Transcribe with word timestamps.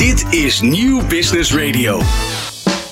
Dit 0.00 0.34
is 0.34 0.60
Nieuw 0.60 1.06
Business 1.06 1.54
Radio. 1.54 2.02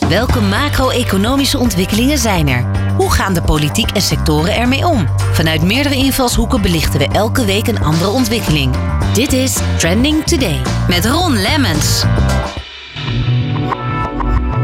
Welke 0.08 0.40
macro-economische 0.40 1.58
ontwikkelingen 1.58 2.18
zijn 2.18 2.48
er? 2.48 2.92
Hoe 2.96 3.12
gaan 3.12 3.34
de 3.34 3.42
politiek 3.42 3.90
en 3.90 4.02
sectoren 4.02 4.54
ermee 4.54 4.86
om? 4.86 5.08
Vanuit 5.32 5.62
meerdere 5.62 5.94
invalshoeken 5.94 6.62
belichten 6.62 6.98
we 6.98 7.08
elke 7.08 7.44
week 7.44 7.66
een 7.66 7.82
andere 7.82 8.10
ontwikkeling. 8.10 8.74
Dit 9.14 9.32
is 9.32 9.58
Trending 9.78 10.24
Today 10.24 10.60
met 10.88 11.06
Ron 11.06 11.36
Lemmens. 11.36 12.04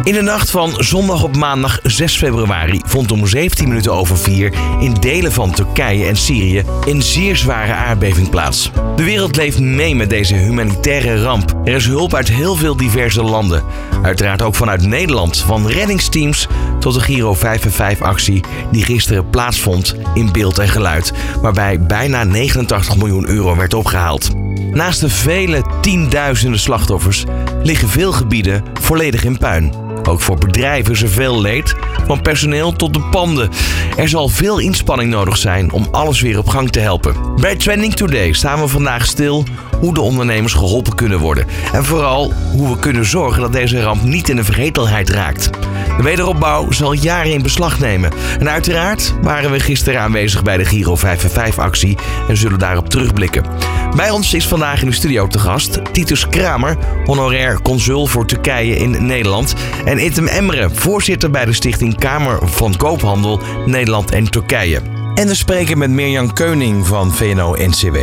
In 0.04 0.12
de 0.14 0.22
nacht 0.22 0.50
van 0.50 0.74
zondag 0.78 1.22
op 1.22 1.36
maandag 1.36 1.78
6 1.82 2.16
februari 2.16 2.80
vond 2.86 3.12
om 3.12 3.26
17 3.26 3.68
minuten 3.68 3.92
over 3.92 4.18
4 4.18 4.52
in 4.78 4.94
delen 4.94 5.32
van 5.32 5.52
Turkije 5.52 6.06
en 6.06 6.16
Syrië 6.16 6.64
een 6.86 7.02
zeer 7.02 7.36
zware 7.36 7.72
aardbeving 7.72 8.30
plaats. 8.30 8.70
De 8.96 9.04
wereld 9.04 9.36
leeft 9.36 9.60
mee 9.60 9.94
met 9.94 10.10
deze 10.10 10.34
humanitaire 10.34 11.22
ramp. 11.22 11.54
Er 11.64 11.74
is 11.74 11.86
hulp 11.86 12.14
uit 12.14 12.28
heel 12.28 12.54
veel 12.54 12.76
diverse 12.76 13.22
landen. 13.22 13.62
Uiteraard 14.02 14.42
ook 14.42 14.54
vanuit 14.54 14.82
Nederland, 14.82 15.38
van 15.38 15.68
reddingsteams 15.68 16.46
tot 16.78 16.94
de 16.94 17.00
Giro 17.00 17.34
5 17.34 17.64
en 17.64 17.72
5 17.72 18.02
actie 18.02 18.44
die 18.70 18.84
gisteren 18.84 19.30
plaatsvond 19.30 19.96
in 20.14 20.32
beeld 20.32 20.58
en 20.58 20.68
geluid, 20.68 21.12
waarbij 21.42 21.80
bijna 21.80 22.24
89 22.24 22.96
miljoen 22.96 23.28
euro 23.28 23.56
werd 23.56 23.74
opgehaald. 23.74 24.30
Naast 24.72 25.00
de 25.00 25.08
vele 25.08 25.62
tienduizenden 25.80 26.60
slachtoffers 26.60 27.24
liggen 27.62 27.88
veel 27.88 28.12
gebieden 28.12 28.64
volledig 28.80 29.24
in 29.24 29.38
puin. 29.38 29.89
Ook 30.08 30.20
voor 30.20 30.38
bedrijven 30.38 30.92
is 30.92 31.02
er 31.02 31.08
veel 31.08 31.40
leed, 31.40 31.74
van 32.06 32.22
personeel 32.22 32.72
tot 32.72 32.94
de 32.94 33.00
panden. 33.00 33.50
Er 33.96 34.08
zal 34.08 34.28
veel 34.28 34.58
inspanning 34.58 35.10
nodig 35.10 35.36
zijn 35.36 35.72
om 35.72 35.88
alles 35.90 36.20
weer 36.20 36.38
op 36.38 36.48
gang 36.48 36.70
te 36.70 36.80
helpen. 36.80 37.14
Bij 37.40 37.56
Trending 37.56 37.94
Today 37.94 38.32
staan 38.32 38.60
we 38.60 38.68
vandaag 38.68 39.06
stil 39.06 39.44
hoe 39.80 39.94
de 39.94 40.00
ondernemers 40.00 40.52
geholpen 40.52 40.94
kunnen 40.94 41.18
worden. 41.18 41.46
En 41.72 41.84
vooral 41.84 42.32
hoe 42.52 42.70
we 42.70 42.78
kunnen 42.78 43.04
zorgen 43.04 43.42
dat 43.42 43.52
deze 43.52 43.82
ramp 43.82 44.02
niet 44.02 44.28
in 44.28 44.36
de 44.36 44.44
vergetelheid 44.44 45.10
raakt. 45.10 45.50
De 45.96 46.02
wederopbouw 46.02 46.70
zal 46.70 46.92
jaren 46.92 47.32
in 47.32 47.42
beslag 47.42 47.78
nemen. 47.78 48.12
En 48.38 48.50
uiteraard 48.50 49.14
waren 49.22 49.50
we 49.50 49.60
gisteren 49.60 50.00
aanwezig 50.00 50.42
bij 50.42 50.56
de 50.56 50.64
Giro 50.64 50.96
5 50.96 51.58
actie 51.58 51.98
en 52.28 52.36
zullen 52.36 52.58
daarop 52.58 52.88
terugblikken. 52.88 53.44
Bij 53.96 54.10
ons 54.10 54.34
is 54.34 54.48
vandaag 54.48 54.82
in 54.82 54.88
de 54.88 54.94
studio 54.94 55.26
te 55.26 55.38
gast 55.38 55.80
Titus 55.92 56.28
Kramer, 56.28 56.76
honorair 57.04 57.62
consul 57.62 58.06
voor 58.06 58.26
Turkije 58.26 58.76
in 58.76 59.06
Nederland. 59.06 59.54
En 59.84 60.04
Item 60.04 60.26
Emre, 60.26 60.70
voorzitter 60.72 61.30
bij 61.30 61.44
de 61.44 61.52
stichting 61.52 61.98
Kamer 61.98 62.48
van 62.48 62.76
Koophandel 62.76 63.40
Nederland 63.66 64.10
en 64.10 64.30
Turkije. 64.30 64.80
En 65.14 65.26
we 65.26 65.34
spreken 65.34 65.78
met 65.78 65.90
Mirjam 65.90 66.32
Keuning 66.32 66.86
van 66.86 67.14
VNO-NCW. 67.14 67.96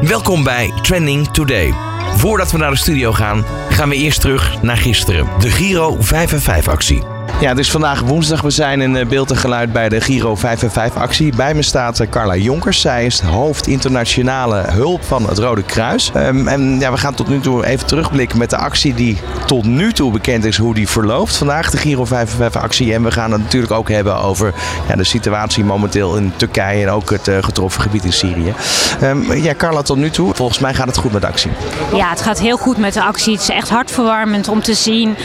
Welkom 0.00 0.44
bij 0.44 0.72
Trending 0.82 1.28
Today. 1.28 1.74
Voordat 2.16 2.50
we 2.50 2.58
naar 2.58 2.70
de 2.70 2.76
studio 2.76 3.12
gaan, 3.12 3.44
gaan 3.70 3.88
we 3.88 3.94
eerst 3.94 4.20
terug 4.20 4.62
naar 4.62 4.76
gisteren. 4.76 5.26
De 5.38 5.50
Giro 5.50 5.96
5 6.00 6.32
en 6.32 6.40
5 6.40 6.68
actie. 6.68 7.17
Ja, 7.40 7.48
het 7.48 7.58
is 7.58 7.70
vandaag 7.70 8.00
woensdag. 8.00 8.40
We 8.40 8.50
zijn 8.50 8.80
in 8.80 8.96
eh, 8.96 9.06
beeld 9.06 9.30
en 9.30 9.36
geluid 9.36 9.72
bij 9.72 9.88
de 9.88 10.00
Giro 10.00 10.34
5 10.34 10.62
en 10.62 10.70
5 10.70 10.96
actie. 10.96 11.36
Bij 11.36 11.54
me 11.54 11.62
staat 11.62 12.00
eh, 12.00 12.08
Carla 12.10 12.36
Jonkers. 12.36 12.80
Zij 12.80 13.06
is 13.06 13.20
hoofd 13.20 13.66
internationale 13.66 14.64
hulp 14.68 15.04
van 15.04 15.28
het 15.28 15.38
Rode 15.38 15.62
Kruis. 15.62 16.12
Um, 16.16 16.48
en 16.48 16.78
ja, 16.78 16.90
we 16.90 16.96
gaan 16.96 17.14
tot 17.14 17.28
nu 17.28 17.40
toe 17.40 17.66
even 17.66 17.86
terugblikken 17.86 18.38
met 18.38 18.50
de 18.50 18.56
actie 18.56 18.94
die 18.94 19.18
tot 19.46 19.64
nu 19.64 19.92
toe 19.92 20.12
bekend 20.12 20.44
is 20.44 20.56
hoe 20.56 20.74
die 20.74 20.88
verloopt. 20.88 21.36
Vandaag 21.36 21.70
de 21.70 21.76
Giro 21.76 22.04
5 22.04 22.30
en 22.30 22.36
5 22.36 22.56
actie. 22.56 22.94
En 22.94 23.02
we 23.02 23.10
gaan 23.10 23.32
het 23.32 23.40
natuurlijk 23.40 23.72
ook 23.72 23.88
hebben 23.88 24.16
over 24.16 24.54
ja, 24.88 24.96
de 24.96 25.04
situatie 25.04 25.64
momenteel 25.64 26.16
in 26.16 26.32
Turkije 26.36 26.82
en 26.82 26.90
ook 26.90 27.10
het 27.10 27.28
uh, 27.28 27.36
getroffen 27.40 27.82
gebied 27.82 28.04
in 28.04 28.12
Syrië. 28.12 28.54
Um, 29.02 29.32
ja, 29.32 29.54
Carla, 29.54 29.82
tot 29.82 29.96
nu 29.96 30.10
toe. 30.10 30.34
Volgens 30.34 30.58
mij 30.58 30.74
gaat 30.74 30.86
het 30.86 30.96
goed 30.96 31.12
met 31.12 31.20
de 31.20 31.28
actie. 31.28 31.50
Ja, 31.94 32.10
het 32.10 32.20
gaat 32.20 32.40
heel 32.40 32.56
goed 32.56 32.78
met 32.78 32.94
de 32.94 33.02
actie. 33.02 33.32
Het 33.32 33.42
is 33.42 33.48
echt 33.48 33.68
hartverwarmend 33.68 34.48
om 34.48 34.62
te 34.62 34.74
zien 34.74 35.16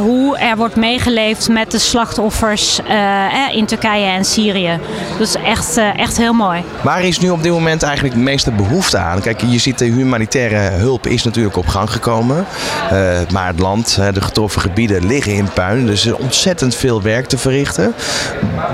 hoe 0.00 0.38
er 0.38 0.56
wordt 0.56 0.76
meegeleefd 0.76 1.48
met 1.48 1.61
de 1.70 1.78
slachtoffers 1.78 2.80
uh, 2.88 3.56
in 3.56 3.66
Turkije 3.66 4.06
en 4.06 4.24
Syrië. 4.24 4.78
Dus 5.18 5.34
echt, 5.34 5.78
uh, 5.78 5.98
echt 5.98 6.16
heel 6.16 6.32
mooi. 6.32 6.64
Waar 6.82 7.02
is 7.02 7.18
nu 7.18 7.30
op 7.30 7.42
dit 7.42 7.52
moment 7.52 7.82
eigenlijk 7.82 8.14
de 8.14 8.20
meeste 8.20 8.50
behoefte 8.50 8.98
aan? 8.98 9.20
Kijk, 9.20 9.40
je 9.46 9.58
ziet 9.58 9.78
de 9.78 9.84
humanitaire 9.84 10.56
hulp 10.56 11.06
is 11.06 11.22
natuurlijk 11.22 11.56
op 11.56 11.66
gang 11.66 11.90
gekomen. 11.90 12.46
Uh, 12.92 13.18
maar 13.32 13.46
het 13.46 13.58
land, 13.58 13.98
de 14.12 14.20
getroffen 14.20 14.60
gebieden 14.60 15.06
liggen 15.06 15.34
in 15.34 15.48
puin. 15.54 15.86
Dus 15.86 16.04
er 16.04 16.12
is 16.12 16.18
ontzettend 16.18 16.74
veel 16.74 17.02
werk 17.02 17.26
te 17.26 17.38
verrichten. 17.38 17.94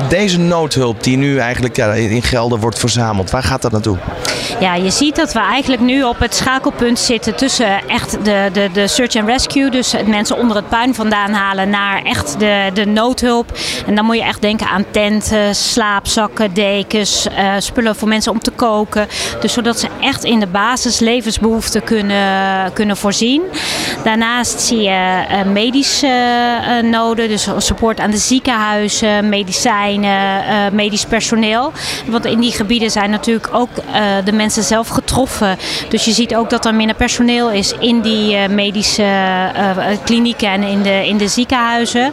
Deze 0.08 0.38
noodhulp 0.38 1.02
die 1.02 1.16
nu 1.16 1.38
eigenlijk 1.38 1.76
ja, 1.76 1.92
in 1.92 2.22
Gelder 2.22 2.58
wordt 2.58 2.78
verzameld, 2.78 3.30
waar 3.30 3.42
gaat 3.42 3.62
dat 3.62 3.72
naartoe? 3.72 3.96
Ja, 4.60 4.74
je 4.74 4.90
ziet 4.90 5.16
dat 5.16 5.32
we 5.32 5.40
eigenlijk 5.40 5.82
nu 5.82 6.02
op 6.02 6.18
het 6.18 6.34
schakelpunt 6.34 6.98
zitten 6.98 7.36
tussen 7.36 7.88
echt 7.88 8.24
de, 8.24 8.48
de, 8.52 8.68
de 8.72 8.86
search 8.86 9.16
and 9.16 9.28
rescue. 9.28 9.70
Dus 9.70 9.94
mensen 10.06 10.36
onder 10.36 10.56
het 10.56 10.68
puin 10.68 10.94
vandaan 10.94 11.32
halen 11.32 11.70
naar 11.70 12.02
echt 12.02 12.38
de, 12.38 12.70
de 12.84 12.90
noodhulp. 12.90 13.52
En 13.86 13.94
dan 13.94 14.04
moet 14.04 14.16
je 14.16 14.22
echt 14.22 14.40
denken 14.40 14.66
aan 14.66 14.84
tenten, 14.90 15.54
slaapzakken, 15.54 16.54
dekens, 16.54 17.26
uh, 17.26 17.54
spullen 17.58 17.96
voor 17.96 18.08
mensen 18.08 18.32
om 18.32 18.38
te 18.38 18.50
koken. 18.50 19.08
Dus 19.40 19.52
zodat 19.52 19.78
ze 19.78 19.88
echt 20.00 20.24
in 20.24 20.40
de 20.40 20.46
basis 20.46 20.98
levensbehoeften 20.98 21.84
kunnen, 21.84 22.72
kunnen 22.72 22.96
voorzien. 22.96 23.42
Daarnaast 24.04 24.60
zie 24.60 24.80
je 24.80 25.24
uh, 25.30 25.52
medische 25.52 26.06
uh, 26.06 26.90
noden, 26.90 27.28
dus 27.28 27.48
support 27.58 28.00
aan 28.00 28.10
de 28.10 28.16
ziekenhuizen, 28.16 29.28
medicijnen, 29.28 30.74
medisch 30.74 31.04
personeel. 31.04 31.72
Want 32.06 32.24
in 32.24 32.40
die 32.40 32.52
gebieden 32.52 32.90
zijn 32.90 33.10
natuurlijk 33.10 33.48
ook 33.52 33.68
de 34.24 34.32
mensen 34.32 34.62
zelf 34.62 34.88
getroffen. 34.88 35.58
Dus 35.88 36.04
je 36.04 36.12
ziet 36.12 36.34
ook 36.34 36.50
dat 36.50 36.64
er 36.64 36.74
minder 36.74 36.96
personeel 36.96 37.50
is 37.50 37.74
in 37.78 38.00
die 38.00 38.48
medische 38.48 39.06
klinieken 40.04 40.48
en 40.48 40.62
in 40.62 40.82
de, 40.82 41.06
in 41.06 41.16
de 41.16 41.28
ziekenhuizen. 41.28 42.12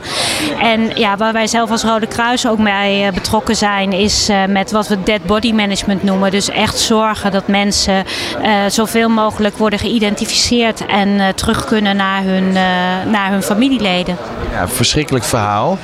En 0.61 0.91
ja, 0.95 1.17
waar 1.17 1.33
wij 1.33 1.47
zelf 1.47 1.71
als 1.71 1.83
Rode 1.83 2.07
Kruis 2.07 2.47
ook 2.47 2.63
bij 2.63 3.09
betrokken 3.13 3.55
zijn, 3.55 3.91
is 3.91 4.29
met 4.47 4.71
wat 4.71 4.87
we 4.87 5.03
dead 5.03 5.23
body 5.25 5.51
management 5.51 6.03
noemen. 6.03 6.31
Dus 6.31 6.49
echt 6.49 6.79
zorgen 6.79 7.31
dat 7.31 7.47
mensen 7.47 8.03
zoveel 8.67 9.09
mogelijk 9.09 9.57
worden 9.57 9.79
geïdentificeerd 9.79 10.85
en 10.85 11.35
terug 11.35 11.65
kunnen 11.65 11.74
naar 11.81 12.23
hun, 12.23 12.43
uh, 12.43 12.53
naar 13.11 13.31
hun 13.31 13.43
familieleden. 13.43 14.17
Ja, 14.51 14.67
verschrikkelijk 14.67 15.25
verhaal. 15.25 15.77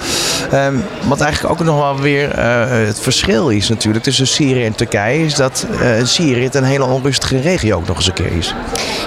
Um, 0.54 0.84
wat 1.08 1.22
eigenlijk 1.22 1.54
ook 1.54 1.66
nog 1.66 1.78
wel 1.80 2.00
weer 2.00 2.40
het 2.88 3.00
verschil 3.00 3.50
is 3.50 3.70
natuurlijk 3.70 4.04
tussen 4.04 4.28
Syrië 4.28 4.66
en 4.66 4.76
Turkije, 4.76 5.26
is 5.26 5.36
dat 5.36 5.68
Syrië 6.04 6.44
het 6.44 6.56
een 6.56 6.64
hele 6.64 6.86
onrustige 6.86 7.40
regio 7.40 7.78
ook 7.78 7.88
nog 7.88 7.96
eens 7.96 8.08
een 8.08 8.14
keer 8.14 8.38
is. 8.38 8.54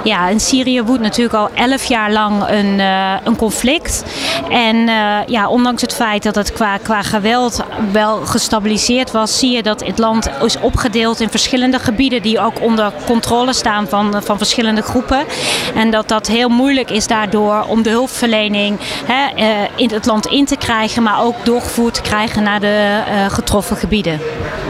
Ja, 0.05 0.29
in 0.29 0.41
Syrië 0.41 0.83
woedt 0.83 1.03
natuurlijk 1.03 1.35
al 1.35 1.49
elf 1.55 1.85
jaar 1.85 2.13
lang 2.13 2.49
een, 2.49 2.79
een 3.25 3.37
conflict. 3.37 4.05
En 4.51 4.77
ja, 5.27 5.49
ondanks 5.49 5.83
het 5.83 5.95
feit 5.95 6.23
dat 6.23 6.35
het 6.35 6.53
qua, 6.53 6.77
qua 6.77 7.03
geweld 7.03 7.65
wel 7.93 8.17
gestabiliseerd 8.17 9.11
was, 9.11 9.39
zie 9.39 9.51
je 9.51 9.63
dat 9.63 9.85
het 9.87 9.99
land 9.99 10.31
is 10.45 10.59
opgedeeld 10.61 11.21
in 11.21 11.31
verschillende 11.31 11.79
gebieden 11.79 12.23
die 12.23 12.41
ook 12.41 12.61
onder 12.61 12.93
controle 13.07 13.53
staan 13.53 13.89
van, 13.89 14.23
van 14.25 14.37
verschillende 14.37 14.83
groepen. 14.83 15.25
En 15.75 15.91
dat 15.91 16.09
dat 16.09 16.27
heel 16.27 16.49
moeilijk 16.49 16.73
is 16.83 17.07
daardoor 17.07 17.65
om 17.69 17.83
de 17.83 17.91
hulpverlening 17.91 18.79
hè, 19.05 19.45
in 19.77 19.91
het 19.91 20.07
land 20.07 20.27
in 20.27 20.45
te 20.45 20.57
krijgen, 20.57 21.03
maar 21.03 21.23
ook 21.23 21.35
doorgevoerd 21.45 21.95
te 21.95 22.01
krijgen 22.01 22.43
naar 22.43 22.61
de 22.61 23.03
uh, 23.09 23.27
getroffen 23.31 23.77
gebieden. 23.77 24.21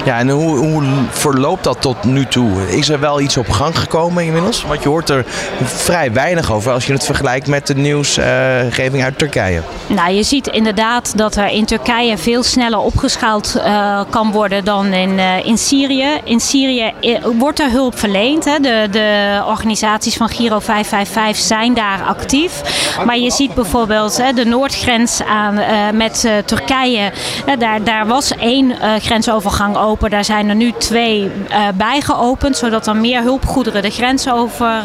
Ja, 0.05 0.19
en 0.19 0.29
hoe, 0.29 0.57
hoe 0.57 0.83
verloopt 1.11 1.65
dat 1.65 1.81
tot 1.81 2.05
nu 2.05 2.27
toe? 2.27 2.77
Is 2.77 2.89
er 2.89 3.01
wel 3.01 3.21
iets 3.21 3.37
op 3.37 3.51
gang 3.51 3.79
gekomen 3.79 4.25
inmiddels? 4.25 4.65
Want 4.65 4.83
je 4.83 4.89
hoort 4.89 5.11
er 5.11 5.25
vrij 5.63 6.13
weinig 6.13 6.53
over 6.53 6.73
als 6.73 6.87
je 6.87 6.93
het 6.93 7.05
vergelijkt 7.05 7.47
met 7.47 7.67
de 7.67 7.75
nieuwsgeving 7.75 9.05
uit 9.05 9.19
Turkije. 9.19 9.63
Nou, 9.87 10.13
je 10.13 10.23
ziet 10.23 10.47
inderdaad 10.47 11.17
dat 11.17 11.37
er 11.37 11.49
in 11.49 11.65
Turkije 11.65 12.19
veel 12.19 12.43
sneller 12.43 12.79
opgeschaald 12.79 13.55
uh, 13.57 14.01
kan 14.11 14.33
worden 14.33 14.65
dan 14.65 14.87
in, 14.87 15.11
uh, 15.11 15.47
in 15.47 15.59
Syrië. 15.59 16.21
In 16.25 16.41
Syrië 16.41 16.93
wordt 17.39 17.61
er 17.61 17.71
hulp 17.71 17.99
verleend. 17.99 18.45
Hè. 18.45 18.59
De, 18.59 18.89
de 18.91 19.43
organisaties 19.47 20.17
van 20.17 20.29
Giro 20.29 20.59
555 20.59 21.47
zijn 21.47 21.75
daar 21.75 21.94
actief. 22.03 22.62
Maar 23.05 23.19
je 23.19 23.31
ziet 23.31 23.55
bijvoorbeeld 23.55 24.17
hè, 24.17 24.32
de 24.32 24.44
noordgrens 24.44 25.23
aan, 25.23 25.61
met 25.96 26.29
Turkije. 26.44 27.12
daar, 27.58 27.85
daar 27.85 28.06
was 28.06 28.37
één 28.37 28.75
grensovergang 29.00 29.76
open. 29.76 30.11
Daar 30.11 30.25
zijn 30.25 30.49
er 30.49 30.55
nu 30.55 30.73
twee 30.79 31.31
bij 31.75 32.00
geopend, 32.00 32.56
zodat 32.56 32.87
er 32.87 32.96
meer 32.96 33.23
hulpgoederen 33.23 33.82
de 33.82 33.91
grens 33.91 34.29
over, 34.31 34.82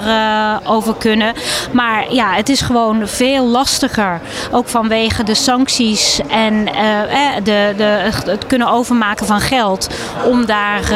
over 0.64 0.96
kunnen. 0.96 1.34
Maar 1.72 2.14
ja, 2.14 2.34
het 2.34 2.50
is 2.50 2.62
gewoon 2.62 3.08
veel 3.08 3.46
lastiger, 3.46 4.20
ook 4.52 4.68
vanwege 4.68 5.24
de 5.24 5.36
sancties 5.36 6.20
en 6.30 6.66
de, 7.44 7.74
de, 7.78 7.84
het 8.26 8.48
kunnen 8.48 8.68
overmaken 8.72 9.26
van 9.26 9.42
geld, 9.42 9.90
om 10.26 10.46
daar 10.46 10.92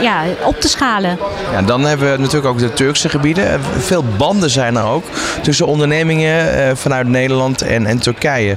ja, 0.00 0.22
op 0.44 0.60
te 0.60 0.68
schalen. 0.68 1.18
Ja, 1.52 1.62
dan 1.62 1.84
hebben 1.84 2.12
we 2.12 2.18
natuurlijk 2.18 2.46
ook 2.46 2.58
de 2.58 2.72
Turkse 2.72 3.08
gebieden. 3.08 3.60
Veel 3.78 4.04
banden 4.16 4.50
zijn 4.50 4.76
er 4.76 4.84
ook 4.84 5.04
tussen 5.42 5.66
ondernemingen 5.66 6.76
vanuit 6.76 7.08
Nederland 7.08 7.62
en, 7.62 7.86
en 7.86 7.98
Turkije. 7.98 8.56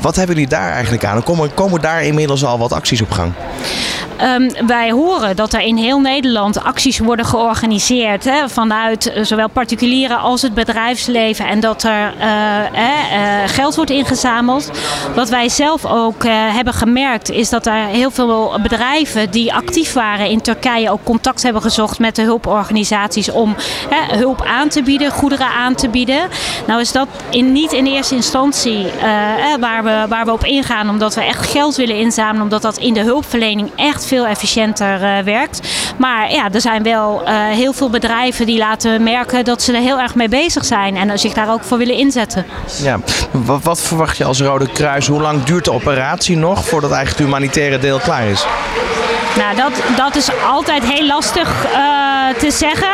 wat 0.00 0.16
hebben 0.16 0.34
jullie 0.34 0.50
daar 0.50 0.72
eigenlijk 0.72 1.04
aan? 1.04 1.22
Komen, 1.22 1.54
komen 1.54 1.80
daar 1.80 2.04
inmiddels 2.04 2.44
al 2.44 2.58
wat 2.58 2.72
acties 2.72 3.02
op 3.02 3.10
gang? 3.10 3.32
ehm, 4.22 4.66
wij 4.66 4.90
horen 4.90 5.36
dat 5.36 5.52
er 5.52 5.60
in 5.60 5.76
heel 5.76 6.00
Nederland 6.00 6.62
acties 6.62 6.98
worden 6.98 7.24
georganiseerd 7.24 8.24
hè, 8.24 8.48
vanuit 8.48 9.12
zowel 9.22 9.48
particulieren 9.48 10.18
als 10.18 10.42
het 10.42 10.54
bedrijfsleven 10.54 11.46
en 11.46 11.60
dat 11.60 11.82
er 11.82 12.12
geld 13.46 13.74
wordt 13.74 13.90
ingezameld. 13.90 14.70
Wat 15.14 15.28
wij 15.28 15.48
zelf 15.48 15.86
ook 15.86 16.24
hebben 16.28 16.74
gemerkt 16.74 17.30
is 17.30 17.48
dat 17.48 17.66
er 17.66 17.86
heel 17.86 18.10
veel 18.10 18.54
bedrijven 18.62 19.30
die 19.30 19.54
actief 19.54 19.92
waren 19.92 20.28
in 20.28 20.40
Turkije 20.40 20.90
ook 20.90 21.04
contact 21.04 21.42
hebben 21.42 21.62
gezocht 21.62 21.98
met 21.98 22.16
de 22.16 22.22
hulporganisaties 22.22 23.30
om 23.30 23.56
hulp 24.10 24.42
aan 24.42 24.68
te 24.68 24.82
bieden, 24.82 25.10
goederen 25.10 25.46
aan 25.46 25.74
te 25.74 25.88
bieden. 25.88 26.11
Nou 26.66 26.80
is 26.80 26.92
dat 26.92 27.08
in, 27.30 27.52
niet 27.52 27.72
in 27.72 27.86
eerste 27.86 28.14
instantie 28.14 28.86
waar, 29.60 29.84
we, 29.84 30.04
waar 30.08 30.24
we 30.24 30.32
op 30.32 30.44
ingaan, 30.44 30.88
omdat 30.88 31.14
we 31.14 31.24
echt 31.24 31.46
geld 31.46 31.76
willen 31.76 31.96
inzamelen, 31.96 32.42
omdat 32.42 32.62
dat 32.62 32.76
in 32.76 32.94
de 32.94 33.00
hulpverlening 33.00 33.70
echt 33.76 34.06
veel 34.06 34.26
efficiënter 34.26 35.02
uh, 35.02 35.18
werkt. 35.24 35.68
Maar 35.96 36.32
ja, 36.32 36.48
er 36.52 36.60
zijn 36.60 36.82
wel 36.82 37.22
uh, 37.22 37.28
heel 37.48 37.72
veel 37.72 37.90
bedrijven 37.90 38.46
die 38.46 38.58
laten 38.58 39.02
merken 39.02 39.44
dat 39.44 39.62
ze 39.62 39.72
er 39.72 39.80
heel 39.80 40.00
erg 40.00 40.14
mee 40.14 40.28
bezig 40.28 40.64
zijn 40.64 40.96
en 40.96 41.18
zich 41.18 41.32
daar 41.32 41.52
ook 41.52 41.64
voor 41.64 41.78
willen 41.78 41.96
inzetten. 41.96 42.46
Ja, 42.82 42.98
wat, 43.30 43.62
wat 43.62 43.80
verwacht 43.80 44.16
je 44.16 44.24
als 44.24 44.40
Rode 44.40 44.72
Kruis? 44.72 45.06
Hoe 45.06 45.20
lang 45.20 45.44
duurt 45.44 45.64
de 45.64 45.72
operatie 45.72 46.36
nog 46.36 46.64
voordat 46.68 46.90
eigenlijk 46.90 47.18
het 47.18 47.28
humanitaire 47.28 47.78
deel 47.78 47.98
klaar 47.98 48.24
is? 48.26 48.46
Nou, 49.36 49.56
dat, 49.56 49.96
dat 49.96 50.16
is 50.16 50.28
altijd 50.50 50.84
heel 50.84 51.06
lastig 51.06 51.64
uh, 51.64 52.11
te 52.38 52.50
zeggen. 52.50 52.92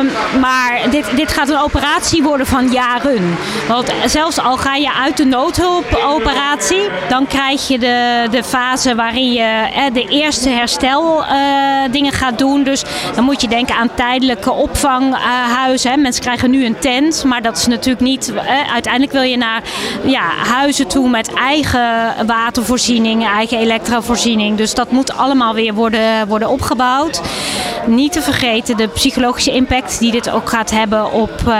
Um, 0.00 0.10
maar 0.40 0.80
dit, 0.90 1.16
dit 1.16 1.32
gaat 1.32 1.48
een 1.48 1.58
operatie 1.58 2.22
worden 2.22 2.46
van 2.46 2.70
jaren. 2.72 3.36
Want 3.68 3.92
zelfs 4.06 4.38
al 4.38 4.56
ga 4.56 4.74
je 4.74 4.92
uit 4.92 5.16
de 5.16 5.24
noodhulpoperatie, 5.24 6.88
dan 7.08 7.26
krijg 7.26 7.68
je 7.68 7.78
de, 7.78 8.26
de 8.30 8.44
fase 8.44 8.94
waarin 8.94 9.32
je 9.32 9.42
eh, 9.42 9.82
de 9.92 10.08
eerste 10.08 10.48
hersteldingen 10.48 12.12
uh, 12.12 12.18
gaat 12.18 12.38
doen. 12.38 12.62
Dus 12.62 12.84
dan 13.14 13.24
moet 13.24 13.40
je 13.40 13.48
denken 13.48 13.76
aan 13.76 13.94
tijdelijke 13.94 14.52
opvanghuizen. 14.52 16.00
Mensen 16.00 16.22
krijgen 16.22 16.50
nu 16.50 16.64
een 16.64 16.78
tent, 16.78 17.24
maar 17.24 17.42
dat 17.42 17.56
is 17.56 17.66
natuurlijk 17.66 18.04
niet. 18.04 18.32
uiteindelijk 18.72 19.12
wil 19.12 19.22
je 19.22 19.36
naar 19.36 19.62
ja, 20.04 20.22
huizen 20.52 20.86
toe 20.86 21.08
met 21.08 21.32
eigen 21.34 22.14
watervoorziening, 22.26 23.26
eigen 23.26 23.58
elektrovoorziening. 23.58 24.56
Dus 24.56 24.74
dat 24.74 24.90
moet 24.90 25.16
allemaal 25.16 25.54
weer 25.54 25.74
worden, 25.74 26.28
worden 26.28 26.48
opgebouwd. 26.48 27.20
Niet 27.86 28.15
te 28.16 28.22
vergeten 28.22 28.76
de 28.76 28.88
psychologische 28.88 29.52
impact 29.52 29.98
die 29.98 30.12
dit 30.12 30.30
ook 30.30 30.48
gaat 30.48 30.70
hebben 30.70 31.12
op 31.12 31.30
uh, 31.46 31.54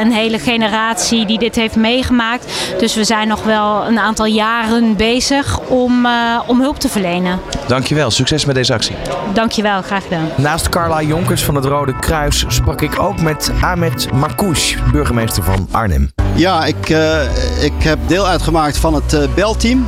een 0.00 0.12
hele 0.12 0.38
generatie 0.38 1.26
die 1.26 1.38
dit 1.38 1.56
heeft 1.56 1.76
meegemaakt. 1.76 2.52
Dus 2.78 2.94
we 2.94 3.04
zijn 3.04 3.28
nog 3.28 3.42
wel 3.42 3.86
een 3.86 3.98
aantal 3.98 4.26
jaren 4.26 4.96
bezig 4.96 5.60
om, 5.60 6.06
uh, 6.06 6.40
om 6.46 6.60
hulp 6.60 6.78
te 6.78 6.88
verlenen. 6.88 7.40
Dankjewel, 7.66 8.10
succes 8.10 8.44
met 8.44 8.54
deze 8.54 8.72
actie. 8.72 8.96
Dankjewel, 9.32 9.82
graag 9.82 10.02
gedaan. 10.02 10.28
Naast 10.36 10.68
Carla 10.68 11.02
Jonkers 11.02 11.44
van 11.44 11.54
het 11.54 11.64
Rode 11.64 11.96
Kruis 11.98 12.44
sprak 12.48 12.82
ik 12.82 13.02
ook 13.02 13.20
met 13.20 13.52
Ahmed 13.60 14.12
Marcouch, 14.12 14.90
burgemeester 14.92 15.42
van 15.42 15.68
Arnhem. 15.70 16.10
Ja, 16.34 16.64
ik, 16.64 16.88
uh, 16.88 17.62
ik 17.64 17.72
heb 17.78 17.98
deel 18.06 18.26
uitgemaakt 18.26 18.78
van 18.78 18.94
het 18.94 19.34
belteam. 19.34 19.86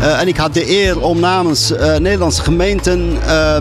Uh, 0.00 0.20
en 0.20 0.28
ik 0.28 0.36
had 0.36 0.54
de 0.54 0.70
eer 0.70 1.00
om 1.00 1.20
namens 1.20 1.72
uh, 1.72 1.96
Nederlandse 1.96 2.42
gemeenten 2.42 3.18
uh, 3.26 3.56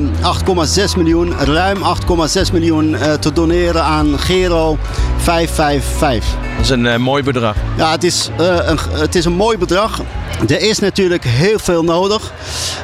8,6 0.88 0.97
miljoen, 0.97 1.33
ruim 1.39 1.77
8,6 1.77 2.53
miljoen 2.53 2.95
te 3.19 3.33
doneren 3.33 3.83
aan 3.83 4.19
Gero 4.19 4.77
555. 5.18 6.49
Dat 6.59 6.77
is 6.77 6.85
een 6.85 7.01
mooi 7.01 7.23
bedrag. 7.23 7.56
Ja, 7.77 7.91
het 7.91 8.03
is, 8.03 8.29
een, 8.38 8.79
het 8.91 9.15
is 9.15 9.25
een 9.25 9.33
mooi 9.33 9.57
bedrag. 9.57 10.01
Er 10.47 10.61
is 10.61 10.79
natuurlijk 10.79 11.23
heel 11.23 11.59
veel 11.59 11.83
nodig. 11.83 12.31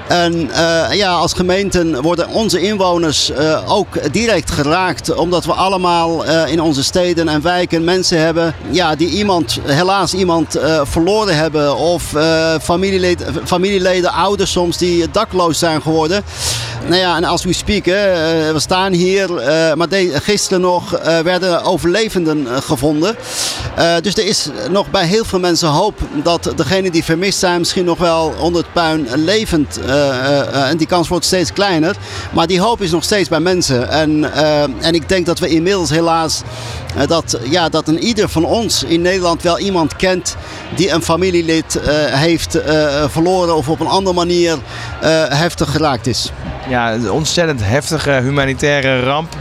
En 0.07 0.33
uh, 0.33 0.85
ja, 0.91 1.11
als 1.11 1.33
gemeenten 1.33 2.01
worden 2.01 2.27
onze 2.27 2.61
inwoners 2.61 3.31
ook 3.67 4.13
direct 4.13 4.51
geraakt. 4.51 5.15
Omdat 5.15 5.45
we 5.45 5.53
allemaal 5.53 6.25
in 6.45 6.61
onze 6.61 6.83
steden 6.83 7.27
en 7.27 7.41
wijken 7.41 7.83
mensen 7.83 8.19
hebben 8.19 8.55
ja, 8.69 8.95
die 8.95 9.09
iemand, 9.09 9.59
helaas 9.65 10.13
iemand 10.13 10.59
verloren 10.83 11.37
hebben. 11.37 11.77
Of 11.77 12.13
familieleden, 12.61 13.27
familieleden, 13.45 14.11
ouders 14.11 14.51
soms 14.51 14.77
die 14.77 15.11
dakloos 15.11 15.59
zijn 15.59 15.81
geworden. 15.81 16.23
Nou 16.87 16.99
ja, 16.99 17.15
en 17.15 17.23
als 17.23 17.43
we 17.43 17.53
speak, 17.53 17.85
we 17.85 18.55
staan 18.55 18.93
hier, 18.93 19.29
maar 19.75 19.87
gisteren 20.13 20.61
nog 20.61 20.99
werden 21.23 21.63
overlevenden 21.63 22.47
gevonden. 22.63 23.15
Dus 24.01 24.15
er 24.15 24.25
is 24.25 24.49
nog 24.69 24.91
bij 24.91 25.05
heel 25.05 25.25
veel 25.25 25.39
mensen 25.39 25.67
hoop 25.67 25.99
dat 26.23 26.53
degenen 26.55 26.91
die 26.91 27.03
vermist 27.03 27.39
zijn 27.39 27.59
misschien 27.59 27.85
nog 27.85 27.97
wel 27.97 28.33
onder 28.39 28.61
het 28.61 28.73
puin 28.73 29.07
levend. 29.13 29.79
Uh, 29.85 30.69
en 30.69 30.77
die 30.77 30.87
kans 30.87 31.07
wordt 31.07 31.25
steeds 31.25 31.53
kleiner. 31.53 31.95
Maar 32.31 32.47
die 32.47 32.59
hoop 32.59 32.81
is 32.81 32.91
nog 32.91 33.03
steeds 33.03 33.29
bij 33.29 33.39
mensen. 33.39 33.89
En, 33.89 34.33
en 34.81 34.93
ik 34.93 35.09
denk 35.09 35.25
dat 35.25 35.39
we 35.39 35.47
inmiddels 35.47 35.89
helaas 35.89 36.41
dat, 37.07 37.39
ja, 37.49 37.69
dat 37.69 37.87
een 37.87 37.99
ieder 37.99 38.29
van 38.29 38.45
ons 38.45 38.83
in 38.83 39.01
Nederland 39.01 39.41
wel 39.41 39.59
iemand 39.59 39.95
kent 39.95 40.35
die 40.75 40.91
een 40.91 41.01
familielid 41.01 41.79
heeft 42.09 42.57
verloren 43.07 43.55
of 43.55 43.69
op 43.69 43.79
een 43.79 43.87
andere 43.87 44.15
manier 44.15 44.57
heftig 45.29 45.71
geraakt 45.71 46.07
is. 46.07 46.31
Ja, 46.69 46.93
een 46.93 47.11
ontzettend 47.11 47.59
heftige 47.63 48.11
humanitaire 48.11 48.99
ramp. 48.99 49.33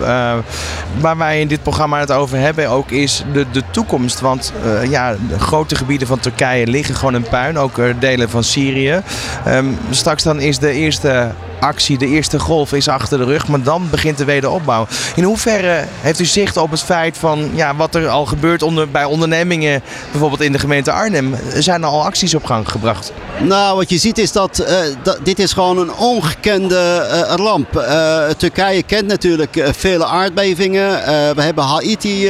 Waar 1.00 1.16
wij 1.16 1.40
in 1.40 1.48
dit 1.48 1.62
programma 1.62 2.00
het 2.00 2.12
over 2.12 2.38
hebben 2.38 2.68
ook 2.68 2.90
is 2.90 3.24
de, 3.32 3.46
de 3.52 3.62
toekomst. 3.70 4.13
Want 4.20 4.52
uh, 4.64 4.90
ja, 4.90 5.16
de 5.28 5.38
grote 5.38 5.76
gebieden 5.76 6.06
van 6.06 6.18
Turkije 6.18 6.66
liggen 6.66 6.94
gewoon 6.94 7.14
in 7.14 7.22
puin. 7.22 7.58
Ook 7.58 7.80
delen 7.98 8.30
van 8.30 8.44
Syrië. 8.44 9.02
Um, 9.48 9.78
straks 9.90 10.22
dan 10.22 10.40
is 10.40 10.58
de 10.58 10.70
eerste 10.70 11.30
actie, 11.64 11.98
de 11.98 12.06
eerste 12.06 12.38
golf 12.38 12.72
is 12.72 12.88
achter 12.88 13.18
de 13.18 13.24
rug. 13.24 13.48
Maar 13.48 13.62
dan 13.62 13.90
begint 13.90 14.18
de 14.18 14.24
wederopbouw. 14.24 14.86
In 15.16 15.22
hoeverre 15.22 15.84
heeft 16.00 16.20
u 16.20 16.24
zicht 16.24 16.56
op 16.56 16.70
het 16.70 16.82
feit 16.82 17.18
van 17.18 17.50
ja, 17.54 17.76
wat 17.76 17.94
er 17.94 18.08
al 18.08 18.26
gebeurt 18.26 18.62
onder, 18.62 18.90
bij 18.90 19.04
ondernemingen, 19.04 19.82
bijvoorbeeld 20.10 20.40
in 20.40 20.52
de 20.52 20.58
gemeente 20.58 20.92
Arnhem? 20.92 21.34
Zijn 21.54 21.82
er 21.82 21.88
al 21.88 22.04
acties 22.04 22.34
op 22.34 22.44
gang 22.44 22.68
gebracht? 22.68 23.12
Nou, 23.40 23.76
wat 23.76 23.90
je 23.90 23.98
ziet 23.98 24.18
is 24.18 24.32
dat, 24.32 24.64
dat 25.02 25.18
dit 25.22 25.38
is 25.38 25.52
gewoon 25.52 25.78
een 25.78 25.94
ongekende 25.94 27.08
uh, 27.10 27.34
ramp. 27.36 27.76
Uh, 27.76 28.28
Turkije 28.36 28.82
kent 28.82 29.06
natuurlijk 29.06 29.70
vele 29.72 30.04
aardbevingen. 30.04 30.90
we 31.34 31.42
hebben 31.42 31.64
Haiti 31.64 32.28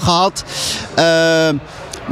gehad. 0.00 0.44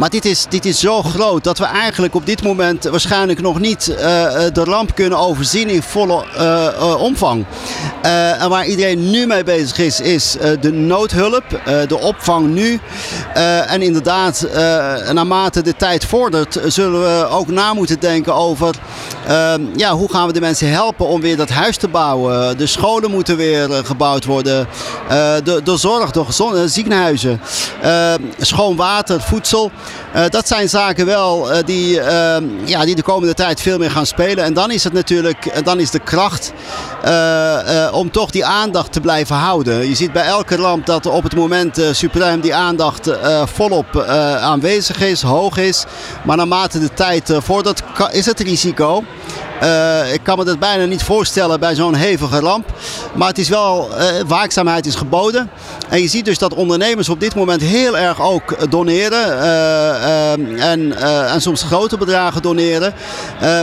Maar 0.00 0.10
dit 0.10 0.24
is, 0.24 0.46
dit 0.48 0.64
is 0.64 0.80
zo 0.80 1.02
groot 1.02 1.44
dat 1.44 1.58
we 1.58 1.64
eigenlijk 1.64 2.14
op 2.14 2.26
dit 2.26 2.42
moment 2.42 2.84
waarschijnlijk 2.84 3.40
nog 3.40 3.58
niet 3.58 3.88
uh, 3.88 3.98
de 4.52 4.64
ramp 4.64 4.94
kunnen 4.94 5.18
overzien 5.18 5.68
in 5.68 5.82
volle 5.82 6.24
uh, 6.38 7.02
omvang. 7.02 7.44
en 8.02 8.48
waar 8.48 8.66
iedereen 8.66 9.10
nu 9.10 9.26
mee 9.26 9.44
bezig 9.44 9.78
is, 9.78 10.00
is 10.00 10.36
de 10.60 10.72
noodhulp, 10.72 11.44
de 11.88 11.98
opvang 11.98 12.46
nu. 12.46 12.80
en 13.66 13.82
inderdaad, 13.82 14.46
naarmate 15.12 15.62
de 15.62 15.76
tijd 15.76 16.04
vordert, 16.04 16.60
zullen 16.66 17.00
we 17.00 17.26
ook 17.28 17.48
na 17.48 17.74
moeten 17.74 18.00
denken 18.00 18.34
over 18.34 18.74
ja, 19.76 19.92
hoe 19.92 20.10
gaan 20.10 20.26
we 20.26 20.32
de 20.32 20.40
mensen 20.40 20.70
helpen 20.70 21.06
om 21.06 21.20
weer 21.20 21.36
dat 21.36 21.48
huis 21.48 21.76
te 21.76 21.88
bouwen. 21.88 22.58
De 22.58 22.66
scholen 22.66 23.10
moeten 23.10 23.36
weer 23.36 23.68
gebouwd 23.84 24.24
worden. 24.24 24.66
de, 25.44 25.60
de 25.64 25.76
zorg, 25.76 26.10
de 26.10 26.24
gezonde 26.24 26.68
ziekenhuizen, 26.68 27.40
schoon 28.38 28.76
water, 28.76 29.20
voedsel. 29.20 29.70
Uh, 30.16 30.22
dat 30.28 30.48
zijn 30.48 30.68
zaken 30.68 31.06
wel 31.06 31.52
uh, 31.52 31.58
die, 31.64 31.96
uh, 31.96 32.36
ja, 32.64 32.84
die 32.84 32.94
de 32.94 33.02
komende 33.02 33.34
tijd 33.34 33.60
veel 33.60 33.78
meer 33.78 33.90
gaan 33.90 34.06
spelen. 34.06 34.44
En 34.44 34.54
dan 34.54 34.70
is 34.70 34.84
het 34.84 34.92
natuurlijk, 34.92 35.64
dan 35.64 35.80
is 35.80 35.90
de 35.90 35.98
kracht 35.98 36.52
om 37.92 38.10
toch 38.10 38.30
die 38.30 38.44
aandacht 38.44 38.92
te 38.92 39.00
blijven 39.00 39.36
houden. 39.36 39.88
Je 39.88 39.94
ziet 39.94 40.12
bij 40.12 40.24
elke 40.24 40.56
ramp 40.56 40.86
dat 40.86 41.06
op 41.06 41.22
het 41.22 41.34
moment 41.34 41.80
suprem 41.92 42.40
die 42.40 42.54
aandacht 42.54 43.10
volop 43.44 43.96
aanwezig 44.40 45.00
is, 45.00 45.22
hoog 45.22 45.56
is. 45.56 45.84
Maar 46.24 46.36
naarmate 46.36 46.78
de 46.78 46.94
tijd 46.94 47.32
voordat 47.38 47.82
is 48.10 48.26
het 48.26 48.40
risico. 48.40 49.04
Uh, 49.62 50.12
ik 50.12 50.20
kan 50.22 50.38
me 50.38 50.44
dat 50.44 50.58
bijna 50.58 50.84
niet 50.84 51.02
voorstellen 51.02 51.60
bij 51.60 51.74
zo'n 51.74 51.94
hevige 51.94 52.40
ramp. 52.40 52.72
Maar 53.14 53.28
het 53.28 53.38
is 53.38 53.48
wel, 53.48 53.88
uh, 53.90 54.04
waakzaamheid 54.26 54.86
is 54.86 54.94
geboden. 54.94 55.50
En 55.88 56.00
je 56.00 56.08
ziet 56.08 56.24
dus 56.24 56.38
dat 56.38 56.54
ondernemers 56.54 57.08
op 57.08 57.20
dit 57.20 57.34
moment 57.34 57.62
heel 57.62 57.98
erg 57.98 58.20
ook 58.22 58.70
doneren. 58.70 59.28
Uh, 59.28 60.70
en, 60.70 60.96
en 61.28 61.40
soms 61.40 61.62
grote 61.62 61.96
bedragen 61.96 62.42
doneren. 62.42 62.94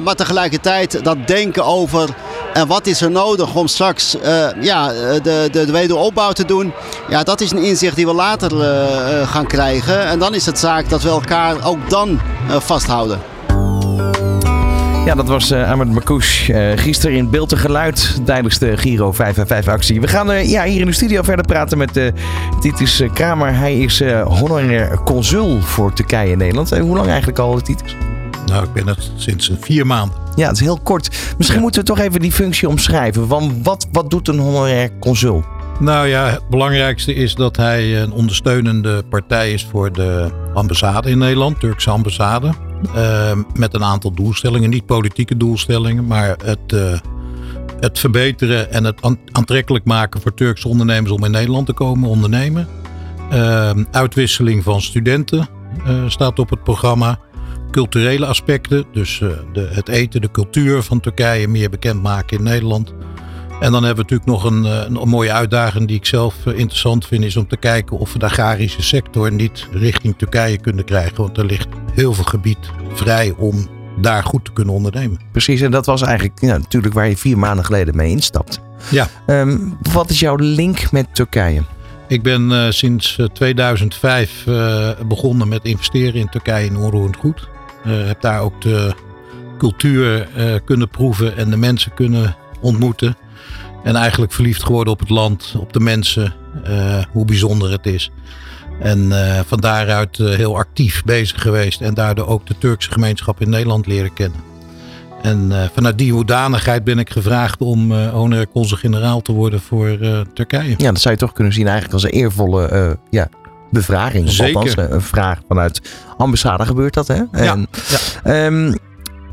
maar 0.03 0.15
tegelijkertijd 0.15 1.03
dat 1.03 1.27
denken 1.27 1.65
over 1.65 2.09
en 2.53 2.67
wat 2.67 2.87
is 2.87 3.01
er 3.01 3.11
nodig 3.11 3.55
om 3.55 3.67
straks 3.67 4.15
ja, 4.59 4.87
de, 4.87 5.19
de, 5.23 5.65
de, 5.65 5.71
wederopbouw 5.71 6.31
te 6.31 6.45
doen. 6.45 6.73
Ja, 7.09 7.23
dat 7.23 7.41
is 7.41 7.51
een 7.51 7.63
inzicht 7.63 7.95
die 7.95 8.05
we 8.05 8.13
later 8.13 8.51
gaan 9.27 9.47
krijgen. 9.47 10.05
En 10.05 10.19
dan 10.19 10.33
is 10.33 10.45
het 10.45 10.59
zaak 10.59 10.89
dat 10.89 11.01
we 11.01 11.09
elkaar 11.09 11.65
ook 11.65 11.89
dan 11.89 12.19
vasthouden. 12.47 13.36
Ja, 15.07 15.15
dat 15.15 15.27
was 15.27 15.51
uh, 15.51 15.69
Ahmed 15.71 15.91
Marcouch. 15.91 16.49
Uh, 16.49 16.71
gisteren 16.75 17.17
in 17.17 17.29
beeld 17.29 17.51
en 17.51 17.57
geluid 17.57 18.19
tijdens 18.25 18.59
de 18.59 18.77
Giro 18.77 19.11
555 19.11 19.73
actie. 19.73 20.01
We 20.01 20.07
gaan 20.07 20.31
uh, 20.31 20.49
ja, 20.49 20.63
hier 20.63 20.79
in 20.79 20.85
de 20.85 20.91
studio 20.91 21.21
verder 21.21 21.45
praten 21.45 21.77
met 21.77 22.13
Titus 22.59 23.03
Kramer. 23.13 23.55
Hij 23.55 23.79
is 23.79 24.03
honorair 24.23 24.99
consul 25.03 25.61
voor 25.61 25.93
Turkije 25.93 26.31
en 26.31 26.37
Nederland. 26.37 26.77
hoe 26.77 26.95
lang 26.95 27.07
eigenlijk 27.07 27.39
al, 27.39 27.61
Titus? 27.61 27.95
Nou, 28.45 28.63
ik 28.63 28.73
ben 28.73 28.87
het 28.87 29.11
sinds 29.15 29.51
vier 29.59 29.85
maanden. 29.85 30.17
Ja, 30.35 30.47
het 30.47 30.55
is 30.55 30.63
heel 30.63 30.79
kort. 30.83 31.35
Misschien 31.37 31.61
moeten 31.61 31.81
we 31.81 31.87
toch 31.87 31.99
even 31.99 32.19
die 32.19 32.31
functie 32.31 32.67
omschrijven. 32.67 33.27
Want 33.27 33.53
wat, 33.63 33.87
wat 33.91 34.09
doet 34.09 34.27
een 34.27 34.39
honorair 34.39 34.89
consul? 34.99 35.43
Nou 35.79 36.07
ja, 36.07 36.29
het 36.29 36.49
belangrijkste 36.49 37.13
is 37.13 37.35
dat 37.35 37.57
hij 37.57 38.01
een 38.01 38.11
ondersteunende 38.11 39.03
partij 39.09 39.53
is 39.53 39.67
voor 39.71 39.93
de 39.93 40.31
ambassade 40.53 41.09
in 41.09 41.17
Nederland, 41.17 41.59
Turkse 41.59 41.89
ambassade. 41.89 42.66
Uh, 42.95 43.31
met 43.55 43.73
een 43.73 43.83
aantal 43.83 44.11
doelstellingen, 44.11 44.69
niet 44.69 44.85
politieke 44.85 45.37
doelstellingen, 45.37 46.07
maar 46.07 46.35
het, 46.43 46.71
uh, 46.73 46.99
het 47.79 47.99
verbeteren 47.99 48.71
en 48.71 48.83
het 48.83 49.17
aantrekkelijk 49.31 49.85
maken 49.85 50.21
voor 50.21 50.33
Turkse 50.33 50.67
ondernemers 50.67 51.11
om 51.11 51.23
in 51.23 51.31
Nederland 51.31 51.65
te 51.65 51.73
komen 51.73 52.09
ondernemen. 52.09 52.67
Uh, 53.33 53.71
uitwisseling 53.91 54.63
van 54.63 54.81
studenten 54.81 55.47
uh, 55.87 56.09
staat 56.09 56.39
op 56.39 56.49
het 56.49 56.63
programma. 56.63 57.19
Culturele 57.71 58.25
aspecten, 58.25 58.85
dus 58.91 59.17
de, 59.53 59.69
het 59.71 59.87
eten, 59.87 60.21
de 60.21 60.31
cultuur 60.31 60.83
van 60.83 60.99
Turkije 60.99 61.47
meer 61.47 61.69
bekendmaken 61.69 62.37
in 62.37 62.43
Nederland. 62.43 62.93
En 63.59 63.71
dan 63.71 63.83
hebben 63.83 64.05
we 64.05 64.11
natuurlijk 64.11 64.29
nog 64.29 64.43
een, 64.43 64.65
eh, 64.65 65.01
een 65.01 65.09
mooie 65.09 65.31
uitdaging 65.31 65.87
die 65.87 65.97
ik 65.97 66.05
zelf 66.05 66.35
eh, 66.45 66.57
interessant 66.57 67.07
vind, 67.07 67.23
is 67.23 67.37
om 67.37 67.47
te 67.47 67.57
kijken 67.57 67.97
of 67.97 68.13
we 68.13 68.19
de 68.19 68.25
agrarische 68.25 68.81
sector 68.81 69.31
niet 69.31 69.67
richting 69.71 70.17
Turkije 70.17 70.57
kunnen 70.57 70.85
krijgen. 70.85 71.17
Want 71.17 71.37
er 71.37 71.45
ligt 71.45 71.67
heel 71.93 72.13
veel 72.13 72.23
gebied 72.23 72.57
vrij 72.93 73.33
om 73.37 73.67
daar 74.01 74.23
goed 74.23 74.45
te 74.45 74.53
kunnen 74.53 74.73
ondernemen. 74.73 75.19
Precies, 75.31 75.61
en 75.61 75.71
dat 75.71 75.85
was 75.85 76.01
eigenlijk 76.01 76.41
ja, 76.41 76.57
natuurlijk 76.57 76.93
waar 76.93 77.09
je 77.09 77.17
vier 77.17 77.37
maanden 77.37 77.65
geleden 77.65 77.95
mee 77.95 78.09
instapt. 78.09 78.59
Ja. 78.89 79.07
Um, 79.27 79.77
wat 79.93 80.09
is 80.09 80.19
jouw 80.19 80.35
link 80.35 80.91
met 80.91 81.15
Turkije? 81.15 81.61
Ik 82.07 82.23
ben 82.23 82.51
uh, 82.51 82.69
sinds 82.69 83.19
2005 83.33 84.43
uh, 84.47 84.89
begonnen 85.07 85.47
met 85.47 85.63
investeren 85.63 86.13
in 86.13 86.29
Turkije 86.29 86.65
in 86.65 86.77
onroerend 86.77 87.15
goed. 87.15 87.49
Uh, 87.85 88.07
heb 88.07 88.21
daar 88.21 88.41
ook 88.41 88.61
de 88.61 88.93
cultuur 89.57 90.27
kunnen 90.65 90.89
proeven 90.89 91.37
en 91.37 91.49
de 91.49 91.57
mensen 91.57 91.93
kunnen 91.93 92.35
ontmoeten. 92.61 93.17
En 93.87 93.95
eigenlijk 93.95 94.31
verliefd 94.31 94.63
geworden 94.63 94.93
op 94.93 94.99
het 94.99 95.09
land, 95.09 95.55
op 95.59 95.73
de 95.73 95.79
mensen, 95.79 96.33
uh, 96.69 97.03
hoe 97.11 97.25
bijzonder 97.25 97.71
het 97.71 97.85
is. 97.85 98.11
En 98.79 98.99
uh, 98.99 99.39
van 99.45 99.59
daaruit 99.59 100.17
uh, 100.17 100.35
heel 100.35 100.57
actief 100.57 101.03
bezig 101.03 101.41
geweest 101.41 101.81
en 101.81 101.93
daardoor 101.93 102.27
ook 102.27 102.47
de 102.47 102.57
Turkse 102.57 102.91
gemeenschap 102.91 103.41
in 103.41 103.49
Nederland 103.49 103.87
leren 103.87 104.13
kennen. 104.13 104.39
En 105.21 105.69
vanuit 105.73 105.97
die 105.97 106.11
hoedanigheid 106.11 106.83
ben 106.83 106.99
ik 106.99 107.09
gevraagd 107.09 107.61
om 107.61 107.91
uh, 107.91 108.09
honorair 108.09 108.47
consul-generaal 108.47 109.21
te 109.21 109.31
worden 109.31 109.61
voor 109.61 109.97
Turkije. 110.33 110.73
Ja, 110.77 110.91
dat 110.91 111.01
zou 111.01 111.13
je 111.13 111.19
toch 111.19 111.33
kunnen 111.33 111.53
zien 111.53 111.67
eigenlijk 111.67 111.93
als 111.93 112.03
een 112.03 112.09
eervolle 112.09 112.97
ja, 113.09 113.29
bevraging. 113.71 114.29
Zeker. 114.29 114.55
Althans, 114.55 114.91
een 114.91 115.01
vraag 115.01 115.39
vanuit 115.47 115.81
ambassade 116.17 116.65
gebeurt 116.65 116.93
dat, 116.93 117.07
hè? 117.07 117.21
En, 117.31 117.43
ja. 117.43 117.57
Ja, 118.23 118.45
um, 118.45 118.75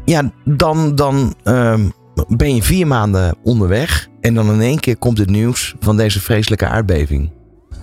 ja 0.04 0.30
dan, 0.44 0.94
dan 0.94 1.34
um, 1.44 1.92
ben 2.28 2.54
je 2.54 2.62
vier 2.62 2.86
maanden 2.86 3.36
onderweg 3.42 4.08
en 4.24 4.34
dan 4.34 4.52
in 4.52 4.60
één 4.60 4.80
keer 4.80 4.96
komt 4.96 5.18
het 5.18 5.30
nieuws 5.30 5.74
van 5.80 5.96
deze 5.96 6.20
vreselijke 6.20 6.66
aardbeving. 6.66 7.30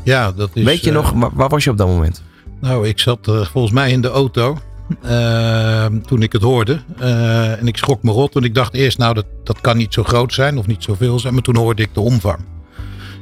Ja, 0.03 0.31
dat 0.31 0.49
is. 0.53 0.63
Weet 0.63 0.83
je 0.83 0.91
nog, 0.91 1.11
waar, 1.11 1.29
waar, 1.33 1.49
was 1.49 1.63
je 1.63 1.69
op 1.69 1.77
dat 1.77 1.87
moment? 1.87 2.23
Nou, 2.61 2.87
ik 2.87 2.99
zat 2.99 3.27
uh, 3.27 3.45
volgens 3.45 3.73
mij 3.73 3.91
in 3.91 4.01
de 4.01 4.09
auto 4.09 4.57
uh, 5.05 5.85
toen 5.85 6.21
ik 6.21 6.31
het 6.31 6.41
hoorde. 6.41 6.79
Uh, 6.99 7.59
en 7.59 7.67
ik 7.67 7.77
schrok 7.77 8.03
me 8.03 8.11
rot, 8.11 8.33
want 8.33 8.45
ik 8.45 8.55
dacht 8.55 8.73
eerst, 8.73 8.97
nou, 8.97 9.13
dat, 9.13 9.25
dat 9.43 9.61
kan 9.61 9.77
niet 9.77 9.93
zo 9.93 10.03
groot 10.03 10.33
zijn 10.33 10.57
of 10.57 10.67
niet 10.67 10.83
zoveel 10.83 11.19
zijn. 11.19 11.33
Maar 11.33 11.43
toen 11.43 11.57
hoorde 11.57 11.81
ik 11.81 11.93
de 11.93 11.99
omvang. 11.99 12.39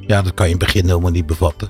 Ja, 0.07 0.21
dat 0.21 0.33
kan 0.33 0.47
je 0.47 0.53
in 0.53 0.57
het 0.57 0.65
begin 0.65 0.85
helemaal 0.85 1.11
niet 1.11 1.25
bevatten. 1.25 1.69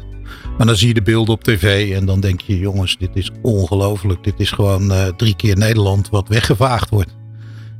Maar 0.57 0.67
dan 0.67 0.75
zie 0.75 0.87
je 0.87 0.93
de 0.93 1.01
beelden 1.01 1.33
op 1.33 1.43
tv 1.43 1.95
en 1.95 2.05
dan 2.05 2.19
denk 2.19 2.41
je, 2.41 2.59
jongens, 2.59 2.97
dit 2.97 3.11
is 3.13 3.31
ongelooflijk. 3.41 4.23
Dit 4.23 4.39
is 4.39 4.51
gewoon 4.51 5.13
drie 5.17 5.35
keer 5.35 5.57
Nederland 5.57 6.09
wat 6.09 6.27
weggevaagd 6.27 6.89
wordt. 6.89 7.15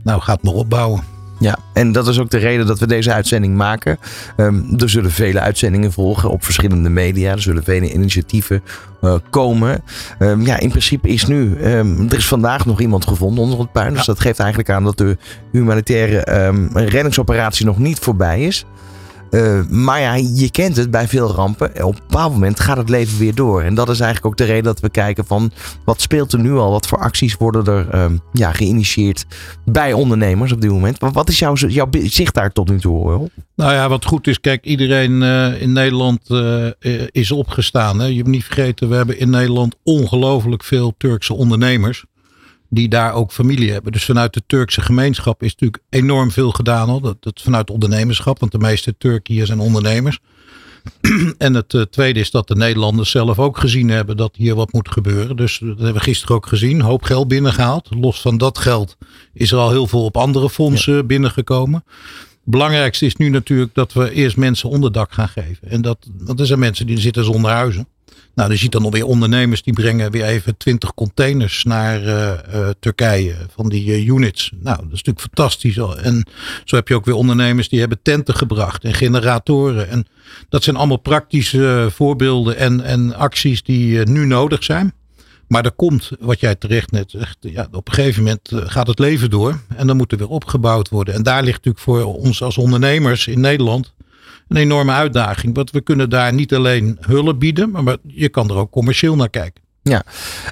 Nou, 0.03 0.21
gaat 0.21 0.43
maar 0.43 0.53
opbouwen. 0.53 1.18
Ja, 1.39 1.57
en 1.73 1.91
dat 1.91 2.07
is 2.07 2.19
ook 2.19 2.29
de 2.29 2.37
reden 2.37 2.67
dat 2.67 2.79
we 2.79 2.87
deze 2.87 3.13
uitzending 3.13 3.55
maken. 3.55 3.97
Um, 4.37 4.73
er 4.77 4.89
zullen 4.89 5.11
vele 5.11 5.39
uitzendingen 5.39 5.91
volgen 5.91 6.29
op 6.29 6.43
verschillende 6.43 6.89
media. 6.89 7.31
Er 7.31 7.41
zullen 7.41 7.63
vele 7.63 7.93
initiatieven 7.93 8.63
uh, 9.01 9.15
komen. 9.29 9.83
Um, 10.19 10.45
ja, 10.45 10.59
in 10.59 10.69
principe 10.69 11.07
is 11.07 11.25
nu. 11.25 11.57
Um, 11.63 12.09
er 12.09 12.17
is 12.17 12.27
vandaag 12.27 12.65
nog 12.65 12.81
iemand 12.81 13.07
gevonden 13.07 13.43
onder 13.43 13.59
het 13.59 13.71
puin. 13.71 13.89
Dus 13.89 14.05
ja. 14.05 14.13
dat 14.13 14.19
geeft 14.19 14.39
eigenlijk 14.39 14.69
aan 14.69 14.83
dat 14.83 14.97
de 14.97 15.17
humanitaire 15.51 16.23
reddingsoperatie 16.73 17.65
nog 17.65 17.77
niet 17.77 17.99
voorbij 17.99 18.41
is. 18.41 18.65
Uh, 19.31 19.67
maar 19.69 19.99
ja, 19.99 20.13
je 20.15 20.51
kent 20.51 20.75
het 20.75 20.91
bij 20.91 21.07
veel 21.07 21.31
rampen. 21.31 21.85
Op 21.85 21.93
een 21.95 22.01
bepaald 22.07 22.33
moment 22.33 22.59
gaat 22.59 22.77
het 22.77 22.89
leven 22.89 23.19
weer 23.19 23.35
door. 23.35 23.61
En 23.61 23.75
dat 23.75 23.89
is 23.89 23.99
eigenlijk 23.99 24.25
ook 24.25 24.37
de 24.37 24.53
reden 24.53 24.63
dat 24.63 24.79
we 24.79 24.89
kijken 24.89 25.25
van 25.25 25.51
wat 25.85 26.01
speelt 26.01 26.33
er 26.33 26.39
nu 26.39 26.53
al? 26.53 26.71
Wat 26.71 26.87
voor 26.87 26.97
acties 26.97 27.35
worden 27.35 27.65
er 27.65 28.03
um, 28.03 28.21
ja, 28.33 28.51
geïnitieerd 28.51 29.25
bij 29.65 29.93
ondernemers 29.93 30.51
op 30.51 30.61
dit 30.61 30.71
moment? 30.71 30.97
Wat 30.99 31.29
is 31.29 31.39
jouw, 31.39 31.53
jouw 31.53 31.87
zicht 31.91 32.33
daar 32.33 32.51
tot 32.51 32.69
nu 32.69 32.79
toe? 32.79 32.97
Hoor? 32.97 33.29
Nou 33.55 33.73
ja, 33.73 33.89
wat 33.89 34.05
goed 34.05 34.27
is, 34.27 34.39
kijk, 34.39 34.65
iedereen 34.65 35.21
uh, 35.21 35.61
in 35.61 35.73
Nederland 35.73 36.19
uh, 36.29 36.67
is 37.11 37.31
opgestaan. 37.31 37.99
Hè? 37.99 38.05
Je 38.05 38.15
hebt 38.15 38.27
niet 38.27 38.43
vergeten, 38.43 38.89
we 38.89 38.95
hebben 38.95 39.19
in 39.19 39.29
Nederland 39.29 39.75
ongelooflijk 39.83 40.63
veel 40.63 40.93
Turkse 40.97 41.33
ondernemers 41.33 42.05
die 42.69 42.89
daar 42.89 43.13
ook 43.13 43.31
familie 43.31 43.71
hebben. 43.71 43.91
Dus 43.91 44.05
vanuit 44.05 44.33
de 44.33 44.43
Turkse 44.47 44.81
gemeenschap 44.81 45.43
is 45.43 45.51
natuurlijk 45.51 45.83
enorm 45.89 46.31
veel 46.31 46.51
gedaan 46.51 46.89
al. 46.89 46.99
Dat, 46.99 47.17
dat 47.19 47.41
vanuit 47.41 47.69
ondernemerschap, 47.69 48.39
want 48.39 48.51
de 48.51 48.57
meeste 48.57 48.97
Turken 48.97 49.33
hier 49.33 49.45
zijn 49.45 49.59
ondernemers. 49.59 50.19
en 51.37 51.53
het 51.53 51.73
uh, 51.73 51.81
tweede 51.81 52.19
is 52.19 52.31
dat 52.31 52.47
de 52.47 52.55
Nederlanders 52.55 53.11
zelf 53.11 53.39
ook 53.39 53.57
gezien 53.57 53.89
hebben 53.89 54.17
dat 54.17 54.35
hier 54.35 54.55
wat 54.55 54.73
moet 54.73 54.91
gebeuren. 54.91 55.35
Dus 55.35 55.59
dat 55.59 55.67
hebben 55.67 55.93
we 55.93 55.99
gisteren 55.99 56.35
ook 56.35 56.47
gezien. 56.47 56.81
Hoop 56.81 57.03
geld 57.03 57.27
binnengehaald. 57.27 57.87
Los 57.89 58.21
van 58.21 58.37
dat 58.37 58.57
geld 58.57 58.97
is 59.33 59.51
er 59.51 59.57
al 59.57 59.69
heel 59.69 59.87
veel 59.87 60.03
op 60.03 60.17
andere 60.17 60.49
fondsen 60.49 60.95
ja. 60.95 61.03
binnengekomen. 61.03 61.83
Het 62.49 62.57
belangrijkste 62.57 63.05
is 63.05 63.15
nu 63.15 63.29
natuurlijk 63.29 63.73
dat 63.73 63.93
we 63.93 64.11
eerst 64.11 64.37
mensen 64.37 64.69
onderdak 64.69 65.11
gaan 65.11 65.29
geven. 65.29 65.69
En 65.69 65.81
dat, 65.81 65.97
want 66.17 66.39
er 66.39 66.45
zijn 66.45 66.59
mensen 66.59 66.87
die 66.87 66.99
zitten 66.99 67.23
zonder 67.23 67.51
huizen. 67.51 67.87
Nou, 68.39 68.51
je 68.51 68.57
ziet 68.57 68.71
dan 68.71 68.83
alweer 68.83 69.05
ondernemers 69.05 69.63
die 69.63 69.73
brengen 69.73 70.11
weer 70.11 70.23
even 70.23 70.57
20 70.57 70.93
containers 70.93 71.63
naar 71.63 72.03
uh, 72.03 72.31
uh, 72.53 72.69
Turkije 72.79 73.35
van 73.55 73.69
die 73.69 73.85
uh, 73.85 74.07
units. 74.07 74.51
Nou, 74.59 74.77
dat 74.77 74.85
is 74.85 75.03
natuurlijk 75.03 75.19
fantastisch. 75.19 75.77
En 75.77 76.27
zo 76.65 76.75
heb 76.75 76.87
je 76.87 76.95
ook 76.95 77.05
weer 77.05 77.15
ondernemers 77.15 77.69
die 77.69 77.79
hebben 77.79 77.99
tenten 78.01 78.35
gebracht 78.35 78.83
en 78.83 78.93
generatoren. 78.93 79.89
En 79.89 80.05
dat 80.49 80.63
zijn 80.63 80.75
allemaal 80.75 80.97
praktische 80.97 81.87
voorbeelden 81.91 82.57
en, 82.57 82.81
en 82.81 83.15
acties 83.15 83.63
die 83.63 83.99
nu 83.99 84.25
nodig 84.25 84.63
zijn. 84.63 84.93
Maar 85.47 85.65
er 85.65 85.71
komt, 85.71 86.11
wat 86.19 86.39
jij 86.39 86.55
terecht 86.55 86.91
net 86.91 87.11
zegt, 87.11 87.37
ja, 87.39 87.67
op 87.71 87.87
een 87.87 87.93
gegeven 87.93 88.23
moment 88.23 88.49
gaat 88.53 88.87
het 88.87 88.99
leven 88.99 89.29
door. 89.29 89.59
En 89.75 89.87
dan 89.87 89.97
moet 89.97 90.11
er 90.11 90.17
weer 90.17 90.29
opgebouwd 90.29 90.89
worden. 90.89 91.13
En 91.13 91.23
daar 91.23 91.43
ligt 91.43 91.65
natuurlijk 91.65 91.83
voor 91.83 92.03
ons 92.15 92.41
als 92.41 92.57
ondernemers 92.57 93.27
in 93.27 93.39
Nederland 93.39 93.93
een 94.49 94.57
enorme 94.57 94.91
uitdaging. 94.91 95.55
Want 95.55 95.71
we 95.71 95.81
kunnen 95.81 96.09
daar 96.09 96.33
niet 96.33 96.53
alleen 96.53 96.97
hulp 96.99 97.39
bieden, 97.39 97.69
maar 97.71 97.97
je 98.07 98.29
kan 98.29 98.49
er 98.49 98.55
ook 98.55 98.71
commercieel 98.71 99.15
naar 99.15 99.29
kijken. 99.29 99.67
Ja, 99.81 100.03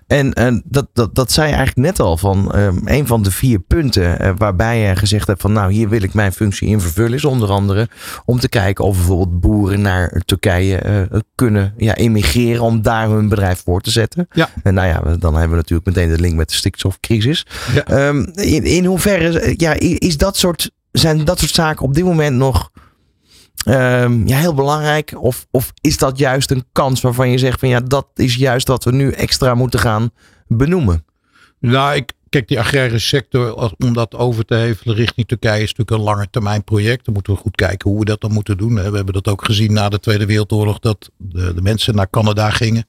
en, 0.07 0.33
en 0.33 0.63
dat, 0.65 0.87
dat, 0.93 1.15
dat 1.15 1.31
zei 1.31 1.47
je 1.47 1.55
eigenlijk 1.55 1.87
net 1.87 1.99
al 1.99 2.17
van 2.17 2.55
um, 2.55 2.81
een 2.85 3.07
van 3.07 3.23
de 3.23 3.31
vier 3.31 3.59
punten 3.59 4.21
uh, 4.21 4.31
waarbij 4.37 4.79
je 4.79 4.95
gezegd 4.95 5.27
hebt 5.27 5.41
van 5.41 5.51
nou 5.51 5.71
hier 5.71 5.89
wil 5.89 6.01
ik 6.01 6.13
mijn 6.13 6.31
functie 6.31 6.67
in 6.67 6.81
vervullen 6.81 7.13
is 7.13 7.25
onder 7.25 7.49
andere 7.49 7.89
om 8.25 8.39
te 8.39 8.49
kijken 8.49 8.85
of 8.85 8.95
bijvoorbeeld 8.95 9.39
boeren 9.39 9.81
naar 9.81 10.21
Turkije 10.25 11.07
uh, 11.11 11.19
kunnen 11.35 11.73
ja, 11.77 11.95
emigreren 11.95 12.63
om 12.63 12.81
daar 12.81 13.09
hun 13.09 13.29
bedrijf 13.29 13.61
voor 13.63 13.81
te 13.81 13.91
zetten. 13.91 14.27
Ja. 14.31 14.49
En 14.63 14.73
nou 14.73 14.87
ja, 14.87 15.15
dan 15.17 15.33
hebben 15.33 15.49
we 15.49 15.55
natuurlijk 15.55 15.87
meteen 15.87 16.09
de 16.09 16.19
link 16.19 16.35
met 16.35 16.49
de 16.49 16.55
stikstofcrisis. 16.55 17.45
Ja. 17.73 18.07
Um, 18.07 18.31
in, 18.33 18.63
in 18.63 18.85
hoeverre 18.85 19.53
ja, 19.57 19.73
is 19.79 20.17
dat 20.17 20.37
soort, 20.37 20.71
zijn 20.91 21.25
dat 21.25 21.39
soort 21.39 21.51
zaken 21.51 21.85
op 21.85 21.93
dit 21.93 22.03
moment 22.03 22.35
nog 22.37 22.71
Um, 23.65 24.27
ja, 24.27 24.37
heel 24.37 24.53
belangrijk? 24.53 25.13
Of, 25.17 25.47
of 25.51 25.73
is 25.81 25.97
dat 25.97 26.17
juist 26.17 26.51
een 26.51 26.65
kans 26.71 27.01
waarvan 27.01 27.29
je 27.29 27.37
zegt 27.37 27.59
van 27.59 27.69
ja, 27.69 27.79
dat 27.79 28.07
is 28.15 28.35
juist 28.35 28.67
wat 28.67 28.83
we 28.83 28.91
nu 28.91 29.11
extra 29.11 29.53
moeten 29.53 29.79
gaan 29.79 30.11
benoemen? 30.47 31.05
Nou, 31.59 31.95
ik, 31.95 32.11
kijk, 32.29 32.47
die 32.47 32.59
agrarische 32.59 33.07
sector, 33.07 33.73
om 33.77 33.93
dat 33.93 34.15
over 34.15 34.45
te 34.45 34.55
hevelen 34.55 34.95
richting 34.95 35.27
Turkije, 35.27 35.63
is 35.63 35.73
natuurlijk 35.73 35.97
een 35.97 36.13
lange 36.13 36.27
termijn 36.29 36.63
project. 36.63 37.05
Dan 37.05 37.13
moeten 37.13 37.33
we 37.33 37.39
goed 37.39 37.55
kijken 37.55 37.89
hoe 37.89 37.99
we 37.99 38.05
dat 38.05 38.21
dan 38.21 38.31
moeten 38.31 38.57
doen. 38.57 38.73
We 38.75 38.81
hebben 38.81 39.13
dat 39.13 39.27
ook 39.27 39.45
gezien 39.45 39.73
na 39.73 39.89
de 39.89 39.99
Tweede 39.99 40.25
Wereldoorlog, 40.25 40.79
dat 40.79 41.09
de, 41.17 41.53
de 41.53 41.61
mensen 41.61 41.95
naar 41.95 42.09
Canada 42.09 42.49
gingen. 42.49 42.85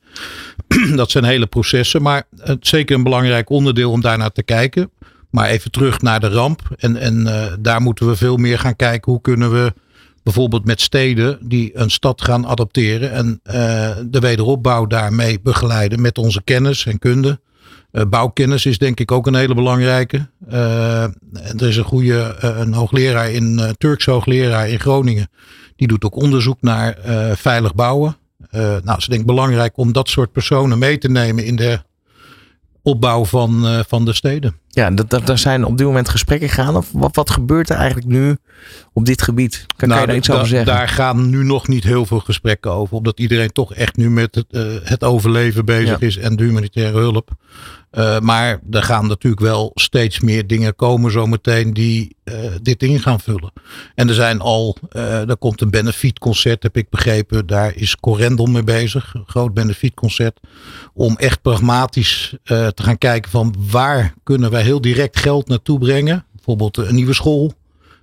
dat 0.97 1.11
zijn 1.11 1.25
hele 1.25 1.47
processen, 1.47 2.03
maar 2.03 2.23
het 2.37 2.63
is 2.63 2.69
zeker 2.69 2.97
een 2.97 3.03
belangrijk 3.03 3.51
onderdeel 3.51 3.91
om 3.91 4.01
daarnaar 4.01 4.33
te 4.33 4.43
kijken. 4.43 4.91
Maar 5.31 5.49
even 5.49 5.71
terug 5.71 6.01
naar 6.01 6.21
de 6.21 6.29
ramp. 6.29 6.61
En, 6.77 6.97
en 6.97 7.21
uh, 7.21 7.47
daar 7.61 7.81
moeten 7.81 8.09
we 8.09 8.17
veel 8.17 8.37
meer 8.37 8.59
gaan 8.59 8.77
kijken. 8.77 9.13
Hoe 9.13 9.21
kunnen 9.21 9.53
we 9.53 9.73
bijvoorbeeld 10.29 10.65
met 10.65 10.81
steden 10.81 11.39
die 11.43 11.71
een 11.75 11.91
stad 11.91 12.23
gaan 12.23 12.47
adapteren 12.47 13.13
en 13.13 13.41
uh, 13.47 13.53
de 14.07 14.21
wederopbouw 14.21 14.87
daarmee 14.87 15.41
begeleiden 15.41 16.01
met 16.01 16.19
onze 16.19 16.43
kennis 16.45 16.87
en 16.87 16.99
kunde. 16.99 17.41
Uh, 17.93 18.03
bouwkennis 18.05 18.67
is 18.67 18.79
denk 18.79 19.01
ik 19.01 19.13
ook 19.13 19.27
een 19.27 19.35
hele 19.35 19.55
belangrijke. 19.55 20.29
Uh, 20.51 21.03
er 21.33 21.69
is 21.69 21.77
een 21.77 21.85
goede 21.85 22.35
hoogleraar 22.71 23.31
in 23.31 23.75
Turks 23.79 24.07
hoogleraar 24.07 24.69
in 24.69 24.81
Groningen. 24.81 25.31
Die 25.77 25.89
doet 25.89 26.05
ook 26.05 26.17
onderzoek 26.17 26.63
naar 26.63 26.99
veilig 27.37 27.75
bouwen. 27.75 28.17
nou, 28.51 28.83
het 28.85 28.99
is 28.99 29.07
denk 29.07 29.21
ik 29.21 29.27
belangrijk 29.27 29.77
om 29.77 29.93
dat 29.93 30.09
soort 30.09 30.33
personen 30.33 30.79
mee 30.79 30.99
te 30.99 31.09
nemen 31.09 31.45
in 31.45 31.57
de 31.57 31.79
opbouw 32.83 33.25
van, 33.25 33.85
van 33.87 34.05
de 34.05 34.13
steden. 34.13 34.57
Ja, 34.79 34.91
dat, 34.91 35.27
daar 35.27 35.39
zijn 35.39 35.65
op 35.65 35.79
dit 35.79 35.87
moment 35.87 36.09
gesprekken 36.09 36.49
gaan. 36.49 36.77
Of 36.77 36.89
wat, 36.93 37.17
wat 37.17 37.31
gebeurt 37.31 37.71
er 37.71 37.77
eigenlijk 37.77 38.07
nu 38.07 38.37
op 38.93 39.07
dit 39.07 39.23
gebied? 39.23 39.67
Kan, 39.77 39.89
nou, 39.89 40.01
je 40.01 40.07
daar 40.07 40.17
iets 40.17 40.31
over 40.31 40.47
zeggen? 40.47 40.67
Daar 40.67 40.89
gaan 40.89 41.31
nu 41.31 41.45
nog 41.45 41.69
niet 41.69 41.85
heel 41.85 42.07
veel 42.07 42.21
gesprekken 42.21 42.73
over. 42.73 42.97
Omdat 42.97 43.21
iedereen 43.21 43.53
toch 43.53 43.75
echt 43.75 43.97
nu 43.97 44.11
met 44.11 44.35
het, 44.35 44.47
uh, 44.51 44.63
het 44.83 45.05
overleven 45.05 45.65
bezig 45.65 46.01
is 46.01 46.17
en 46.17 46.37
de 46.37 46.45
humanitaire 46.45 46.99
hulp. 46.99 47.31
Uh, 47.93 48.19
maar 48.19 48.61
er 48.71 48.83
gaan 48.83 49.07
natuurlijk 49.07 49.43
wel 49.43 49.71
steeds 49.75 50.21
meer 50.21 50.47
dingen 50.47 50.77
komen 50.77 51.13
zometeen 51.13 51.75
die 51.75 52.17
uh, 52.25 52.35
dit 52.63 52.83
in 52.83 53.01
gaan 53.01 53.21
vullen. 53.21 53.53
En 53.95 54.09
er 54.09 54.15
zijn 54.15 54.41
al, 54.41 54.77
er 54.93 55.37
komt 55.37 55.61
een 55.61 55.71
benefietconcert 55.71 56.63
heb 56.63 56.77
ik 56.77 56.91
begrepen. 56.91 57.47
Daar 57.47 57.73
is 57.75 57.97
Corendel 57.97 58.47
mee 58.47 58.65
bezig. 58.65 59.15
Een 59.15 59.25
groot 59.27 59.55
benefietconcert. 59.55 60.41
Om 60.95 61.17
echt 61.17 61.43
pragmatisch 61.43 62.35
te 62.45 62.83
gaan 62.83 62.99
kijken 62.99 63.31
van 63.31 63.55
waar 63.71 64.15
kunnen 64.23 64.51
wij 64.51 64.63
heel 64.69 64.81
direct 64.81 65.19
geld 65.19 65.49
naartoe 65.49 65.79
brengen. 65.79 66.25
Bijvoorbeeld 66.35 66.77
een 66.77 66.95
nieuwe 66.95 67.15
school 67.15 67.53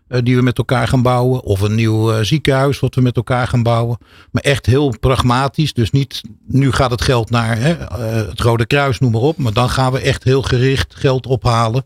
uh, 0.10 0.20
die 0.24 0.36
we 0.36 0.42
met 0.42 0.58
elkaar 0.58 0.88
gaan 0.88 1.02
bouwen. 1.02 1.44
Of 1.44 1.62
een 1.62 1.76
nieuw 1.76 2.12
uh, 2.12 2.20
ziekenhuis 2.22 2.80
wat 2.80 2.96
we 2.96 3.02
met 3.02 3.16
elkaar 3.16 3.48
gaan 3.48 3.64
bouwen. 3.64 3.98
Maar 4.32 4.44
echt 4.44 4.66
heel 4.66 4.94
pragmatisch. 5.00 5.74
Dus 5.74 5.92
niet 5.92 6.22
nu 6.48 6.72
gaat 6.72 6.92
het 6.92 7.02
geld 7.02 7.30
naar 7.30 7.58
hè, 7.60 7.76
het 8.28 8.40
Rode 8.40 8.66
Kruis, 8.66 9.00
noem 9.00 9.12
maar 9.12 9.22
op. 9.22 9.38
Maar 9.38 9.54
dan 9.54 9.70
gaan 9.70 9.92
we 9.92 10.00
echt 10.00 10.24
heel 10.24 10.42
gericht 10.42 10.96
geld 10.96 11.26
ophalen 11.26 11.86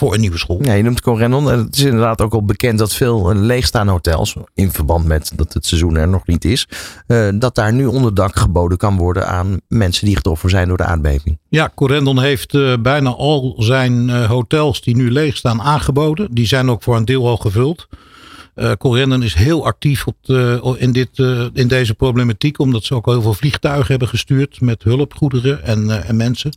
voor 0.00 0.14
een 0.14 0.20
nieuwe 0.20 0.38
school. 0.38 0.58
Ja, 0.62 0.72
je 0.72 0.82
noemt 0.82 1.00
Corendon. 1.00 1.50
En 1.50 1.58
het 1.58 1.76
is 1.76 1.82
inderdaad 1.82 2.20
ook 2.20 2.32
al 2.32 2.44
bekend 2.44 2.78
dat 2.78 2.94
veel 2.94 3.34
leegstaande 3.34 3.92
hotels, 3.92 4.36
in 4.54 4.70
verband 4.70 5.04
met 5.04 5.32
dat 5.36 5.52
het 5.52 5.66
seizoen 5.66 5.96
er 5.96 6.08
nog 6.08 6.26
niet 6.26 6.44
is, 6.44 6.68
uh, 7.06 7.28
dat 7.34 7.54
daar 7.54 7.72
nu 7.72 7.86
onderdak 7.86 8.36
geboden 8.36 8.78
kan 8.78 8.96
worden 8.96 9.26
aan 9.26 9.60
mensen 9.68 10.06
die 10.06 10.16
getroffen 10.16 10.50
zijn 10.50 10.68
door 10.68 10.76
de 10.76 10.84
aardbeving. 10.84 11.38
Ja, 11.48 11.70
Corendon 11.74 12.20
heeft 12.20 12.54
uh, 12.54 12.74
bijna 12.82 13.10
al 13.10 13.54
zijn 13.58 14.08
uh, 14.08 14.24
hotels 14.24 14.80
die 14.80 14.96
nu 14.96 15.10
leeg 15.10 15.36
staan 15.36 15.62
aangeboden. 15.62 16.28
Die 16.30 16.46
zijn 16.46 16.70
ook 16.70 16.82
voor 16.82 16.96
een 16.96 17.04
deel 17.04 17.28
al 17.28 17.36
gevuld. 17.36 17.88
Uh, 18.54 18.72
Corendon 18.72 19.22
is 19.22 19.34
heel 19.34 19.64
actief 19.64 20.06
op 20.06 20.16
de, 20.20 20.76
in, 20.78 20.92
dit, 20.92 21.18
uh, 21.18 21.46
in 21.52 21.68
deze 21.68 21.94
problematiek, 21.94 22.58
omdat 22.58 22.84
ze 22.84 22.94
ook 22.94 23.06
heel 23.06 23.22
veel 23.22 23.34
vliegtuigen 23.34 23.86
hebben 23.86 24.08
gestuurd 24.08 24.60
met 24.60 24.82
hulpgoederen 24.82 25.64
en, 25.64 25.84
uh, 25.84 26.08
en 26.08 26.16
mensen. 26.16 26.52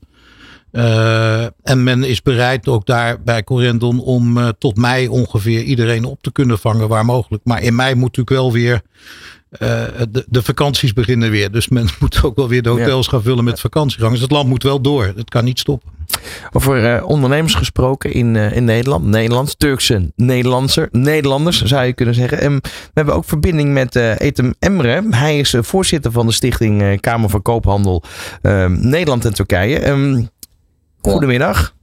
Uh, 0.74 1.44
en 1.44 1.84
men 1.84 2.04
is 2.04 2.22
bereid 2.22 2.68
ook 2.68 2.86
daar 2.86 3.22
bij 3.22 3.44
Corendon 3.44 4.00
om 4.00 4.38
uh, 4.38 4.48
tot 4.58 4.78
mei 4.78 5.08
ongeveer 5.08 5.62
iedereen 5.62 6.06
op 6.06 6.22
te 6.22 6.32
kunnen 6.32 6.60
vangen 6.60 6.88
waar 6.88 7.06
mogelijk. 7.06 7.44
Maar 7.46 7.62
in 7.62 7.76
mei 7.76 7.96
moet 7.96 8.18
natuurlijk 8.18 8.30
wel 8.30 8.52
weer 8.52 8.82
uh, 9.60 9.84
de, 10.10 10.26
de, 10.28 10.44
vakanties 10.44 10.94
beginnen 10.94 11.30
weer. 11.32 11.52
Dus 11.52 11.70
men 11.70 11.88
moet 12.00 12.24
ook 12.24 12.36
wel 12.36 12.48
weer 12.48 12.62
de 12.62 12.70
hotels 12.70 13.06
ja. 13.06 13.12
gaan 13.12 13.22
vullen 13.22 13.44
met 13.44 13.60
vakantiegangers. 13.60 14.22
Het 14.22 14.32
land 14.32 14.50
moet 14.50 14.64
wel 14.64 14.82
door. 14.82 15.14
Het 15.16 15.30
kan 15.30 15.44
niet 15.44 15.60
stoppen. 15.60 15.92
Over 16.52 17.04
ondernemers 17.04 17.54
gesproken 17.54 18.14
in, 18.14 18.36
in 18.36 18.66
Nederland. 18.66 19.06
Nederlands, 19.06 19.56
Turkse 19.58 20.12
Nederlandser, 20.16 20.88
Nederlanders 20.92 21.62
zou 21.62 21.86
je 21.86 21.94
kunnen 21.94 22.16
zeggen. 22.16 22.40
En 22.40 22.54
we 22.62 22.92
hebben 22.94 23.16
ook 23.16 23.26
verbinding 23.26 23.74
met 23.74 23.96
Etem 23.96 24.54
Emre. 24.60 25.08
Hij 25.10 25.40
is 25.40 25.56
voorzitter 25.60 26.12
van 26.12 26.26
de 26.26 26.34
stichting 26.34 27.02
Kamer 27.02 27.30
van 27.30 27.42
Koophandel 27.42 28.04
Nederland 28.68 29.26
en 29.26 29.34
Turkije. 29.34 29.90
Um, 29.90 30.30
Goedemiddag. 31.12 31.74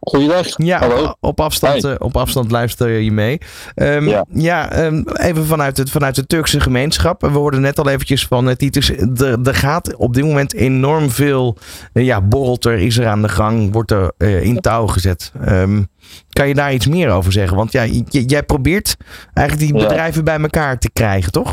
Goeiedag. 0.00 0.46
Ja, 0.56 0.78
Hallo. 0.78 1.14
Op, 1.20 1.40
afstand, 1.40 1.84
uh, 1.84 1.94
op 1.98 2.16
afstand 2.16 2.50
luister 2.50 2.88
je 2.88 3.12
mee. 3.12 3.38
Um, 3.74 4.08
ja, 4.08 4.24
ja 4.28 4.84
um, 4.84 5.04
even 5.08 5.46
vanuit, 5.46 5.76
het, 5.76 5.90
vanuit 5.90 6.14
de 6.14 6.26
Turkse 6.26 6.60
gemeenschap. 6.60 7.20
We 7.20 7.28
hoorden 7.28 7.60
net 7.60 7.78
al 7.78 7.88
eventjes 7.88 8.26
van 8.26 8.48
uh, 8.48 8.54
Titus. 8.54 8.90
Er, 8.90 9.38
er 9.44 9.54
gaat 9.54 9.96
op 9.96 10.14
dit 10.14 10.24
moment 10.24 10.54
enorm 10.54 11.10
veel. 11.10 11.56
Uh, 11.92 12.04
ja, 12.04 12.20
borrelt 12.20 12.64
er, 12.64 12.78
is 12.78 12.98
er 12.98 13.06
aan 13.06 13.22
de 13.22 13.28
gang, 13.28 13.72
wordt 13.72 13.90
er 13.90 14.12
in 14.18 14.60
touw 14.60 14.86
gezet. 14.86 15.32
Um, 15.48 15.88
kan 16.32 16.48
je 16.48 16.54
daar 16.54 16.74
iets 16.74 16.86
meer 16.86 17.10
over 17.10 17.32
zeggen? 17.32 17.56
Want 17.56 17.72
ja, 17.72 17.84
jij 18.08 18.42
probeert 18.42 18.96
eigenlijk 19.34 19.70
die 19.70 19.82
bedrijven 19.82 20.18
ja. 20.18 20.22
bij 20.22 20.40
elkaar 20.40 20.78
te 20.78 20.90
krijgen, 20.92 21.32
toch? 21.32 21.52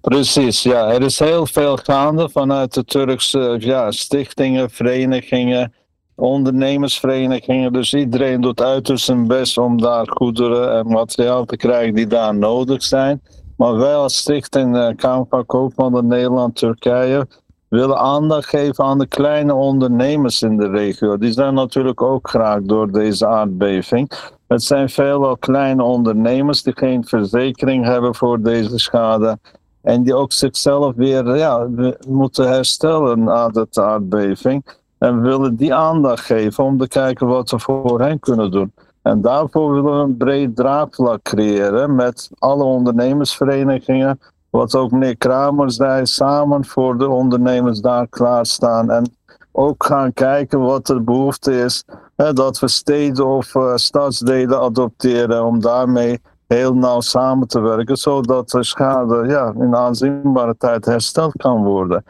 Precies, 0.00 0.62
ja. 0.62 0.90
Er 0.92 1.02
is 1.02 1.18
heel 1.18 1.46
veel 1.46 1.76
gaande 1.76 2.28
vanuit 2.32 2.74
de 2.74 2.84
Turkse 2.84 3.56
ja, 3.58 3.90
stichtingen, 3.90 4.70
verenigingen 4.70 5.72
ondernemersverenigingen. 6.16 7.72
Dus 7.72 7.94
iedereen 7.94 8.40
doet 8.40 8.62
uiterst 8.62 9.04
zijn 9.04 9.26
best 9.26 9.58
om 9.58 9.80
daar 9.80 10.06
goederen 10.10 10.78
en 10.78 10.86
materiaal 10.86 11.44
te 11.44 11.56
krijgen 11.56 11.94
die 11.94 12.06
daar 12.06 12.34
nodig 12.34 12.82
zijn. 12.82 13.22
Maar 13.56 13.76
wij 13.76 13.94
als 13.94 14.16
stichting 14.16 14.76
uh, 14.76 14.88
Kamer 14.96 15.26
van 15.28 15.46
Koophandel 15.46 16.02
Nederland-Turkije 16.02 17.26
willen 17.68 17.98
aandacht 17.98 18.48
geven 18.48 18.84
aan 18.84 18.98
de 18.98 19.06
kleine 19.06 19.54
ondernemers 19.54 20.42
in 20.42 20.56
de 20.56 20.68
regio. 20.68 21.18
Die 21.18 21.32
zijn 21.32 21.54
natuurlijk 21.54 22.02
ook 22.02 22.28
graag 22.28 22.62
door 22.62 22.92
deze 22.92 23.26
aardbeving. 23.26 24.12
Het 24.46 24.62
zijn 24.62 24.88
veelal 24.88 25.36
kleine 25.36 25.82
ondernemers 25.82 26.62
die 26.62 26.76
geen 26.76 27.04
verzekering 27.04 27.84
hebben 27.84 28.14
voor 28.14 28.40
deze 28.42 28.78
schade. 28.78 29.38
En 29.82 30.02
die 30.02 30.14
ook 30.14 30.32
zichzelf 30.32 30.94
weer 30.94 31.36
ja, 31.36 31.68
moeten 32.08 32.48
herstellen 32.48 33.24
na 33.24 33.48
de 33.48 33.66
aardbeving. 33.72 34.64
En 35.04 35.20
we 35.20 35.28
willen 35.28 35.56
die 35.56 35.74
aandacht 35.74 36.24
geven 36.24 36.64
om 36.64 36.78
te 36.78 36.88
kijken 36.88 37.26
wat 37.26 37.50
we 37.50 37.58
voor 37.58 38.00
hen 38.00 38.18
kunnen 38.18 38.50
doen. 38.50 38.72
En 39.02 39.20
daarvoor 39.20 39.72
willen 39.72 39.98
we 39.98 40.04
een 40.04 40.16
breed 40.16 40.56
draagvlak 40.56 41.22
creëren 41.22 41.94
met 41.94 42.30
alle 42.38 42.64
ondernemersverenigingen. 42.64 44.20
Wat 44.50 44.74
ook 44.74 44.90
meneer 44.90 45.16
Kramer 45.16 45.70
zei, 45.70 46.06
samen 46.06 46.64
voor 46.64 46.98
de 46.98 47.08
ondernemers 47.08 47.80
daar 47.80 48.08
klaarstaan. 48.08 48.90
En 48.90 49.14
ook 49.52 49.84
gaan 49.84 50.12
kijken 50.12 50.60
wat 50.60 50.86
de 50.86 51.00
behoefte 51.00 51.60
is. 51.60 51.84
Hè, 52.16 52.32
dat 52.32 52.58
we 52.58 52.68
steden 52.68 53.26
of 53.26 53.54
uh, 53.54 53.76
stadsdelen 53.76 54.60
adopteren 54.60 55.44
om 55.44 55.60
daarmee 55.60 56.20
heel 56.46 56.74
nauw 56.74 57.00
samen 57.00 57.48
te 57.48 57.60
werken. 57.60 57.96
Zodat 57.96 58.50
de 58.50 58.64
schade 58.64 59.26
ja, 59.26 59.52
in 59.58 59.76
aanzienbare 59.76 60.54
tijd 60.56 60.84
hersteld 60.84 61.36
kan 61.36 61.64
worden 61.64 62.04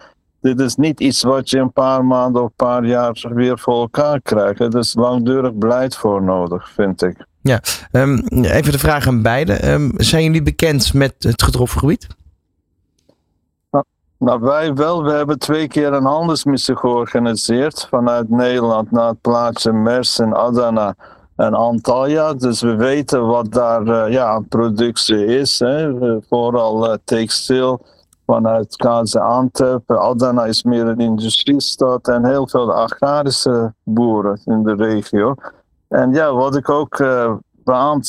dit 0.45 0.61
is 0.61 0.77
niet 0.77 1.01
iets 1.01 1.23
wat 1.23 1.51
je 1.51 1.59
een 1.59 1.73
paar 1.73 2.05
maanden 2.05 2.43
of 2.43 2.49
een 2.49 2.67
paar 2.67 2.85
jaar 2.85 3.27
weer 3.35 3.59
voor 3.59 3.81
elkaar 3.81 4.21
krijgt. 4.21 4.61
Er 4.61 4.79
is 4.79 4.95
langdurig 4.95 5.53
beleid 5.53 5.97
voor 5.97 6.23
nodig, 6.23 6.71
vind 6.71 7.03
ik. 7.03 7.27
Ja, 7.41 7.61
um, 7.93 8.19
even 8.29 8.73
de 8.73 8.79
vraag 8.79 9.07
aan 9.07 9.23
beide. 9.23 9.73
Um, 9.73 9.93
zijn 9.97 10.25
jullie 10.25 10.43
bekend 10.43 10.95
met 10.95 11.15
het 11.19 11.43
getroffen 11.43 11.79
gebied? 11.79 12.07
Nou, 13.71 13.85
nou, 14.19 14.41
wij 14.41 14.75
wel. 14.75 15.05
We 15.05 15.13
hebben 15.13 15.39
twee 15.39 15.69
keer 15.69 15.93
een 15.93 16.05
handelsmissie 16.05 16.77
georganiseerd 16.77 17.87
vanuit 17.91 18.31
Nederland 18.31 18.91
naar 18.91 19.09
het 19.09 19.21
plaatsje 19.21 19.73
Mers 19.73 20.19
in 20.19 20.35
Adana 20.35 20.95
en 21.37 21.55
Antalya. 21.55 22.35
Dus 22.35 22.61
we 22.61 22.77
weten 22.77 23.27
wat 23.27 23.53
daar 23.53 23.83
uh, 23.87 24.13
ja, 24.13 24.41
productie 24.49 25.27
is. 25.27 25.59
Hè. 25.59 25.93
Vooral 26.29 26.91
uh, 26.91 26.97
textiel 27.05 27.81
vanuit 28.27 28.77
KZ 28.77 29.17
Antwerpen. 29.17 30.01
Adana 30.01 30.45
is 30.45 30.63
meer 30.63 30.87
een 30.87 31.01
industriestad 31.01 32.09
en 32.09 32.25
heel 32.25 32.49
veel 32.49 32.73
agrarische 32.73 33.75
boeren 33.83 34.41
in 34.45 34.63
de 34.63 34.75
regio. 34.75 35.35
En 35.89 36.13
ja, 36.13 36.33
wat 36.33 36.57
ik 36.57 36.69
ook 36.69 36.99
uh, 36.99 37.35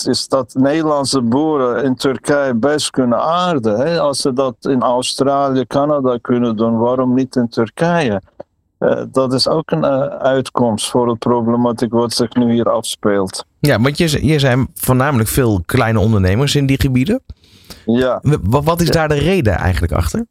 is 0.04 0.28
dat 0.28 0.54
Nederlandse 0.54 1.22
boeren 1.22 1.84
in 1.84 1.96
Turkije 1.96 2.54
best 2.54 2.90
kunnen 2.90 3.20
aarden. 3.20 4.00
Als 4.00 4.22
ze 4.22 4.34
dat 4.34 4.56
in 4.60 4.82
Australië, 4.82 5.66
Canada 5.68 6.18
kunnen 6.22 6.56
doen, 6.56 6.78
waarom 6.78 7.14
niet 7.14 7.36
in 7.36 7.50
Turkije? 7.50 8.22
Uh, 8.80 9.02
dat 9.12 9.34
is 9.34 9.48
ook 9.48 9.72
een 9.72 9.84
uh, 9.84 10.06
uitkomst 10.06 10.90
voor 10.90 11.08
de 11.08 11.16
problematiek 11.16 11.94
wat 11.94 12.14
zich 12.14 12.34
nu 12.34 12.52
hier 12.52 12.70
afspeelt. 12.70 13.46
Ja, 13.60 13.82
want 13.82 13.98
je, 13.98 14.26
je 14.26 14.40
zijn 14.40 14.68
voornamelijk 14.74 15.30
veel 15.30 15.62
kleine 15.66 16.00
ondernemers 16.00 16.56
in 16.56 16.66
die 16.66 16.82
gebieden. 16.82 17.22
Ja. 17.86 18.22
Wat 18.42 18.82
is 18.82 18.90
daar 18.90 19.08
de 19.08 19.20
reden 19.20 19.54
eigenlijk 19.54 19.94
achter? 19.94 20.26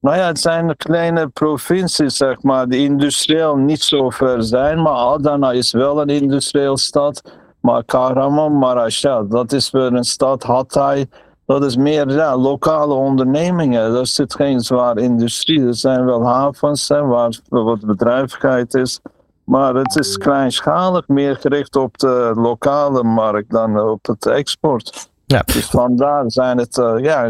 Nou 0.00 0.16
ja, 0.16 0.26
het 0.26 0.40
zijn 0.40 0.76
kleine 0.76 1.28
provincies, 1.28 2.16
zeg 2.16 2.42
maar, 2.42 2.68
die 2.68 2.84
industrieel 2.84 3.56
niet 3.56 3.82
zo 3.82 4.10
ver 4.10 4.42
zijn. 4.42 4.82
Maar 4.82 4.92
Adana 4.92 5.52
is 5.52 5.72
wel 5.72 6.00
een 6.00 6.08
industrieel 6.08 6.76
stad. 6.76 7.22
Maar 7.60 7.84
Kahramanmaraş, 7.84 9.00
ja, 9.00 9.22
dat 9.22 9.52
is 9.52 9.70
weer 9.70 9.92
een 9.92 10.04
stad. 10.04 10.42
Hatay, 10.42 11.06
dat 11.46 11.64
is 11.64 11.76
meer 11.76 12.10
ja, 12.10 12.36
lokale 12.36 12.94
ondernemingen. 12.94 13.94
Er 13.94 14.06
zit 14.06 14.34
geen 14.34 14.60
zware 14.60 15.00
industrie. 15.00 15.66
Er 15.66 15.74
zijn 15.74 16.04
wel 16.04 16.26
havens 16.26 16.88
hè, 16.88 17.02
waar 17.02 17.38
wat 17.48 17.80
bedrijvigheid 17.80 18.74
is. 18.74 19.00
Maar 19.44 19.74
het 19.74 19.96
is 19.96 20.18
kleinschalig, 20.18 21.08
meer 21.08 21.36
gericht 21.36 21.76
op 21.76 21.98
de 21.98 22.32
lokale 22.34 23.02
markt 23.02 23.50
dan 23.50 23.80
op 23.80 24.06
het 24.06 24.26
export. 24.26 25.09
Ja. 25.30 25.42
Dus 25.46 25.66
vandaar 25.66 26.24
zijn 26.26 26.58
het 26.58 26.76
uh, 26.76 26.94
ja, 26.98 27.28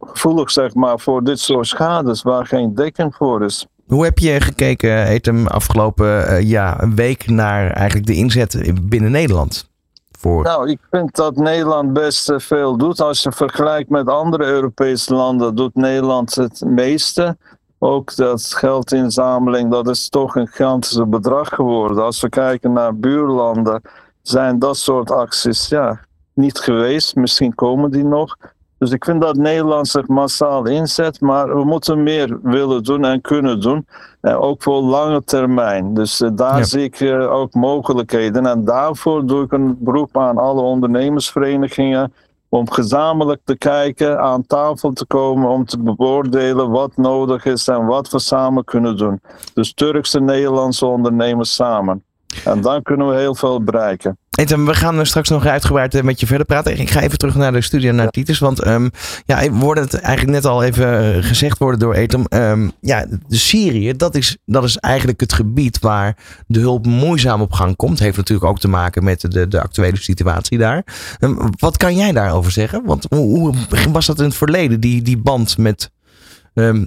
gevoelig 0.00 0.50
zeg 0.50 0.74
maar, 0.74 0.98
voor 0.98 1.24
dit 1.24 1.40
soort 1.40 1.66
schades 1.66 2.22
waar 2.22 2.46
geen 2.46 2.74
dekking 2.74 3.14
voor 3.14 3.44
is. 3.44 3.66
Hoe 3.86 4.04
heb 4.04 4.18
je 4.18 4.40
gekeken, 4.40 5.06
Etem, 5.06 5.46
afgelopen 5.46 6.06
uh, 6.06 6.40
ja, 6.40 6.82
een 6.82 6.94
week 6.94 7.28
naar 7.28 7.70
eigenlijk 7.70 8.06
de 8.06 8.14
inzet 8.14 8.72
binnen 8.82 9.10
Nederland? 9.10 9.70
Voor... 10.18 10.42
Nou, 10.42 10.70
ik 10.70 10.78
vind 10.90 11.16
dat 11.16 11.36
Nederland 11.36 11.92
best 11.92 12.32
veel 12.36 12.76
doet. 12.76 13.00
Als 13.00 13.22
je 13.22 13.32
vergelijkt 13.32 13.90
met 13.90 14.08
andere 14.08 14.44
Europese 14.44 15.14
landen, 15.14 15.54
doet 15.54 15.74
Nederland 15.74 16.34
het 16.34 16.62
meeste. 16.66 17.36
ook 17.78 18.16
dat 18.16 18.54
geldinzameling, 18.54 19.70
dat 19.70 19.88
is 19.88 20.08
toch 20.08 20.36
een 20.36 20.48
gigantische 20.48 21.06
bedrag 21.06 21.48
geworden. 21.48 22.04
Als 22.04 22.20
we 22.20 22.28
kijken 22.28 22.72
naar 22.72 22.96
buurlanden, 22.96 23.82
zijn 24.22 24.58
dat 24.58 24.76
soort 24.76 25.10
acties 25.10 25.68
ja, 25.68 26.06
niet 26.38 26.58
geweest. 26.58 27.14
Misschien 27.16 27.54
komen 27.54 27.90
die 27.90 28.04
nog. 28.04 28.36
Dus 28.78 28.90
ik 28.90 29.04
vind 29.04 29.20
dat 29.20 29.36
Nederland 29.36 29.88
zich 29.88 30.06
massaal 30.06 30.66
inzet, 30.66 31.20
maar 31.20 31.56
we 31.56 31.64
moeten 31.64 32.02
meer 32.02 32.38
willen 32.42 32.82
doen 32.82 33.04
en 33.04 33.20
kunnen 33.20 33.60
doen. 33.60 33.86
En 34.20 34.36
ook 34.36 34.62
voor 34.62 34.82
lange 34.82 35.24
termijn. 35.24 35.94
Dus 35.94 36.20
eh, 36.20 36.30
daar 36.32 36.64
zie 36.64 36.82
ik 36.82 37.00
uh, 37.00 37.32
ook 37.32 37.54
mogelijkheden. 37.54 38.46
En 38.46 38.64
daarvoor 38.64 39.26
doe 39.26 39.44
ik 39.44 39.52
een 39.52 39.76
beroep 39.80 40.18
aan 40.18 40.38
alle 40.38 40.60
ondernemersverenigingen 40.60 42.12
om 42.48 42.70
gezamenlijk 42.70 43.40
te 43.44 43.56
kijken, 43.56 44.20
aan 44.20 44.46
tafel 44.46 44.92
te 44.92 45.06
komen, 45.06 45.48
om 45.48 45.64
te 45.64 45.78
beoordelen 45.78 46.70
wat 46.70 46.96
nodig 46.96 47.44
is 47.44 47.68
en 47.68 47.86
wat 47.86 48.10
we 48.10 48.18
samen 48.18 48.64
kunnen 48.64 48.96
doen. 48.96 49.20
Dus 49.54 49.74
Turkse 49.74 50.18
en 50.18 50.24
Nederlandse 50.24 50.86
ondernemers 50.86 51.54
samen. 51.54 52.02
En 52.44 52.60
dan 52.60 52.82
kunnen 52.82 53.08
we 53.08 53.16
heel 53.16 53.34
veel 53.34 53.62
bereiken. 53.62 54.18
Ethan, 54.38 54.66
we 54.66 54.74
gaan 54.74 55.06
straks 55.06 55.28
nog 55.28 55.46
uitgebreid 55.46 55.94
eh, 55.94 56.02
met 56.02 56.20
je 56.20 56.26
verder 56.26 56.46
praten. 56.46 56.80
Ik 56.80 56.90
ga 56.90 57.00
even 57.00 57.18
terug 57.18 57.34
naar 57.34 57.52
de 57.52 57.60
studio, 57.60 57.92
naar 57.92 58.10
Titus. 58.10 58.38
Want 58.38 58.66
um, 58.66 58.90
ja, 59.24 59.50
wordt 59.50 59.80
het 59.80 59.94
eigenlijk 59.94 60.34
net 60.34 60.44
al 60.44 60.62
even 60.62 61.14
eh, 61.14 61.24
gezegd 61.24 61.58
worden 61.58 61.80
door 61.80 61.94
Ethan. 61.94 62.26
Um, 62.28 62.72
ja, 62.80 63.06
de 63.28 63.36
Syrië, 63.36 63.96
dat 63.96 64.14
is, 64.14 64.36
dat 64.44 64.64
is 64.64 64.76
eigenlijk 64.76 65.20
het 65.20 65.32
gebied 65.32 65.78
waar 65.78 66.16
de 66.46 66.60
hulp 66.60 66.86
moeizaam 66.86 67.40
op 67.40 67.52
gang 67.52 67.76
komt. 67.76 67.98
Heeft 67.98 68.16
natuurlijk 68.16 68.50
ook 68.50 68.58
te 68.58 68.68
maken 68.68 69.04
met 69.04 69.20
de, 69.20 69.48
de 69.48 69.60
actuele 69.60 69.96
situatie 69.98 70.58
daar. 70.58 70.84
Um, 71.20 71.38
wat 71.58 71.76
kan 71.76 71.96
jij 71.96 72.12
daarover 72.12 72.52
zeggen? 72.52 72.84
Want 72.84 73.06
hoe, 73.08 73.38
hoe 73.38 73.92
was 73.92 74.06
dat 74.06 74.18
in 74.18 74.24
het 74.24 74.34
verleden, 74.34 74.80
die, 74.80 75.02
die 75.02 75.18
band 75.18 75.58
met 75.58 75.90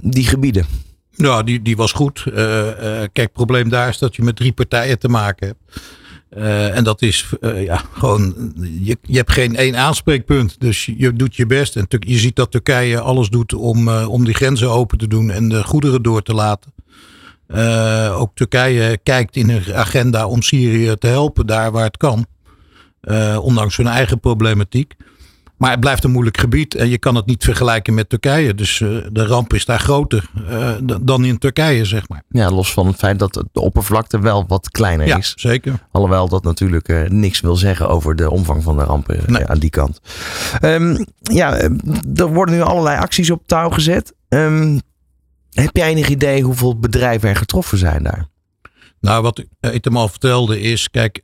die 0.02 0.26
gebieden? 0.26 0.66
Ja, 1.22 1.44
die, 1.44 1.62
die 1.62 1.76
was 1.76 1.92
goed. 1.92 2.24
Uh, 2.28 2.36
uh, 2.36 2.74
kijk, 2.84 3.12
het 3.14 3.34
probleem 3.34 3.70
daar 3.70 3.90
is 3.90 3.98
dat 3.98 4.16
je 4.16 4.22
met 4.22 4.36
drie 4.36 4.52
partijen 4.52 5.00
te 5.00 5.08
maken 5.08 5.48
hebt. 5.48 5.82
Uh, 6.38 6.76
en 6.78 6.84
dat 6.84 7.02
is 7.02 7.30
ja, 7.42 7.82
gewoon, 7.94 8.54
je, 8.82 8.98
je 9.02 9.18
hebt 9.18 9.32
geen 9.32 9.56
één 9.56 9.76
aanspreekpunt. 9.76 10.60
Dus 10.60 10.86
je 10.98 11.14
doet 11.14 11.36
je 11.36 11.46
best. 11.46 11.76
En 11.76 11.86
je 11.88 12.18
ziet 12.18 12.36
dat 12.36 12.52
Turkije 12.52 13.00
alles 13.00 13.30
doet 13.30 13.54
om, 13.54 13.90
om 13.90 14.26
die 14.26 14.34
grenzen 14.34 14.72
open 14.72 14.98
te 14.98 15.08
doen 15.08 15.32
en 15.32 15.50
de 15.50 15.64
goederen 15.64 16.02
door 16.02 16.22
te 16.22 16.34
laten. 16.34 16.74
ook 18.14 18.32
Turkije 18.36 19.00
kijkt 19.04 19.36
in 19.36 19.50
hun 19.50 19.76
agenda 19.76 20.28
om 20.28 20.42
Syrië 20.42 20.96
te 20.98 21.08
helpen 21.08 21.48
daar 21.48 21.72
waar 21.72 21.84
het 21.84 21.98
kan. 21.98 22.26
ondanks 23.42 23.78
hun 23.78 23.88
eigen 23.88 24.20
problematiek. 24.20 24.94
Maar 25.62 25.72
het 25.72 25.80
blijft 25.80 26.04
een 26.04 26.12
moeilijk 26.12 26.38
gebied 26.38 26.76
en 26.76 26.90
je 26.90 26.98
kan 26.98 27.16
het 27.16 27.26
niet 27.26 27.44
vergelijken 27.44 27.94
met 27.94 28.10
Turkije. 28.10 28.56
Dus 28.56 28.80
uh, 28.80 29.06
de 29.12 29.26
ramp 29.26 29.54
is 29.54 29.66
daar 29.66 29.80
groter 29.80 30.30
uh, 30.50 30.72
dan 31.02 31.26
in 31.26 31.38
Turkije, 31.38 31.86
zeg 31.86 32.10
maar. 32.10 32.24
Ja, 32.30 32.52
los 32.52 32.74
van 32.74 32.88
het 32.88 32.96
feit 32.96 33.20
dat 33.20 33.44
de 33.52 33.60
oppervlakte 33.60 34.20
wel 34.20 34.46
wat 34.48 34.70
kleiner 34.70 35.08
ja, 35.08 35.18
is. 35.18 35.34
zeker. 35.36 35.88
Alhoewel 35.92 36.30
dat 36.30 36.44
natuurlijk 36.44 36.88
uh, 36.88 37.10
niks 37.10 37.40
wil 37.40 37.56
zeggen 37.56 37.90
over 37.90 38.16
de 38.16 38.32
omvang 38.32 38.64
van 38.64 38.78
de 38.78 38.84
rampen 38.84 39.20
nee. 39.28 39.48
aan 39.48 39.60
die 39.60 39.70
kant. 39.70 40.02
Um, 40.62 41.06
ja, 41.18 41.58
er 42.16 42.34
worden 42.34 42.56
nu 42.56 42.62
allerlei 42.62 42.98
acties 42.98 43.32
op 43.32 43.44
touw 43.46 43.70
gezet. 43.70 44.14
Um, 44.30 44.82
heb 45.52 45.76
jij 45.76 45.90
enig 45.90 46.10
idee 46.10 46.42
hoeveel 46.42 46.80
bedrijven 46.80 47.30
er 47.30 47.36
getroffen 47.36 47.78
zijn 47.78 48.04
daar? 48.04 48.28
Nou, 49.00 49.22
wat 49.22 49.44
ik 49.60 49.84
hem 49.84 49.98
al 49.98 50.08
vertelde 50.08 50.62
is, 50.62 50.90
kijk, 50.90 51.22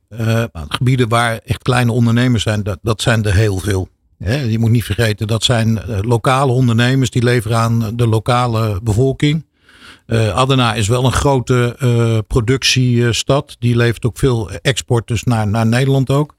gebieden 0.68 1.10
waar 1.10 1.40
echt 1.46 1.62
kleine 1.62 1.92
ondernemers 1.92 2.44
zijn, 2.44 2.64
dat, 2.64 2.80
dat 2.82 3.02
zijn 3.02 3.24
er 3.24 3.34
heel 3.34 3.58
veel 3.58 3.90
je 4.26 4.60
moet 4.60 4.72
niet 4.72 4.84
vergeten, 4.84 5.28
dat 5.28 5.44
zijn 5.44 5.82
eh, 5.82 6.00
lokale 6.02 6.52
ondernemers 6.52 7.10
die 7.10 7.24
leveren 7.24 7.58
aan 7.58 7.92
de 7.96 8.08
lokale 8.08 8.80
bevolking. 8.84 9.46
Uh, 10.08 10.30
Adena 10.30 10.74
is 10.74 10.88
wel 10.88 11.06
een 11.06 11.12
grote 11.12 11.76
uh, 11.84 12.18
productiestad. 12.28 13.56
Die 13.60 13.76
levert 13.76 14.06
ook 14.06 14.18
veel 14.18 14.52
export 14.52 15.08
dus 15.08 15.24
naar, 15.24 15.48
naar 15.48 15.66
Nederland 15.66 16.10
ook. 16.10 16.36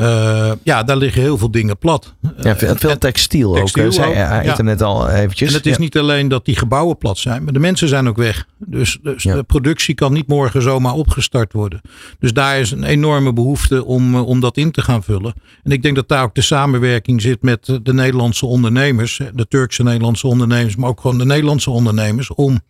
Uh, 0.00 0.52
ja, 0.62 0.82
daar 0.82 0.96
liggen 0.96 1.22
heel 1.22 1.38
veel 1.38 1.50
dingen 1.50 1.78
plat. 1.78 2.14
Ja, 2.40 2.56
veel, 2.56 2.76
veel 2.76 2.98
textiel, 2.98 3.52
textiel, 3.52 3.84
ook. 3.84 3.92
Zei 3.92 4.14
ja, 4.14 4.40
internet 4.40 4.82
al 4.82 5.08
eventjes. 5.08 5.48
En 5.48 5.54
het 5.54 5.66
is 5.66 5.72
ja. 5.72 5.80
niet 5.80 5.98
alleen 5.98 6.28
dat 6.28 6.44
die 6.44 6.56
gebouwen 6.56 6.98
plat 6.98 7.18
zijn, 7.18 7.44
maar 7.44 7.52
de 7.52 7.58
mensen 7.58 7.88
zijn 7.88 8.08
ook 8.08 8.16
weg. 8.16 8.46
Dus, 8.58 8.98
dus 9.02 9.22
ja. 9.22 9.34
de 9.34 9.42
productie 9.42 9.94
kan 9.94 10.12
niet 10.12 10.26
morgen 10.26 10.62
zomaar 10.62 10.92
opgestart 10.92 11.52
worden. 11.52 11.80
Dus 12.18 12.32
daar 12.32 12.60
is 12.60 12.70
een 12.70 12.84
enorme 12.84 13.32
behoefte 13.32 13.84
om, 13.84 14.14
om 14.14 14.40
dat 14.40 14.56
in 14.56 14.70
te 14.70 14.82
gaan 14.82 15.02
vullen. 15.02 15.34
En 15.62 15.70
ik 15.70 15.82
denk 15.82 15.94
dat 15.96 16.08
daar 16.08 16.22
ook 16.22 16.34
de 16.34 16.42
samenwerking 16.42 17.22
zit 17.22 17.42
met 17.42 17.78
de 17.82 17.94
Nederlandse 17.94 18.46
ondernemers. 18.46 19.20
De 19.34 19.48
Turkse 19.48 19.82
Nederlandse 19.82 20.26
ondernemers, 20.26 20.76
maar 20.76 20.88
ook 20.88 21.00
gewoon 21.00 21.18
de 21.18 21.26
Nederlandse 21.26 21.70
ondernemers. 21.70 22.34
Om 22.34 22.60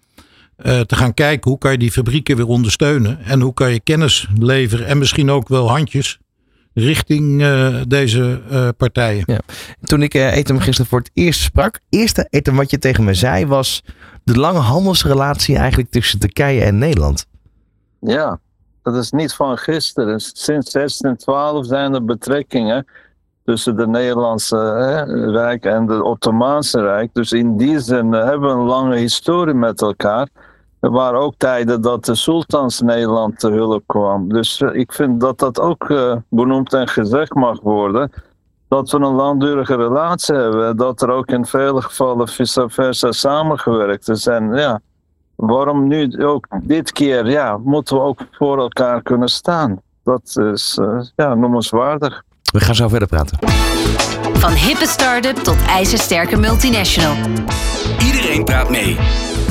uh, 0.65 0.81
te 0.81 0.97
gaan 0.97 1.15
kijken 1.15 1.51
hoe 1.51 1.59
kan 1.59 1.73
je 1.73 1.79
die 1.79 1.93
fabrieken 1.93 2.37
weer 2.37 2.47
ondersteunen. 2.47 3.19
En 3.25 3.41
hoe 3.41 3.55
kan 3.55 3.73
je 3.73 3.81
kennis 3.81 4.27
leveren 4.39 4.87
en 4.87 4.99
misschien 4.99 5.31
ook 5.31 5.49
wel 5.49 5.71
handjes 5.71 6.19
richting 6.75 7.41
uh, 7.41 7.83
deze 7.89 8.43
uh, 8.51 8.69
partijen. 8.77 9.23
Ja. 9.27 9.39
Toen 9.81 10.03
ik 10.03 10.15
uh, 10.15 10.37
Etem 10.37 10.59
gisteren 10.59 10.91
voor 10.91 10.99
het 10.99 11.11
eerst 11.15 11.41
sprak, 11.41 11.81
eerste 11.89 12.27
Etem 12.31 12.57
wat 12.57 12.71
je 12.71 12.79
tegen 12.79 13.05
me 13.05 13.15
zei 13.15 13.47
was 13.47 13.83
de 14.25 14.39
lange 14.39 14.59
handelsrelatie 14.59 15.57
eigenlijk 15.57 15.91
tussen 15.91 16.19
Turkije 16.19 16.65
en 16.65 16.79
Nederland. 16.79 17.27
Ja, 18.01 18.41
dat 18.83 18.97
is 18.97 19.11
niet 19.11 19.35
van 19.35 19.59
gisteren. 19.59 20.21
Sinds 20.21 20.73
1612 20.73 21.67
zijn 21.67 21.95
er 21.95 22.05
betrekkingen 22.05 22.87
tussen 23.45 23.77
de 23.77 23.87
Nederlandse 23.87 24.57
Rijk 25.31 25.65
en 25.65 25.87
de 25.87 26.05
Ottomaanse 26.05 26.81
Rijk. 26.81 27.11
Dus 27.13 27.33
in 27.33 27.57
die 27.57 27.81
zin 27.81 28.13
hebben 28.13 28.41
we 28.41 28.61
een 28.61 28.67
lange 28.67 28.97
historie 28.97 29.55
met 29.55 29.81
elkaar. 29.81 30.29
Er 30.85 30.90
waren 30.90 31.20
ook 31.20 31.35
tijden 31.37 31.81
dat 31.81 32.05
de 32.05 32.14
sultans 32.14 32.81
Nederland 32.81 33.38
te 33.38 33.51
hulp 33.51 33.83
kwam. 33.87 34.29
Dus 34.29 34.61
uh, 34.61 34.75
ik 34.75 34.92
vind 34.92 35.20
dat 35.20 35.38
dat 35.38 35.61
ook 35.61 35.88
uh, 35.88 36.14
benoemd 36.29 36.73
en 36.73 36.88
gezegd 36.88 37.35
mag 37.35 37.61
worden. 37.61 38.12
Dat 38.68 38.90
we 38.90 38.97
een 38.97 39.14
langdurige 39.14 39.77
relatie 39.77 40.35
hebben. 40.35 40.77
Dat 40.77 41.03
er 41.03 41.11
ook 41.11 41.27
in 41.27 41.47
vele 41.47 41.83
gevallen 41.83 42.29
vice 42.29 42.64
versa 42.68 43.12
samengewerkt 43.12 44.09
is. 44.09 44.27
En 44.27 44.55
ja, 44.55 44.81
waarom 45.35 45.87
nu 45.87 46.25
ook 46.25 46.47
dit 46.62 46.92
keer? 46.92 47.31
Ja, 47.31 47.59
moeten 47.59 47.97
we 47.97 48.03
ook 48.03 48.20
voor 48.31 48.59
elkaar 48.59 49.03
kunnen 49.03 49.29
staan. 49.29 49.81
Dat 50.03 50.37
is 50.55 50.79
uh, 50.81 51.01
ja, 51.16 51.35
noemenswaardig. 51.35 52.23
We 52.53 52.61
gaan 52.61 52.75
zo 52.75 52.88
verder 52.88 53.09
praten. 53.09 53.38
Van 54.33 54.53
hippe 54.53 54.87
start-up 54.87 55.37
tot 55.37 55.57
ijzersterke 55.68 56.37
multinational. 56.37 57.16
Iedereen 57.99 58.44
praat 58.44 58.70
mee. 58.70 58.97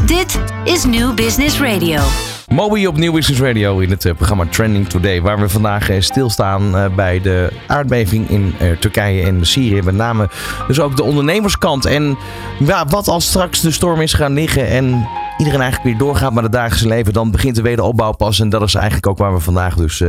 Dit 0.05 0.39
is 0.63 0.85
New 0.85 1.13
Business 1.13 1.61
Radio. 1.61 2.01
Moby 2.47 2.85
op 2.85 2.97
New 2.97 3.13
Business 3.13 3.41
Radio 3.41 3.79
in 3.79 3.89
het 3.89 4.05
uh, 4.05 4.13
programma 4.13 4.45
Trending 4.45 4.89
Today. 4.89 5.21
Waar 5.21 5.39
we 5.39 5.49
vandaag 5.49 5.89
uh, 5.89 6.01
stilstaan 6.01 6.75
uh, 6.75 6.95
bij 6.95 7.21
de 7.21 7.51
aardbeving 7.67 8.29
in 8.29 8.53
Turkije 8.79 9.23
en 9.23 9.45
Syrië. 9.45 9.81
Met 9.81 9.95
name 9.95 10.29
dus 10.67 10.79
ook 10.79 10.95
de 10.95 11.03
ondernemerskant. 11.03 11.85
En 11.85 12.17
ja, 12.59 12.85
wat 12.85 13.07
als 13.07 13.27
straks 13.27 13.61
de 13.61 13.71
storm 13.71 14.01
is 14.01 14.13
gaan 14.13 14.33
liggen 14.33 14.67
en 14.67 15.07
iedereen 15.37 15.61
eigenlijk 15.61 15.83
weer 15.83 16.07
doorgaat 16.07 16.33
met 16.33 16.43
het 16.43 16.51
dagelijkse 16.51 16.87
leven. 16.87 17.13
Dan 17.13 17.31
begint 17.31 17.55
de 17.55 17.61
wederopbouw 17.61 18.11
pas. 18.11 18.39
En 18.39 18.49
dat 18.49 18.61
is 18.61 18.75
eigenlijk 18.75 19.07
ook 19.07 19.17
waar 19.17 19.33
we 19.33 19.39
vandaag 19.39 19.75
dus 19.75 20.03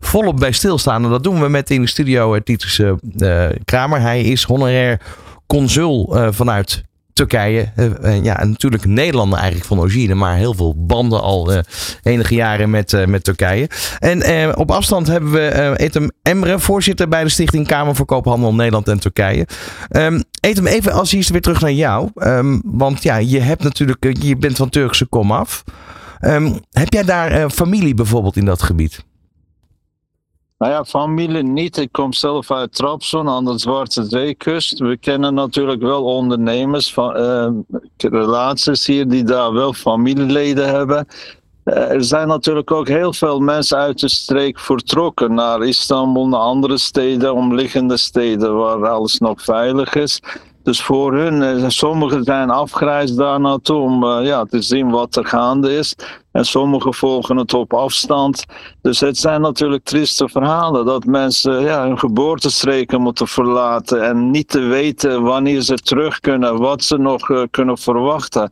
volop 0.00 0.36
bij 0.36 0.52
stilstaan. 0.52 1.04
En 1.04 1.10
dat 1.10 1.22
doen 1.22 1.40
we 1.40 1.48
met 1.48 1.70
in 1.70 1.80
de 1.80 1.88
studio 1.88 2.38
Titus 2.38 2.82
Kramer. 3.64 4.00
Hij 4.00 4.22
is 4.22 4.42
honorair 4.42 5.00
consul 5.46 6.16
vanuit 6.30 6.88
Turkije. 7.20 7.72
Uh, 7.76 8.22
ja, 8.22 8.40
en 8.40 8.48
natuurlijk 8.48 8.84
Nederlander 8.84 9.38
eigenlijk 9.38 9.68
van 9.68 9.78
origine, 9.78 10.14
maar 10.14 10.36
heel 10.36 10.54
veel 10.54 10.74
banden 10.76 11.20
al 11.20 11.52
uh, 11.52 11.58
enige 12.02 12.34
jaren 12.34 12.70
met, 12.70 13.06
met 13.06 13.24
Turkije. 13.24 13.68
En 13.98 14.56
op 14.56 14.70
afstand 14.70 15.06
hebben 15.06 15.30
we 15.30 15.74
Etem 15.76 16.10
Emre, 16.22 16.58
voorzitter 16.58 17.08
bij 17.08 17.24
de 17.24 17.28
Stichting 17.28 17.66
Kamer 17.66 17.94
voor 17.96 18.06
Koophandel 18.06 18.54
Nederland 18.54 18.88
en 18.88 19.00
Turkije. 19.00 19.46
Um, 19.90 20.22
Etem, 20.40 20.66
even 20.66 20.92
als 20.92 21.12
eerste 21.12 21.32
weer 21.32 21.42
terug 21.42 21.60
naar 21.60 21.72
jou. 21.72 22.08
Um, 22.14 22.62
want 22.64 23.02
ja, 23.02 23.16
je 23.16 23.40
hebt 23.40 23.62
natuurlijk, 23.62 24.22
je 24.22 24.36
bent 24.36 24.56
van 24.56 24.68
Turkse 24.68 25.06
komaf. 25.06 25.64
Um, 26.20 26.60
heb 26.70 26.92
jij 26.92 27.04
daar 27.04 27.50
familie 27.50 27.94
bijvoorbeeld 27.94 28.36
in 28.36 28.44
dat 28.44 28.62
gebied? 28.62 29.04
Nou 30.60 30.72
ja, 30.72 30.84
familie 30.84 31.42
niet. 31.42 31.76
Ik 31.76 31.92
kom 31.92 32.12
zelf 32.12 32.50
uit 32.50 32.74
Trabzon 32.74 33.28
aan 33.28 33.44
de 33.44 33.58
Zwarte 33.58 34.04
Zeekust. 34.04 34.78
We 34.78 34.96
kennen 34.96 35.34
natuurlijk 35.34 35.82
wel 35.82 36.04
ondernemers, 36.04 36.92
van, 36.92 37.16
uh, 37.16 37.48
relaties 37.96 38.86
hier 38.86 39.08
die 39.08 39.24
daar 39.24 39.52
wel 39.52 39.72
familieleden 39.72 40.68
hebben. 40.68 41.06
Uh, 41.64 41.90
er 41.90 42.04
zijn 42.04 42.28
natuurlijk 42.28 42.70
ook 42.70 42.88
heel 42.88 43.12
veel 43.12 43.40
mensen 43.40 43.78
uit 43.78 44.00
de 44.00 44.08
streek 44.08 44.58
vertrokken 44.58 45.34
naar 45.34 45.62
Istanbul, 45.62 46.28
naar 46.28 46.40
andere 46.40 46.78
steden, 46.78 47.34
omliggende 47.34 47.96
steden 47.96 48.56
waar 48.56 48.88
alles 48.88 49.18
nog 49.18 49.42
veilig 49.42 49.94
is. 49.94 50.20
Dus 50.62 50.82
voor 50.82 51.14
hun, 51.14 51.42
eh, 51.42 51.68
sommigen 51.68 52.24
zijn 52.24 52.50
afgereisd 52.50 53.16
daar 53.16 53.40
naartoe 53.40 53.80
om 53.80 54.04
uh, 54.04 54.18
ja, 54.22 54.44
te 54.44 54.62
zien 54.62 54.90
wat 54.90 55.16
er 55.16 55.26
gaande 55.26 55.76
is. 55.76 55.94
En 56.32 56.44
sommigen 56.44 56.94
volgen 56.94 57.36
het 57.36 57.54
op 57.54 57.74
afstand. 57.74 58.44
Dus 58.82 59.00
het 59.00 59.18
zijn 59.18 59.40
natuurlijk 59.40 59.84
trieste 59.84 60.28
verhalen 60.28 60.84
dat 60.84 61.04
mensen 61.04 61.62
ja, 61.62 61.86
hun 61.86 61.98
geboortestreken 61.98 63.00
moeten 63.00 63.26
verlaten 63.26 64.04
en 64.04 64.30
niet 64.30 64.48
te 64.48 64.60
weten 64.60 65.22
wanneer 65.22 65.60
ze 65.60 65.74
terug 65.74 66.20
kunnen, 66.20 66.58
wat 66.58 66.82
ze 66.82 66.96
nog 66.96 67.28
uh, 67.28 67.42
kunnen 67.50 67.78
verwachten. 67.78 68.50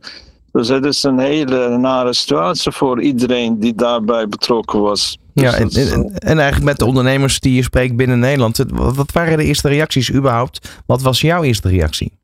Dus 0.51 0.67
het 0.67 0.85
is 0.85 1.03
een 1.03 1.19
hele 1.19 1.77
nare 1.77 2.13
situatie 2.13 2.71
voor 2.71 3.01
iedereen 3.01 3.59
die 3.59 3.75
daarbij 3.75 4.27
betrokken 4.27 4.81
was. 4.81 5.17
Ja, 5.33 5.51
Dus 5.51 5.91
en, 5.91 5.91
en, 5.91 6.13
en 6.17 6.37
eigenlijk 6.39 6.69
met 6.69 6.79
de 6.79 6.85
ondernemers 6.85 7.39
die 7.39 7.53
je 7.53 7.63
spreekt 7.63 7.95
binnen 7.95 8.19
Nederland. 8.19 8.63
Wat 8.73 9.11
waren 9.11 9.37
de 9.37 9.43
eerste 9.43 9.67
reacties 9.67 10.13
überhaupt? 10.13 10.81
Wat 10.85 11.01
was 11.01 11.21
jouw 11.21 11.43
eerste 11.43 11.69
reactie? 11.69 12.17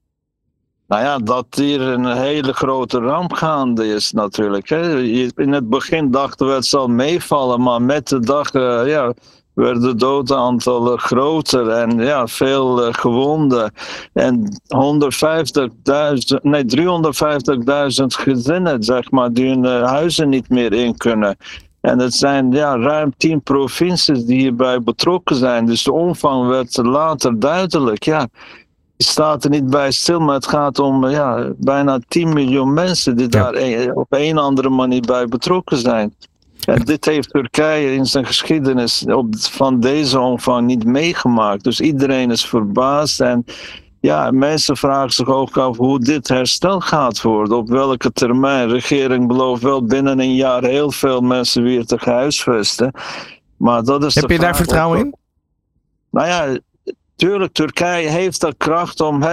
Nou 0.88 1.04
ja, 1.04 1.18
dat 1.18 1.46
hier 1.50 1.82
een 1.82 2.18
hele 2.18 2.54
grote 2.54 3.00
ramp 3.00 3.34
gaande 3.34 3.88
is 3.88 4.12
natuurlijk. 4.12 4.70
Hè. 4.70 5.02
In 5.36 5.54
het 5.54 5.70
begin 5.70 6.12
dachten 6.12 6.48
we 6.48 6.54
het 6.54 6.66
zal 6.66 6.88
meevallen, 6.88 7.62
maar 7.62 7.82
met 7.82 8.08
de 8.08 8.20
dag 8.20 8.52
eh, 8.52 8.82
ja, 8.86 9.14
werden 9.56 9.82
de 9.82 9.96
doodaantallen 9.96 11.00
groter 11.00 11.70
en 11.70 11.98
ja, 12.00 12.28
veel 12.28 12.84
eh, 12.86 12.94
gewonden. 12.94 13.72
En 14.14 14.62
150.000, 14.76 16.42
nee 16.42 16.64
350.000 16.78 18.06
gezinnen, 18.08 18.84
zeg 18.84 19.12
maar, 19.12 19.32
die 19.34 19.50
hun 19.50 19.66
eh, 19.66 19.84
huizen 19.88 20.30
niet 20.30 20.50
meer 20.50 20.74
in 20.74 20.98
kunnen. 20.98 21.38
En 21.82 22.00
het 22.00 22.14
zijn 22.14 22.52
ja, 22.52 22.78
ruim 22.78 23.14
10 23.18 23.42
provincies 23.42 24.26
die 24.26 24.40
hierbij 24.40 24.82
betrokken 24.82 25.36
zijn. 25.36 25.66
Dus 25.66 25.84
de 25.84 25.92
omvang 25.94 26.48
werd 26.48 26.78
later 26.78 27.40
duidelijk. 27.40 28.04
Ja, 28.04 28.28
je 28.98 29.04
staat 29.04 29.44
er 29.44 29.50
niet 29.50 29.70
bij 29.70 29.92
stil, 29.92 30.20
maar 30.20 30.36
het 30.36 30.48
gaat 30.48 30.80
om 30.80 31.08
ja, 31.10 31.52
bijna 31.58 32.00
10 32.08 32.34
miljoen 32.34 32.74
mensen 32.74 33.16
die 33.16 33.28
Ja. 33.30 33.44
daar 33.44 33.54
een- 33.56 33.96
op 33.96 34.06
een 34.10 34.38
andere 34.38 34.70
manier 34.70 35.02
bij 35.02 35.26
betrokken 35.28 35.78
zijn. 35.78 36.16
En 36.66 36.80
dit 36.82 37.06
heeft 37.06 37.30
Turkije 37.30 37.94
in 37.94 38.06
zijn 38.06 38.26
geschiedenis 38.26 39.06
op, 39.06 39.36
van 39.38 39.80
deze 39.80 40.20
omvang 40.20 40.68
niet 40.68 40.86
meegemaakt. 40.86 41.64
Dus 41.64 41.80
iedereen 41.80 42.32
is 42.32 42.46
verbaasd 42.46 43.22
en 43.22 43.46
ja, 44.00 44.32
mensen 44.32 44.78
vragen 44.78 45.14
zich 45.14 45.28
ook 45.28 45.58
af 45.58 45.78
hoe 45.78 46.00
dit 46.00 46.28
herstel 46.28 46.80
gaat 46.80 47.22
worden. 47.22 47.58
Op 47.58 47.70
welke 47.70 48.12
termijn. 48.12 48.68
De 48.68 48.74
regering 48.74 49.28
belooft 49.28 49.62
wel 49.62 49.84
binnen 49.84 50.20
een 50.20 50.36
jaar 50.36 50.64
heel 50.64 50.92
veel 50.92 51.22
mensen 51.22 51.64
weer 51.64 51.86
te 51.86 51.98
huisvesten. 52.00 52.92
Maar 53.58 53.84
dat 53.84 54.04
is 54.04 54.16
Heb 54.16 54.30
je 54.30 54.40
daar 54.40 54.56
vertrouwen 54.56 55.00
in? 55.00 55.16
nou 56.10 56.28
ja, 56.28 56.60
tuurlijk, 57.16 57.54
Turkije 57.54 58.10
heeft 58.10 58.42
de 58.42 58.54
kracht 58.58 59.02
om 59.02 59.24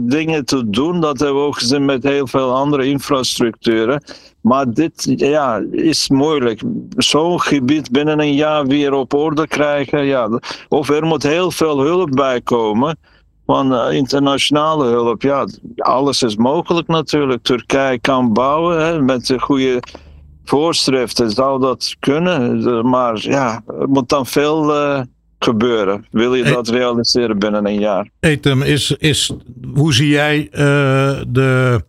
dingen 0.00 0.44
te 0.44 0.70
doen. 0.70 1.00
Dat 1.00 1.18
hebben 1.18 1.40
we 1.40 1.46
ook 1.46 1.58
gezien 1.58 1.84
met 1.84 2.02
heel 2.02 2.26
veel 2.26 2.54
andere 2.54 2.86
infrastructuren. 2.86 4.02
Maar 4.40 4.72
dit 4.72 5.12
ja, 5.16 5.62
is 5.70 6.08
moeilijk. 6.08 6.62
Zo'n 6.96 7.40
gebied 7.40 7.90
binnen 7.90 8.20
een 8.20 8.34
jaar 8.34 8.66
weer 8.66 8.92
op 8.92 9.14
orde 9.14 9.46
krijgen. 9.46 10.04
Ja, 10.04 10.40
of 10.68 10.88
er 10.88 11.04
moet 11.04 11.22
heel 11.22 11.50
veel 11.50 11.80
hulp 11.80 12.10
bij 12.10 12.40
komen. 12.40 12.98
Van 13.46 13.74
eh, 13.74 13.96
internationale 13.96 14.84
hulp. 14.84 15.22
Ja, 15.22 15.46
alles 15.76 16.22
is 16.22 16.36
mogelijk 16.36 16.88
natuurlijk. 16.88 17.42
Turkije 17.42 18.00
kan 18.00 18.32
bouwen 18.32 19.04
met 19.04 19.26
de 19.26 19.40
goede 19.40 19.82
voorschriften. 20.44 21.30
Zou 21.30 21.60
dat 21.60 21.96
kunnen. 21.98 22.88
Maar 22.88 23.18
ja, 23.20 23.62
er 23.80 23.88
moet 23.88 24.08
dan 24.08 24.26
veel 24.26 24.74
eh, 24.74 25.00
gebeuren. 25.38 26.06
Wil 26.10 26.34
je 26.34 26.44
dat 26.44 26.68
realiseren 26.68 27.38
binnen 27.38 27.66
een 27.66 27.80
jaar? 27.80 28.10
Etem, 28.20 28.62
is, 28.62 28.90
is, 28.90 29.32
hoe 29.74 29.94
zie 29.94 30.08
jij 30.08 30.48
eh, 30.50 31.20
de, 31.28 31.80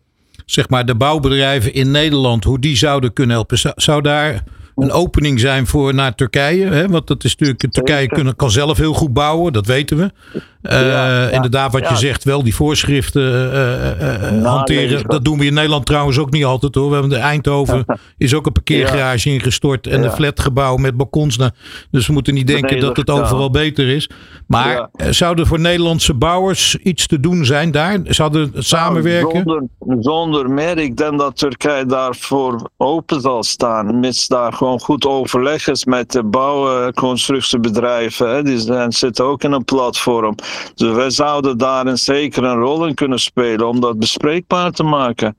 zeg 0.46 0.70
maar 0.70 0.86
de 0.86 0.96
bouwbedrijven 0.96 1.74
in 1.74 1.92
Nederland, 1.92 2.44
hoe 2.44 2.60
die 2.60 2.78
zouden 2.78 3.14
kunnen 3.14 3.36
helpen? 3.36 3.58
Zou, 3.76 4.02
daar 4.02 4.44
een 4.76 4.92
opening 4.92 5.40
zijn 5.40 5.68
voor 5.68 5.94
naar 5.94 6.16
Turkije? 6.16 6.66
Hè? 6.66 6.88
Want 6.88 7.08
dat 7.08 7.24
is 7.24 7.36
natuurlijk, 7.36 7.74
Turkije 7.74 8.08
kunnen, 8.08 8.36
kan 8.36 8.52
zelf 8.52 8.78
heel 8.78 8.94
goed 8.94 9.14
bouwen, 9.14 9.54
dat 9.54 9.66
weten 9.66 9.98
we. 9.98 10.12
Eh, 10.62 10.88
Ja, 10.88 11.30
inderdaad, 11.30 11.72
wat 11.72 11.90
je 11.90 11.96
zegt, 11.96 12.24
wel 12.24 12.44
die 12.44 12.56
voorschriften 12.56 13.52
eh, 13.52 13.92
eh, 13.92 14.38
eh, 14.38 14.46
hanteren. 14.46 15.04
Dat 15.08 15.26
doen 15.26 15.40
we 15.40 15.46
in 15.46 15.54
Nederland 15.54 15.86
trouwens 15.86 16.18
ook 16.18 16.32
niet 16.32 16.46
altijd 16.46 16.76
hoor. 16.76 16.88
We 16.88 16.94
hebben 16.94 17.12
de 17.12 17.18
Eindhoven, 17.18 17.86
is 18.18 18.34
ook 18.34 18.46
een 18.46 18.52
parkeergarage 18.52 19.30
ingestort 19.30 19.88
en 19.88 20.04
een 20.04 20.12
flatgebouw 20.12 20.76
met 20.76 20.98
balkons. 20.98 21.38
Nou, 21.38 21.52
Dus 21.92 22.08
we 22.08 22.14
moeten 22.14 22.34
niet 22.34 22.48
denken 22.48 22.80
dat 22.80 22.98
het 22.98 23.10
overal 23.10 23.50
beter 23.50 23.88
is. 23.88 24.10
Maar 24.48 24.90
zouden 25.10 25.48
voor 25.48 25.60
Nederlandse 25.60 26.14
bouwers 26.14 26.76
iets 26.76 27.08
te 27.08 27.20
doen 27.20 27.46
zijn 27.46 27.72
daar? 27.72 28.00
Zouden 28.04 28.52
samenwerken? 28.58 29.46
Nou, 29.46 29.68
Zonder, 29.80 30.04
zonder 30.04 30.50
meer. 30.50 30.78
Ik 30.78 30.98
denk 30.98 31.20
dat 31.20 31.38
Turkije 31.38 31.86
daarvoor 31.86 32.70
open 32.78 33.22
zal 33.22 33.44
staan. 33.44 34.00
Mits 34.00 34.28
daar 34.28 34.54
gewoon 34.54 34.80
goed 34.80 35.06
overleg 35.06 35.68
is 35.68 35.86
met 35.86 36.12
de 36.12 36.24
bouwconstructiebedrijven. 36.24 38.46
Die 38.46 38.60
zijn, 38.60 38.92
zitten 38.92 39.26
ook 39.26 39.44
in 39.44 39.52
een 39.52 39.66
platform. 39.66 40.36
Dus 40.76 40.92
wij 40.92 41.10
zouden 41.10 41.58
daarin 41.58 41.98
zeker 41.98 42.44
een 42.44 42.60
rol 42.60 42.86
in 42.88 42.94
kunnen 42.94 43.20
spelen 43.20 43.68
om 43.68 43.80
dat 43.80 44.00
bespreekbaar 44.00 44.72
te 44.72 44.84
maken. 44.84 45.38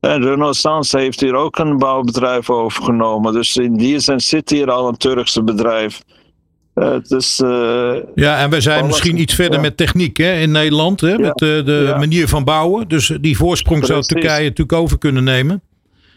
En 0.00 0.22
Renaissance 0.22 0.98
heeft 0.98 1.20
hier 1.20 1.34
ook 1.34 1.58
een 1.58 1.78
bouwbedrijf 1.78 2.50
overgenomen. 2.50 3.32
Dus 3.32 3.56
in 3.56 3.76
die 3.76 3.98
zin 3.98 4.20
zit 4.20 4.50
hier 4.50 4.70
al 4.70 4.88
een 4.88 4.96
Turkse 4.96 5.42
bedrijf. 5.42 6.02
Eh, 6.74 6.90
het 6.90 7.10
is, 7.10 7.40
eh, 7.40 7.92
Ja, 8.14 8.38
en 8.38 8.50
wij 8.50 8.60
zijn 8.60 8.78
Alles- 8.78 8.90
misschien 8.90 9.20
iets 9.20 9.34
verder 9.34 9.54
ja. 9.54 9.60
met 9.60 9.76
techniek 9.76 10.16
hè, 10.16 10.32
in 10.32 10.50
Nederland. 10.50 11.00
Hè, 11.00 11.18
met 11.18 11.38
de, 11.38 11.62
de 11.64 11.84
ja. 11.86 11.98
manier 11.98 12.28
van 12.28 12.44
bouwen. 12.44 12.88
Dus 12.88 13.16
die 13.20 13.36
voorsprong 13.36 13.86
zou. 13.86 14.02
Turkije 14.02 14.42
natuurlijk 14.42 14.72
over 14.72 14.98
kunnen 14.98 15.24
nemen. 15.24 15.62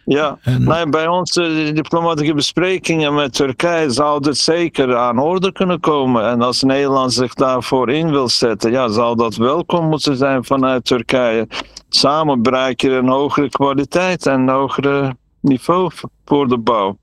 Ja, 0.05 0.37
En- 0.41 0.63
nee, 0.63 0.89
bij 0.89 1.07
onze 1.07 1.71
diplomatieke 1.73 2.33
besprekingen 2.33 3.13
met 3.13 3.33
Turkije 3.33 3.89
zou 3.89 4.21
dit 4.21 4.37
zeker 4.37 4.95
aan 4.97 5.19
orde 5.19 5.51
kunnen 5.51 5.79
komen. 5.79 6.25
En 6.25 6.41
als 6.41 6.63
Nederland 6.63 7.13
zich 7.13 7.33
daarvoor 7.33 7.89
in 7.89 8.11
wil 8.11 8.29
zetten, 8.29 8.71
ja, 8.71 8.87
zou 8.87 9.15
dat 9.15 9.35
welkom 9.35 9.89
moeten 9.89 10.17
zijn 10.17 10.43
vanuit 10.43 10.85
Turkije. 10.85 11.47
Samen 11.89 12.41
bereik 12.41 12.81
je 12.81 12.89
een 12.91 13.07
hogere 13.07 13.49
kwaliteit 13.49 14.25
en 14.25 14.39
een 14.39 14.49
hogere 14.49 15.15
niveau 15.41 15.91
voor 16.25 16.47
de 16.47 16.57
bouw. 16.57 16.97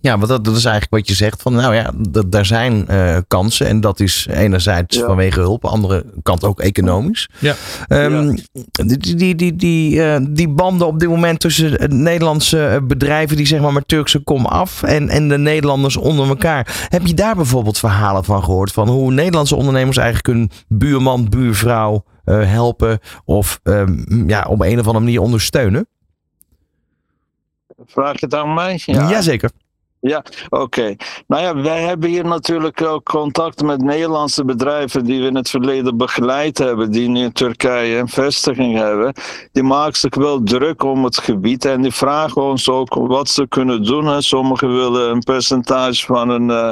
Ja, 0.00 0.16
want 0.16 0.28
dat, 0.28 0.44
dat 0.44 0.56
is 0.56 0.64
eigenlijk 0.64 0.94
wat 0.94 1.08
je 1.08 1.14
zegt. 1.14 1.42
Van, 1.42 1.52
nou 1.52 1.74
ja, 1.74 1.90
daar 2.26 2.46
zijn 2.46 2.88
eh, 2.88 3.16
kansen. 3.28 3.66
En 3.66 3.80
dat 3.80 4.00
is 4.00 4.26
enerzijds 4.30 4.96
Ja. 4.96 5.06
vanwege 5.06 5.40
hulp. 5.40 5.64
Andere 5.64 6.04
kant 6.22 6.44
ook 6.44 6.60
economisch. 6.60 7.28
Ja. 7.38 7.54
Ehm, 7.88 8.36
Die, 8.70 9.16
die, 9.16 9.34
die, 9.34 9.56
die, 9.56 10.02
eh, 10.04 10.20
die 10.30 10.48
banden 10.48 10.86
op 10.86 11.00
dit 11.00 11.08
moment 11.08 11.40
tussen 11.40 12.02
Nederlandse 12.02 12.66
eh, 12.66 12.76
bedrijven. 12.82 13.36
Die 13.36 13.46
zeg 13.46 13.60
maar 13.60 13.72
met 13.72 13.88
Turkse 13.88 14.18
kom 14.18 14.46
af. 14.46 14.82
En, 14.82 15.08
en 15.08 15.28
de 15.28 15.38
Nederlanders 15.38 15.96
onder 15.96 16.28
elkaar. 16.28 16.86
Heb 16.88 17.06
je 17.06 17.14
daar 17.14 17.36
bijvoorbeeld 17.36 17.78
verhalen 17.78 18.24
van 18.24 18.44
gehoord? 18.44 18.72
Van 18.72 18.88
hoe 18.88 19.12
Nederlandse 19.12 19.56
ondernemers 19.56 19.96
eigenlijk 19.96 20.26
hun 20.26 20.50
buurman, 20.68 21.28
buurvrouw 21.28 22.04
eh, 22.24 22.50
helpen. 22.50 22.98
Of 23.24 23.60
ehm, 23.62 24.28
ja, 24.28 24.42
op 24.48 24.60
een 24.60 24.78
of 24.78 24.86
andere 24.86 25.04
manier 25.04 25.20
ondersteunen? 25.20 25.86
Vraag 27.86 28.20
je 28.20 28.26
het 28.26 28.34
aan 28.34 28.54
mij? 28.54 28.80
Jazeker. 28.84 29.50
Oké. 30.48 30.96
Nou 31.26 31.42
ja, 31.42 31.56
wij 31.62 31.82
hebben 31.82 32.08
hier 32.08 32.24
natuurlijk 32.24 32.82
ook 32.82 33.04
contact 33.04 33.62
met 33.62 33.82
Nederlandse 33.82 34.44
bedrijven 34.44 35.04
die 35.04 35.20
we 35.20 35.26
in 35.26 35.34
het 35.34 35.50
verleden 35.50 35.96
begeleid 35.96 36.58
hebben, 36.58 36.90
die 36.90 37.08
nu 37.08 37.22
in 37.22 37.32
Turkije 37.32 37.98
een 37.98 38.08
vestiging 38.08 38.76
hebben. 38.76 39.12
Die 39.52 39.62
maken 39.62 39.98
zich 39.98 40.14
wel 40.14 40.42
druk 40.42 40.82
om 40.82 41.04
het 41.04 41.18
gebied 41.18 41.64
en 41.64 41.82
die 41.82 41.92
vragen 41.92 42.42
ons 42.42 42.68
ook 42.68 42.94
wat 42.94 43.28
ze 43.28 43.48
kunnen 43.48 43.82
doen. 43.82 44.22
Sommigen 44.22 44.76
willen 44.76 45.10
een 45.10 45.22
percentage 45.22 46.06
van 46.06 46.28
een 46.28 46.50
eh, 46.50 46.70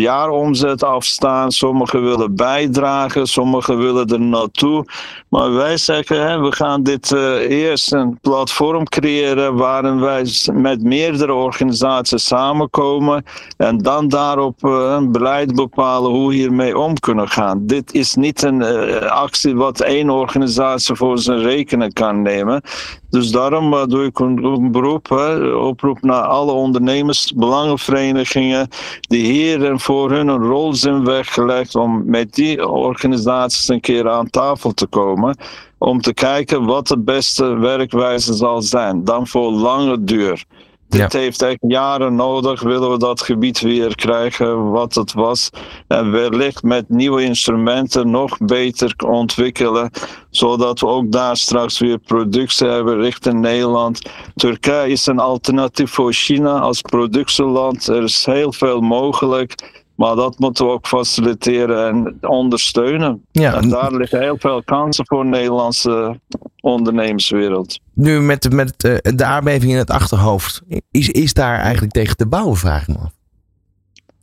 jaaromzet 0.00 0.84
afstaan, 0.84 1.52
sommigen 1.52 2.04
willen 2.04 2.34
bijdragen, 2.34 3.26
sommigen 3.26 3.78
willen 3.78 4.06
er 4.06 4.20
naartoe. 4.20 4.84
Maar 5.28 5.52
wij 5.52 5.76
zeggen, 5.76 6.42
we 6.42 6.52
gaan 6.52 6.82
dit 6.82 7.12
eh, 7.12 7.50
eerst 7.50 7.92
een 7.92 8.18
platform 8.20 8.84
creëren 8.84 9.54
waarin 9.54 10.00
wij 10.00 10.26
met 10.52 10.82
meerdere 10.82 11.32
organisaties 11.32 12.26
samenkomen 12.26 13.24
en 13.56 13.78
dan 13.78 14.08
daarop 14.08 14.64
eh, 14.64 14.94
een 14.96 15.12
beleid 15.12 15.54
bepalen 15.54 16.10
hoe 16.10 16.32
hiermee 16.32 16.78
om 16.78 16.98
kunnen 16.98 17.28
gaan. 17.28 17.66
Dit 17.66 17.92
is 17.92 18.14
niet 18.14 18.42
een 18.42 18.62
eh, 18.62 19.10
actie 19.10 19.56
wat 19.56 19.80
één 19.80 20.10
organisatie 20.10 20.94
voor 20.94 21.18
zijn 21.18 21.40
rekening 21.40 21.92
kan 21.92 22.22
nemen. 22.22 22.62
Dus 23.10 23.30
daarom 23.30 23.88
doe 23.88 24.04
ik 24.04 24.18
een, 24.18 24.44
een 24.44 24.72
beroep, 24.72 25.08
hè, 25.08 25.54
oproep 25.54 26.02
naar 26.02 26.22
alle 26.22 26.52
ondernemers, 26.52 27.32
belangenverenigingen, 27.36 28.68
die 29.00 29.24
hier 29.24 29.64
en 29.64 29.80
voor 29.88 30.10
hun 30.10 30.28
een 30.28 30.42
rol 30.42 30.74
zijn 30.74 31.04
weggelegd 31.04 31.74
om 31.74 32.02
met 32.06 32.34
die 32.34 32.68
organisaties 32.68 33.68
een 33.68 33.80
keer 33.80 34.10
aan 34.10 34.30
tafel 34.30 34.72
te 34.72 34.86
komen. 34.86 35.36
Om 35.78 36.00
te 36.00 36.14
kijken 36.14 36.64
wat 36.64 36.86
de 36.86 36.98
beste 36.98 37.58
werkwijze 37.58 38.34
zal 38.34 38.62
zijn. 38.62 39.04
Dan 39.04 39.26
voor 39.26 39.50
lange 39.50 40.04
duur. 40.04 40.44
Dit 40.88 41.12
heeft 41.12 41.42
echt 41.42 41.58
jaren 41.60 42.14
nodig, 42.14 42.62
willen 42.62 42.90
we 42.90 42.98
dat 42.98 43.22
gebied 43.22 43.60
weer 43.60 43.94
krijgen 43.94 44.70
wat 44.70 44.94
het 44.94 45.12
was. 45.12 45.50
En 45.86 46.10
wellicht 46.10 46.62
met 46.62 46.88
nieuwe 46.88 47.22
instrumenten 47.22 48.10
nog 48.10 48.38
beter 48.38 48.94
ontwikkelen, 49.06 49.90
zodat 50.30 50.80
we 50.80 50.86
ook 50.86 51.12
daar 51.12 51.36
straks 51.36 51.78
weer 51.78 51.98
productie 51.98 52.66
hebben 52.66 53.00
richting 53.00 53.40
Nederland. 53.40 54.10
Turkije 54.34 54.90
is 54.90 55.06
een 55.06 55.18
alternatief 55.18 55.90
voor 55.90 56.12
China 56.12 56.58
als 56.58 56.80
productieland. 56.80 57.86
Er 57.86 58.02
is 58.02 58.24
heel 58.24 58.52
veel 58.52 58.80
mogelijk. 58.80 59.84
Maar 59.98 60.16
dat 60.16 60.38
moeten 60.38 60.66
we 60.66 60.72
ook 60.72 60.86
faciliteren 60.86 61.88
en 61.88 62.28
ondersteunen. 62.28 63.24
Ja. 63.30 63.54
En 63.54 63.68
daar 63.68 63.92
liggen 63.94 64.20
heel 64.20 64.36
veel 64.38 64.62
kansen 64.64 65.06
voor 65.06 65.22
de 65.22 65.28
Nederlandse 65.28 66.20
ondernemerswereld. 66.60 67.78
Nu 67.94 68.20
met, 68.20 68.52
met 68.52 68.84
eh, 68.84 69.12
de 69.14 69.24
aardbeving 69.24 69.72
in 69.72 69.78
het 69.78 69.90
achterhoofd, 69.90 70.62
is, 70.90 71.08
is 71.08 71.32
daar 71.32 71.58
eigenlijk 71.60 71.92
tegen 71.92 72.16
te 72.16 72.26
bouwen, 72.26 72.56
vraag 72.56 72.82
ik 72.82 72.88
me 72.88 72.94
af. 73.02 73.12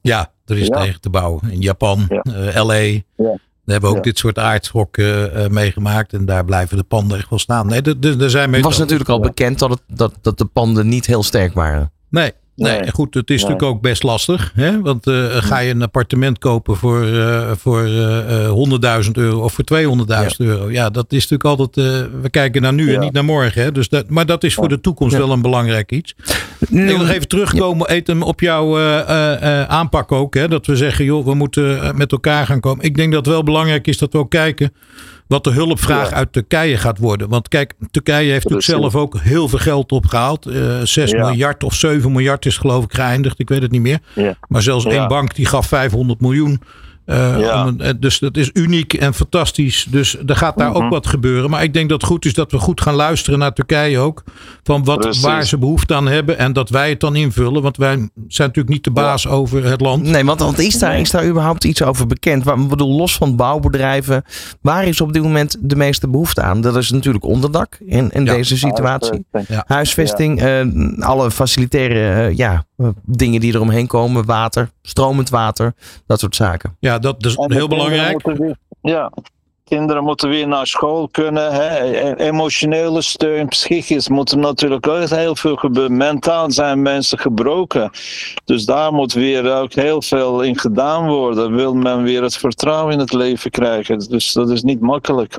Ja, 0.01 0.31
er 0.45 0.57
is 0.57 0.67
Ja. 0.67 0.79
tegen 0.81 1.01
te 1.01 1.09
bouwen. 1.09 1.51
In 1.51 1.61
Japan, 1.61 2.05
Ja. 2.09 2.21
eh, 2.21 2.63
LA. 2.65 2.73
Ja. 2.73 3.01
We 3.63 3.71
hebben 3.71 3.89
ook 3.89 3.95
Ja. 3.95 4.01
dit 4.01 4.17
soort 4.17 4.37
aardschokken 4.39 5.33
eh, 5.35 5.49
meegemaakt. 5.49 6.13
En 6.13 6.25
daar 6.25 6.45
blijven 6.45 6.77
de 6.77 6.83
panden 6.83 7.17
echt 7.17 7.29
wel 7.29 7.39
staan. 7.39 7.67
Nee, 7.67 7.81
er- 7.81 8.29
zijn 8.29 8.53
Het 8.53 8.63
was 8.63 8.77
natuurlijk 8.77 9.09
al 9.09 9.19
bekend 9.19 9.59
dat, 9.59 9.69
het, 9.69 9.81
dat, 9.87 10.13
dat 10.21 10.37
de 10.37 10.45
panden 10.45 10.87
niet 10.87 11.05
heel 11.05 11.23
sterk 11.23 11.53
waren. 11.53 11.91
Nee, 12.09 12.31
nee. 12.55 12.79
Nee. 12.79 12.91
goed, 12.91 13.13
het 13.13 13.29
is 13.29 13.41
Nee. 13.41 13.51
natuurlijk 13.51 13.75
ook 13.75 13.81
best 13.81 14.03
lastig. 14.03 14.51
Hè? 14.55 14.81
Want 14.81 15.07
eh, 15.07 15.25
ga 15.29 15.57
je 15.59 15.69
een 15.71 15.81
appartement 15.81 16.39
kopen 16.39 16.75
voor, 16.77 17.05
eh, 17.05 17.51
voor 17.57 17.83
eh, 17.83 18.45
eh, 18.45 18.51
100.000 18.51 19.17
euro 19.17 19.39
of 19.41 19.53
voor 19.53 19.63
200.000 19.63 20.39
euro? 20.47 20.71
Ja, 20.71 20.89
dat 20.89 21.05
is 21.09 21.27
natuurlijk 21.27 21.43
altijd. 21.59 21.75
we 22.21 22.29
kijken 22.29 22.61
naar 22.61 22.73
nu 22.73 22.93
en 22.93 22.99
niet 22.99 23.11
naar 23.13 23.25
morgen. 23.25 23.63
Hè? 23.63 23.71
Dus 23.71 23.89
dat, 23.89 24.09
maar 24.09 24.25
dat 24.25 24.43
is 24.43 24.53
voor 24.53 24.69
de 24.69 24.81
toekomst 24.81 25.17
wel 25.17 25.31
een 25.31 25.41
belangrijk 25.41 25.91
iets. 25.91 26.15
Ik 26.59 26.67
wil 26.69 26.97
nog 26.97 27.09
even 27.09 27.27
terugkomen, 27.27 27.89
Eten, 27.89 28.21
op 28.21 28.39
jouw 28.39 28.79
aanpak 29.67 30.11
ook. 30.11 30.33
Hè? 30.33 30.47
Dat 30.47 30.65
we 30.65 30.75
zeggen, 30.75 31.05
joh, 31.05 31.25
we 31.25 31.33
moeten 31.33 31.97
met 31.97 32.11
elkaar 32.11 32.45
gaan 32.45 32.59
komen. 32.59 32.85
Ik 32.85 32.95
denk 32.95 33.11
dat 33.13 33.25
het 33.25 33.33
wel 33.33 33.43
belangrijk 33.43 33.87
is 33.87 33.97
dat 33.97 34.11
we 34.11 34.17
ook 34.17 34.29
kijken 34.29 34.73
wat 35.27 35.43
de 35.43 35.51
hulpvraag 35.51 36.09
Ja. 36.09 36.15
uit 36.15 36.33
Turkije 36.33 36.77
gaat 36.77 36.97
worden. 36.97 37.29
Want 37.29 37.47
kijk, 37.47 37.73
Turkije 37.91 38.31
heeft 38.31 38.49
natuurlijk 38.49 38.81
zelf 38.91 38.95
ook 38.95 39.19
heel 39.19 39.47
veel 39.47 39.59
geld 39.59 39.91
opgehaald. 39.91 40.45
Eh 40.45 40.79
6 40.83 41.11
Ja. 41.11 41.25
miljard 41.25 41.63
of 41.63 41.73
7 41.73 42.11
miljard 42.11 42.45
is 42.45 42.57
geloof 42.57 42.83
ik 42.83 42.93
geëindigd. 42.93 43.39
Ik 43.39 43.49
weet 43.49 43.61
het 43.61 43.71
niet 43.71 43.81
meer. 43.81 43.99
Ja. 44.15 44.35
Maar 44.47 44.61
zelfs 44.61 44.85
één 44.85 45.07
bank 45.07 45.35
die 45.35 45.45
gaf 45.45 45.67
500 45.67 46.21
miljoen. 46.21 46.61
Eh, 47.05 47.39
Ja. 47.39 47.61
om 47.61 47.67
een- 47.67 47.81
eh, 47.81 47.93
dus 47.99 48.19
dat 48.19 48.37
is 48.37 48.49
uniek 48.53 48.93
en 48.93 49.13
fantastisch. 49.13 49.87
Dus 49.89 50.17
er 50.25 50.35
gaat 50.35 50.57
daar 50.57 50.69
Mhm. 50.71 50.83
ook 50.83 50.89
wat 50.89 51.07
gebeuren. 51.07 51.49
Maar 51.49 51.63
ik 51.63 51.73
denk 51.73 51.89
dat 51.89 52.01
het 52.01 52.09
goed 52.09 52.25
is 52.25 52.33
dat 52.33 52.51
we 52.51 52.57
goed 52.57 52.81
gaan 52.81 52.93
luisteren 52.93 53.39
naar 53.39 53.53
Turkije 53.53 53.99
ook. 53.99 54.23
Van 54.63 54.83
wat, 54.83 54.99
Precies. 54.99 55.21
waar 55.23 55.45
ze 55.45 55.57
behoefte 55.57 55.93
aan 55.95 56.07
hebben. 56.07 56.37
En 56.37 56.53
dat 56.53 56.69
wij 56.69 56.89
het 56.89 56.99
dan 56.99 57.15
invullen. 57.15 57.61
Want 57.61 57.77
wij 57.77 57.93
zijn 57.95 58.09
natuurlijk 58.47 58.69
niet 58.69 58.83
de 58.83 58.91
baas 58.91 59.27
over 59.27 59.63
het 59.65 59.81
land. 59.81 60.03
Nee, 60.03 60.25
want, 60.25 60.39
want 60.39 60.59
is, 60.59 60.79
daar, 60.79 60.99
is 60.99 61.11
daar 61.11 61.27
überhaupt 61.27 61.63
iets 61.63 61.83
over 61.83 62.07
bekend? 62.07 62.43
Waar, 62.43 62.59
ik 62.59 62.67
bedoel, 62.67 62.95
los 62.97 63.15
van 63.15 63.35
bouwbedrijven, 63.35 64.23
waar 64.61 64.83
is 64.87 65.01
op 65.01 65.13
dit 65.13 65.23
moment 65.23 65.57
de 65.61 65.75
meeste 65.75 66.07
behoefte 66.09 66.41
aan? 66.41 66.61
Dat 66.61 66.75
is 66.75 66.91
natuurlijk 66.91 67.25
onderdak 67.25 67.77
in, 67.85 68.09
in 68.11 68.25
Ja. 68.25 68.33
deze 68.33 68.57
situatie. 68.57 69.25
Ja. 69.47 69.63
Huisvesting, 69.67 70.41
eh, 70.41 70.61
alle 70.99 71.31
facilitaire 71.31 72.35
ja, 72.35 72.65
dingen 73.05 73.39
die 73.39 73.53
eromheen 73.53 73.87
komen, 73.87 74.25
water, 74.25 74.69
stromend 74.81 75.29
water, 75.29 75.73
dat 76.07 76.19
soort 76.19 76.35
zaken. 76.35 76.75
Ja, 76.79 76.94
dat 76.99 77.25
is 77.25 77.35
En 77.35 77.51
heel 77.51 77.67
belangrijk. 77.67 78.21
weer- 78.21 78.57
ja, 78.81 79.11
kinderen 79.63 80.03
moeten 80.03 80.29
weer 80.29 80.47
naar 80.47 80.67
school 80.67 81.07
kunnen. 81.09 81.53
Hè. 81.53 81.79
E- 81.79 82.13
Emotionele 82.13 83.01
steun, 83.01 83.47
psychisch 83.47 84.09
moet 84.09 84.31
er 84.31 84.37
natuurlijk 84.37 84.87
ook 84.87 85.09
heel 85.09 85.35
veel 85.35 85.55
gebeuren. 85.55 85.97
Mentaal 85.97 86.51
zijn 86.51 86.81
mensen 86.81 87.19
gebroken. 87.19 87.91
Dus 88.45 88.65
daar 88.65 88.93
moet 88.93 89.13
weer 89.13 89.53
ook 89.55 89.73
heel 89.73 90.01
veel 90.01 90.41
in 90.41 90.59
gedaan 90.59 91.07
worden. 91.07 91.55
Wil 91.55 91.73
men 91.73 92.03
weer 92.03 92.23
het 92.23 92.37
vertrouwen 92.37 92.93
in 92.93 92.99
het 92.99 93.13
leven 93.13 93.51
krijgen. 93.51 93.99
Dus 93.99 94.33
dat 94.33 94.49
is 94.49 94.61
niet 94.61 94.79
makkelijk. 94.81 95.37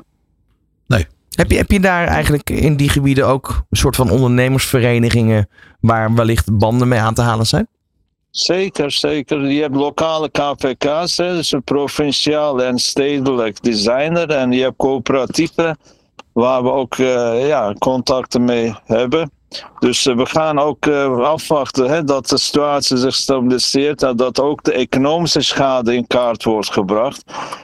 Heb 1.37 1.51
je, 1.51 1.57
heb 1.57 1.71
je 1.71 1.79
daar 1.79 2.07
eigenlijk 2.07 2.49
in 2.49 2.75
die 2.75 2.89
gebieden 2.89 3.27
ook 3.27 3.47
een 3.69 3.77
soort 3.77 3.95
van 3.95 4.09
ondernemersverenigingen 4.09 5.49
waar 5.79 6.13
wellicht 6.15 6.57
banden 6.57 6.87
mee 6.87 6.99
aan 6.99 7.13
te 7.13 7.21
halen 7.21 7.45
zijn? 7.45 7.67
Zeker, 8.37 8.91
zeker. 8.91 9.47
Je 9.47 9.61
hebt 9.61 9.75
lokale 9.75 10.29
KVK's, 10.29 11.15
dus 11.15 11.55
provinciaal 11.63 12.63
en 12.63 12.79
stedelijk 12.79 13.63
designer. 13.63 14.29
En 14.29 14.51
je 14.51 14.61
hebt 14.61 14.77
coöperatieven 14.77 15.77
waar 16.33 16.63
we 16.63 16.71
ook 16.71 16.95
eh, 16.97 17.47
ja, 17.47 17.73
contacten 17.79 18.43
mee 18.43 18.75
hebben. 18.85 19.31
Dus 19.79 20.05
eh, 20.05 20.15
we 20.15 20.25
gaan 20.25 20.59
ook 20.59 20.85
eh, 20.85 21.19
afwachten 21.19 21.89
hè, 21.89 22.03
dat 22.03 22.27
de 22.27 22.37
situatie 22.37 22.97
zich 22.97 23.15
stabiliseert 23.15 24.03
en 24.03 24.15
dat 24.15 24.39
ook 24.39 24.63
de 24.63 24.71
economische 24.73 25.41
schade 25.41 25.95
in 25.95 26.07
kaart 26.07 26.43
wordt 26.43 26.71
gebracht. 26.71 27.23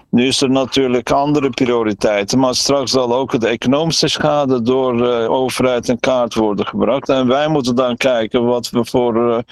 Nu 0.10 0.28
is 0.28 0.42
er 0.42 0.50
natuurlijk 0.50 1.12
andere 1.12 1.50
prioriteiten, 1.50 2.40
maar 2.40 2.56
straks 2.56 2.92
zal 2.92 3.16
ook 3.16 3.40
de 3.40 3.48
economische 3.48 4.08
schade 4.08 4.62
door 4.62 4.98
de 4.98 5.28
overheid 5.30 5.90
in 5.90 6.00
kaart 6.00 6.36
worden 6.36 6.66
gebracht. 6.66 7.10
En 7.10 7.28
wij 7.28 7.48
moeten 7.48 7.76
dan 7.76 7.98
kijken 7.98 8.46
wat 8.46 8.70
we 8.70 8.86
voor 8.86 9.44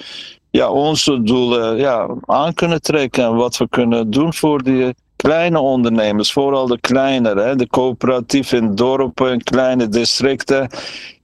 ja, 0.52 0.70
onze 0.70 1.22
doelen 1.22 1.76
ja, 1.76 2.08
aan 2.24 2.54
kunnen 2.54 2.82
trekken 2.82 3.24
en 3.24 3.34
wat 3.34 3.56
we 3.56 3.68
kunnen 3.68 4.10
doen 4.10 4.34
voor 4.34 4.62
die 4.62 4.94
kleine 5.16 5.60
ondernemers, 5.60 6.32
vooral 6.32 6.66
de 6.66 6.80
kleinere, 6.80 7.56
de 7.56 7.66
coöperatieven 7.66 8.58
in 8.58 8.74
dorpen 8.74 9.30
en 9.30 9.42
kleine 9.42 9.88
districten. 9.88 10.68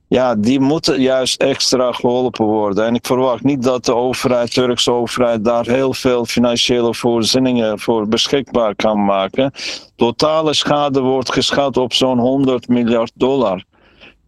Ja, 0.06 0.34
die 0.34 0.60
moeten 0.60 1.00
juist 1.00 1.40
extra 1.40 1.92
geholpen 1.92 2.44
worden. 2.44 2.84
En 2.86 2.94
ik 2.94 3.06
verwacht 3.06 3.42
niet 3.42 3.62
dat 3.62 3.84
de 3.84 3.94
overheid, 3.94 4.52
Turkse 4.52 4.90
overheid, 4.90 5.44
daar 5.44 5.66
heel 5.66 5.94
veel 5.94 6.24
financiële 6.24 6.94
voorzieningen 6.94 7.78
voor 7.78 8.08
beschikbaar 8.08 8.74
kan 8.74 9.04
maken. 9.04 9.52
Totale 9.96 10.54
schade 10.54 11.00
wordt 11.00 11.32
geschat 11.32 11.76
op 11.76 11.92
zo'n 11.92 12.18
100 12.18 12.68
miljard 12.68 13.12
dollar. 13.14 13.64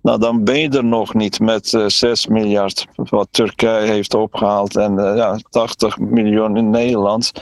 Nou, 0.02 0.18
dan 0.20 0.44
ben 0.44 0.58
je 0.60 0.68
er 0.68 0.84
nog 0.84 1.14
niet 1.14 1.40
met 1.40 1.74
eh 1.74 1.84
6 1.86 2.26
miljard, 2.26 2.86
wat 2.94 3.28
Turkije 3.30 3.86
heeft 3.90 4.14
opgehaald, 4.14 4.76
en 4.76 4.98
eh, 4.98 5.16
ja, 5.16 5.38
80 5.50 5.98
miljoen 5.98 6.56
in 6.56 6.70
Nederland. 6.70 7.32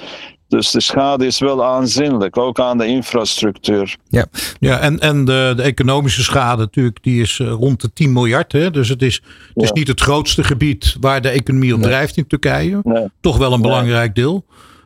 Dus 0.48 0.70
de 0.70 0.80
schade 0.80 1.26
is 1.26 1.38
wel 1.38 1.64
aanzienlijk, 1.64 2.36
ook 2.36 2.60
aan 2.60 2.78
de 2.78 2.86
infrastructuur. 2.86 3.96
Ja, 4.58 4.78
en, 4.80 4.98
en 4.98 5.24
de, 5.24 5.52
de 5.56 5.62
economische 5.62 6.22
schade 6.22 6.60
natuurlijk, 6.62 6.98
die 7.02 7.20
is 7.22 7.38
eh, 7.40 7.50
rond 7.50 7.80
de 7.80 7.92
10 7.92 8.12
miljard. 8.12 8.52
Hè? 8.52 8.70
Dus 8.70 8.88
het 8.88 9.02
is, 9.02 9.14
het 9.14 9.62
is 9.62 9.68
Ja. 9.68 9.74
niet 9.74 9.88
het 9.88 10.00
grootste 10.00 10.44
gebied 10.44 10.96
waar 11.00 11.20
de 11.20 11.28
economie 11.28 11.74
op 11.74 11.80
Nee. 11.80 11.88
drijft 11.88 12.16
in 12.16 12.26
Turkije. 12.26 12.80
Nee. 12.82 13.06
Toch 13.20 13.36
wel 13.38 13.52
een 13.52 13.60
Nee. 13.60 13.68
belangrijk 13.70 14.14
deel. 14.14 14.44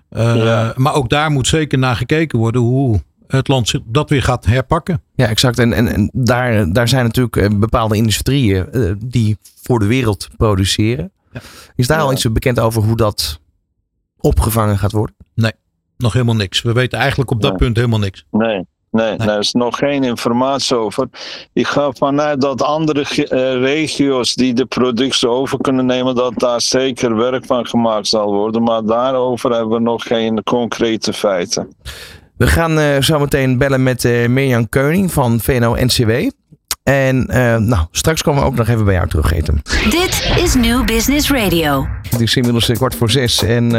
Eh, 0.08 0.36
Ja. 0.44 0.72
Maar 0.76 0.94
ook 0.94 1.08
daar 1.08 1.30
moet 1.30 1.46
zeker 1.46 1.78
naar 1.78 1.96
gekeken 1.96 2.38
worden 2.38 2.60
hoe 2.60 3.00
het 3.32 3.48
land 3.48 3.68
zich 3.68 3.80
dat 3.86 4.10
weer 4.10 4.22
gaat 4.22 4.44
herpakken. 4.46 5.02
Ja, 5.14 5.26
exact. 5.26 5.58
En, 5.58 5.72
en, 5.72 5.88
en 5.88 6.10
daar, 6.12 6.72
daar 6.72 6.88
zijn 6.88 7.04
natuurlijk 7.04 7.36
eh, 7.36 7.48
bepaalde 7.58 7.96
industrieën 7.96 8.70
eh, 8.72 8.92
die 9.04 9.36
voor 9.62 9.78
de 9.78 9.86
wereld 9.86 10.28
produceren. 10.36 11.12
Is 11.76 11.86
daar 11.86 12.00
al 12.00 12.06
Ja. 12.06 12.12
iets 12.12 12.32
bekend 12.32 12.60
over 12.60 12.82
hoe 12.82 12.96
dat 12.96 13.40
opgevangen 14.20 14.78
gaat 14.78 14.92
worden? 14.92 15.14
Nog 15.96 16.12
helemaal 16.12 16.34
niks. 16.36 16.62
We 16.62 16.72
weten 16.72 16.98
eigenlijk 16.98 17.30
op 17.30 17.40
dat 17.40 17.50
Nee. 17.50 17.58
punt 17.58 17.76
helemaal 17.76 17.98
niks. 17.98 18.24
Nee, 18.30 18.66
nee, 18.90 19.16
nee, 19.16 19.28
er 19.28 19.38
is 19.38 19.52
nog 19.52 19.76
geen 19.76 20.04
informatie 20.04 20.76
over. 20.76 21.08
Ik 21.52 21.66
ga 21.66 21.92
vanuit 21.92 22.40
dat 22.40 22.62
andere 22.62 23.00
eh, 23.02 23.60
regio's 23.60 24.34
die 24.34 24.54
de 24.54 24.66
productie 24.66 25.28
over 25.28 25.58
kunnen 25.58 25.86
nemen, 25.86 26.14
dat 26.14 26.32
daar 26.38 26.60
zeker 26.60 27.16
werk 27.16 27.46
van 27.46 27.66
gemaakt 27.66 28.06
zal 28.06 28.32
worden. 28.32 28.62
Maar 28.62 28.84
daarover 28.84 29.50
hebben 29.50 29.76
we 29.76 29.80
nog 29.82 30.02
geen 30.02 30.42
concrete 30.42 31.12
feiten. 31.12 31.68
We 32.42 32.48
gaan 32.48 32.78
eh, 32.78 33.00
zo 33.00 33.18
meteen 33.18 33.58
bellen 33.58 33.82
met 33.82 34.04
eh 34.04 34.28
Mirjam 34.28 34.68
Keuning 34.68 35.12
van 35.12 35.40
VNO-NCW. 35.40 36.10
En 36.82 37.26
eh, 37.28 37.56
nou, 37.56 37.86
straks 37.90 38.22
komen 38.22 38.42
we 38.42 38.48
ook 38.48 38.54
nog 38.54 38.68
even 38.68 38.84
bij 38.84 38.94
jou 38.94 39.08
terug 39.08 39.32
eten. 39.32 39.62
Dit 39.90 40.32
is 40.36 40.54
New 40.54 40.84
Business 40.84 41.30
Radio. 41.30 41.86
Het 42.10 42.20
is 42.20 42.36
inmiddels 42.36 42.70
kwart 42.72 42.94
voor 42.94 43.10
zes. 43.10 43.42
En 43.42 43.70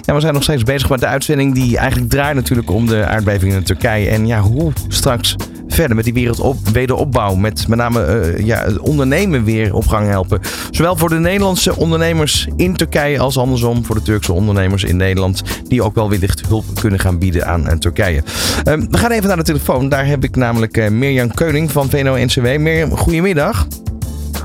ja, 0.00 0.14
we 0.14 0.20
zijn 0.20 0.34
nog 0.34 0.42
steeds 0.42 0.62
bezig 0.62 0.88
met 0.88 1.00
de 1.00 1.06
uitzending 1.06 1.54
die 1.54 1.78
eigenlijk 1.78 2.10
draait 2.10 2.34
natuurlijk 2.34 2.70
om 2.70 2.86
de 2.86 3.04
aardbeving 3.04 3.52
in 3.52 3.62
Turkije. 3.62 4.08
En 4.08 4.26
ja, 4.26 4.40
hoe 4.40 4.72
straks 4.88 5.36
verder 5.72 5.96
met 5.96 6.04
die 6.04 6.14
wereld 6.14 6.40
op, 6.40 6.68
wederopbouw. 6.68 7.34
Met 7.34 7.68
met 7.68 7.78
name 7.78 8.02
eh, 8.04 8.44
ja, 8.46 8.62
het 8.64 8.78
ondernemen 8.78 9.44
weer 9.44 9.74
op 9.74 9.86
gang 9.86 10.08
helpen. 10.08 10.40
Zowel 10.70 10.96
voor 10.96 11.08
de 11.08 11.18
Nederlandse 11.18 11.76
ondernemers 11.76 12.48
in 12.56 12.76
Turkije 12.76 13.18
als 13.18 13.38
andersom 13.38 13.84
voor 13.84 13.94
de 13.94 14.02
Turkse 14.02 14.32
ondernemers 14.32 14.84
in 14.84 14.96
Nederland. 14.96 15.42
Die 15.68 15.82
ook 15.82 15.94
wel 15.94 16.10
wellicht 16.10 16.46
hulp 16.48 16.64
kunnen 16.80 16.98
gaan 17.00 17.18
bieden 17.18 17.46
aan 17.46 17.68
eh, 17.68 17.76
Turkije. 17.76 18.22
Ehm, 18.64 18.86
we 18.90 18.98
gaan 18.98 19.10
even 19.10 19.28
naar 19.28 19.36
de 19.36 19.42
telefoon. 19.42 19.88
Daar 19.88 20.06
heb 20.06 20.24
ik 20.24 20.36
namelijk 20.36 20.76
eh 20.76 20.90
Mirjam 20.90 21.34
Keuning 21.34 21.70
van 21.72 21.90
VNO-NCW. 21.90 22.58
Mirjam, 22.58 22.96
goedemiddag. 22.96 23.66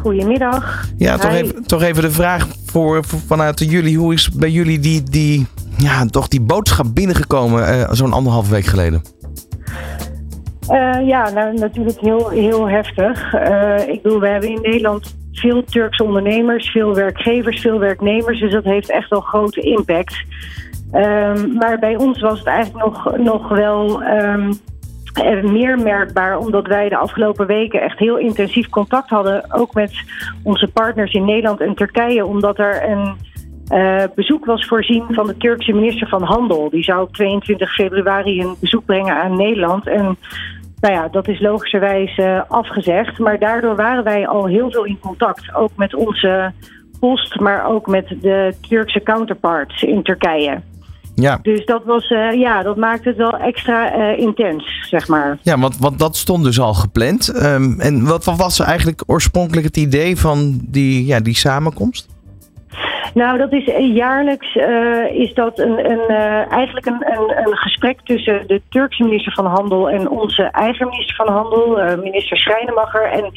Goedemiddag. 0.01 0.87
Ja, 0.97 1.17
toch 1.17 1.31
even, 1.31 1.63
toch 1.65 1.81
even 1.81 2.01
de 2.01 2.11
vraag 2.11 2.47
voor, 2.65 3.03
voor- 3.05 3.19
vanuit 3.27 3.59
jullie. 3.59 3.97
Hoe 3.97 4.13
is 4.13 4.29
bij 4.31 4.51
jullie 4.51 4.79
die, 4.79 5.03
die, 5.03 5.45
ja, 5.77 6.05
toch 6.05 6.27
die 6.27 6.41
boodschap 6.41 6.85
binnengekomen 6.93 7.67
eh, 7.67 7.93
zo'n 7.93 8.13
anderhalve 8.13 8.51
week 8.51 8.65
geleden? 8.65 9.01
Eh, 10.67 11.07
ja, 11.07 11.29
nou, 11.29 11.53
natuurlijk 11.53 11.99
heel, 11.99 12.29
heel 12.29 12.69
heftig. 12.69 13.33
Eh, 13.33 13.87
ik 13.87 14.01
bedoel, 14.01 14.19
we 14.19 14.27
hebben 14.27 14.49
in 14.49 14.61
Nederland 14.61 15.17
veel 15.31 15.63
Turkse 15.63 16.03
ondernemers, 16.03 16.69
veel 16.69 16.95
werkgevers, 16.95 17.61
veel 17.61 17.79
werknemers. 17.79 18.39
Dus 18.39 18.51
dat 18.51 18.63
heeft 18.63 18.89
echt 18.89 19.09
wel 19.09 19.21
grote 19.21 19.61
impact. 19.61 20.23
Ehm, 20.91 21.53
maar 21.53 21.79
bij 21.79 21.95
ons 21.95 22.21
was 22.21 22.39
het 22.39 22.47
eigenlijk 22.47 22.85
nog, 22.85 23.17
nog 23.17 23.49
wel 23.49 24.03
ehm, 24.03 24.51
eh, 25.13 25.43
meer 25.43 25.79
merkbaar, 25.79 26.37
omdat 26.37 26.67
wij 26.67 26.89
de 26.89 26.97
afgelopen 26.97 27.47
weken 27.47 27.81
echt 27.81 27.99
heel 27.99 28.17
intensief 28.17 28.69
contact 28.69 29.09
hadden, 29.09 29.53
ook 29.53 29.73
met 29.73 29.91
onze 30.43 30.67
partners 30.67 31.13
in 31.13 31.25
Nederland 31.25 31.61
en 31.61 31.75
Turkije, 31.75 32.25
omdat 32.25 32.59
er 32.59 32.89
een 32.89 33.15
Uh, 33.73 34.03
bezoek 34.15 34.45
was 34.45 34.65
voorzien 34.65 35.03
van 35.09 35.27
de 35.27 35.37
Turkse 35.37 35.73
minister 35.73 36.07
van 36.07 36.23
Handel. 36.23 36.69
Die 36.69 36.83
zou 36.83 37.01
op 37.01 37.13
22 37.13 37.73
februari 37.73 38.41
een 38.41 38.55
bezoek 38.59 38.85
brengen 38.85 39.15
aan 39.15 39.37
Nederland. 39.37 39.87
En 39.87 40.17
nou 40.79 40.93
ja, 40.93 41.07
dat 41.07 41.27
is 41.27 41.39
logischerwijs 41.39 42.17
uh, 42.17 42.41
afgezegd. 42.47 43.19
Maar 43.19 43.39
daardoor 43.39 43.75
waren 43.75 44.03
wij 44.03 44.27
al 44.27 44.45
heel 44.45 44.71
veel 44.71 44.85
in 44.85 44.99
contact. 44.99 45.55
Ook 45.55 45.71
met 45.75 45.95
onze 45.95 46.51
post, 46.99 47.39
maar 47.39 47.65
ook 47.65 47.87
met 47.87 48.07
de 48.21 48.55
Turkse 48.69 49.03
counterparts 49.03 49.81
in 49.81 50.03
Turkije. 50.03 50.61
Ja. 51.15 51.39
Dus 51.41 51.65
dat, 51.65 51.83
was, 51.85 52.09
uh, 52.09 52.33
ja, 52.33 52.63
dat 52.63 52.75
maakte 52.77 53.09
het 53.09 53.17
wel 53.17 53.37
extra 53.37 53.97
uh, 53.97 54.19
intens, 54.19 54.87
zeg 54.89 55.07
maar. 55.07 55.37
Ja, 55.41 55.59
want, 55.59 55.77
want 55.77 55.99
dat 55.99 56.15
stond 56.15 56.43
dus 56.43 56.59
al 56.59 56.73
gepland. 56.73 57.43
Um, 57.43 57.79
en 57.79 58.05
wat, 58.05 58.25
wat 58.25 58.37
was 58.37 58.59
eigenlijk 58.59 59.03
oorspronkelijk 59.05 59.65
het 59.65 59.77
idee 59.77 60.17
van 60.17 60.59
die, 60.63 61.05
ja, 61.05 61.19
die 61.19 61.35
samenkomst? 61.35 62.16
Nou, 63.13 63.37
dat 63.37 63.53
is 63.53 63.67
uh, 63.67 63.95
jaarlijks 63.95 64.55
uh, 64.55 65.11
is 65.11 65.33
dat 65.33 65.59
een, 65.59 65.91
een, 65.91 66.03
uh, 66.07 66.51
eigenlijk 66.51 66.85
een, 66.85 67.03
een, 67.45 67.57
gesprek 67.57 68.01
tussen 68.03 68.47
de 68.47 68.61
Turkse 68.69 69.03
minister 69.03 69.33
van 69.33 69.45
Handel 69.45 69.89
en 69.89 70.09
onze 70.09 70.43
eigen 70.43 70.87
minister 70.87 71.15
van 71.15 71.27
Handel, 71.27 71.97
minister 71.97 72.37
Schrijnemacher. 72.37 73.03
En 73.03 73.31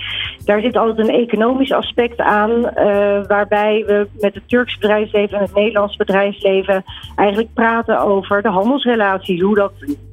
daar 0.45 0.61
zit 0.61 0.77
altijd 0.77 1.09
een 1.09 1.14
economisch 1.14 1.73
aspect 1.73 2.18
aan, 2.18 2.62
waarbij 3.27 3.85
we 3.87 4.09
met 4.21 4.35
het 4.35 4.49
Turkse 4.49 4.79
bedrijfsleven 4.79 5.39
en 5.39 5.45
het 5.45 5.55
Nederlandse 5.55 5.97
bedrijfsleven 5.97 6.85
eigenlijk 7.16 7.55
praten 7.55 8.01
over 8.01 8.43
de 8.43 8.49
handelsrelaties, 8.49 9.41
hoe 9.41 9.55
dat 9.55 9.73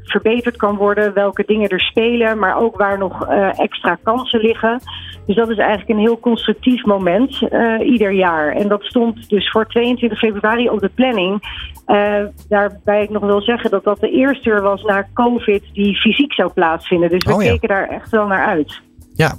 verbeterd 0.10 0.56
kan 0.56 0.76
worden, 0.76 1.14
welke 1.14 1.44
dingen 1.46 1.70
er 1.70 1.80
spelen, 1.80 2.40
maar 2.40 2.58
ook 2.58 2.78
waar 2.78 2.98
nog 2.98 3.30
uh, 3.30 3.60
extra 3.60 3.98
kansen 4.04 4.40
liggen. 4.40 4.80
Dus 5.26 5.36
dat 5.36 5.50
is 5.50 5.58
eigenlijk 5.58 5.90
een 5.90 6.06
heel 6.06 6.20
constructief 6.20 6.86
moment 6.86 7.42
uh, 7.42 7.90
ieder 7.92 8.12
jaar. 8.12 8.56
En 8.56 8.68
dat 8.68 8.84
stond 8.84 9.30
dus 9.30 9.50
voor 9.50 9.68
22 9.68 10.20
februari 10.20 10.70
op 10.70 10.80
de 10.80 10.90
planning. 10.96 11.42
Uh, 11.88 12.24
daarbij 12.50 13.04
ik 13.04 13.10
nog 13.10 13.24
wil 13.24 13.42
zeggen 13.42 13.70
dat 13.70 13.84
dat 13.84 14.00
de 14.00 14.12
eerste 14.12 14.50
uur 14.50 14.62
was 14.62 14.84
na 14.84 15.08
COVID 15.14 15.64
die 15.74 15.96
fysiek 15.96 16.34
zou 16.34 16.52
plaatsvinden. 16.52 17.10
Dus 17.10 17.26
we 17.26 17.34
oh, 17.34 17.44
ja. 17.44 17.52
keken 17.52 17.68
daar 17.68 17.90
echt 17.90 18.10
wel 18.10 18.28
naar 18.28 18.46
uit. 18.46 18.82
Ja, 19.14 19.36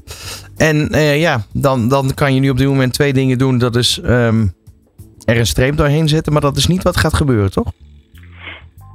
en 0.56 0.88
ja, 1.18 1.40
dan, 1.52 1.88
dan 1.88 2.14
kan 2.14 2.34
je 2.34 2.40
nu 2.40 2.50
op 2.50 2.58
dit 2.58 2.68
moment 2.68 2.92
twee 2.92 3.12
dingen 3.12 3.38
doen. 3.38 3.58
Dat 3.58 3.76
is 3.76 4.00
um, 4.04 4.52
er 5.24 5.38
een 5.38 5.46
streep 5.46 5.76
doorheen 5.76 6.08
zetten, 6.08 6.32
maar 6.32 6.42
dat 6.42 6.56
is 6.56 6.66
niet 6.66 6.82
wat 6.82 6.96
gaat 6.96 7.14
gebeuren, 7.14 7.50
toch? 7.50 7.72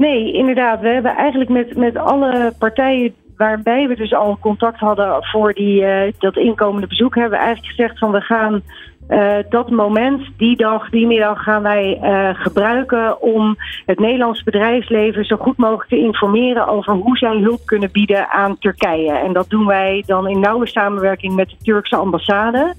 Nee, 0.04 0.32
inderdaad. 0.34 0.82
We 0.82 0.88
hebben 0.88 1.16
eigenlijk 1.16 1.50
met, 1.50 1.76
met 1.76 1.98
alle 1.98 2.54
partijen 2.60 3.14
waarbij 3.38 3.88
we 3.88 3.96
dus 3.96 4.14
al 4.14 4.38
contact 4.40 4.80
hadden 4.80 5.24
voor 5.24 5.54
die, 5.54 5.82
uh, 5.82 6.12
dat 6.20 6.38
inkomende 6.38 6.88
bezoek, 6.88 7.16
hebben 7.16 7.40
we 7.40 7.46
eigenlijk 7.46 7.76
gezegd 7.76 8.00
van 8.00 8.12
we 8.12 8.22
gaan 8.22 8.62
uh, 9.10 9.36
dat 9.50 9.70
moment, 9.70 10.22
die 10.38 10.56
dag, 10.56 10.90
die 10.90 11.08
middag 11.08 11.44
gaan 11.44 11.62
wij 11.62 12.00
uh, 12.04 12.30
gebruiken 12.34 13.22
om 13.22 13.58
het 13.86 14.00
Nederlands 14.00 14.44
bedrijfsleven 14.44 15.26
zo 15.26 15.36
goed 15.36 15.58
mogelijk 15.58 15.90
te 15.90 15.98
informeren 15.98 16.68
over 16.68 16.94
hoe 16.94 17.18
zij 17.18 17.38
hulp 17.38 17.66
kunnen 17.66 17.92
bieden 17.92 18.30
aan 18.30 18.58
Turkije. 18.60 19.12
En 19.12 19.34
dat 19.34 19.50
doen 19.50 19.66
wij 19.66 20.04
dan 20.06 20.28
in 20.28 20.40
nauwe 20.40 20.68
samenwerking 20.68 21.36
met 21.36 21.50
de 21.50 21.56
Turkse 21.64 21.96
ambassade. 21.96 22.74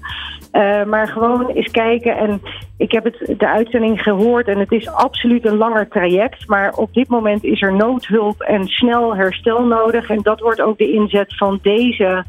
Uh, 0.51 0.83
maar 0.83 1.07
gewoon 1.07 1.47
eens 1.47 1.71
kijken. 1.71 2.17
En 2.17 2.41
ik 2.77 2.91
heb 2.91 3.03
het, 3.03 3.39
de 3.39 3.47
uitzending 3.47 4.01
gehoord 4.01 4.47
en 4.47 4.59
het 4.59 4.71
is 4.71 4.89
absoluut 4.89 5.45
een 5.45 5.57
langer 5.57 5.87
traject. 5.87 6.47
Maar 6.47 6.73
op 6.73 6.93
dit 6.93 7.07
moment 7.07 7.43
is 7.43 7.61
er 7.61 7.73
noodhulp 7.73 8.41
en 8.41 8.67
snel 8.67 9.15
herstel 9.15 9.65
nodig. 9.65 10.09
En 10.09 10.19
dat 10.21 10.39
wordt 10.39 10.61
ook 10.61 10.77
de 10.77 10.91
inzet 10.91 11.35
van 11.37 11.59
deze 11.61 12.23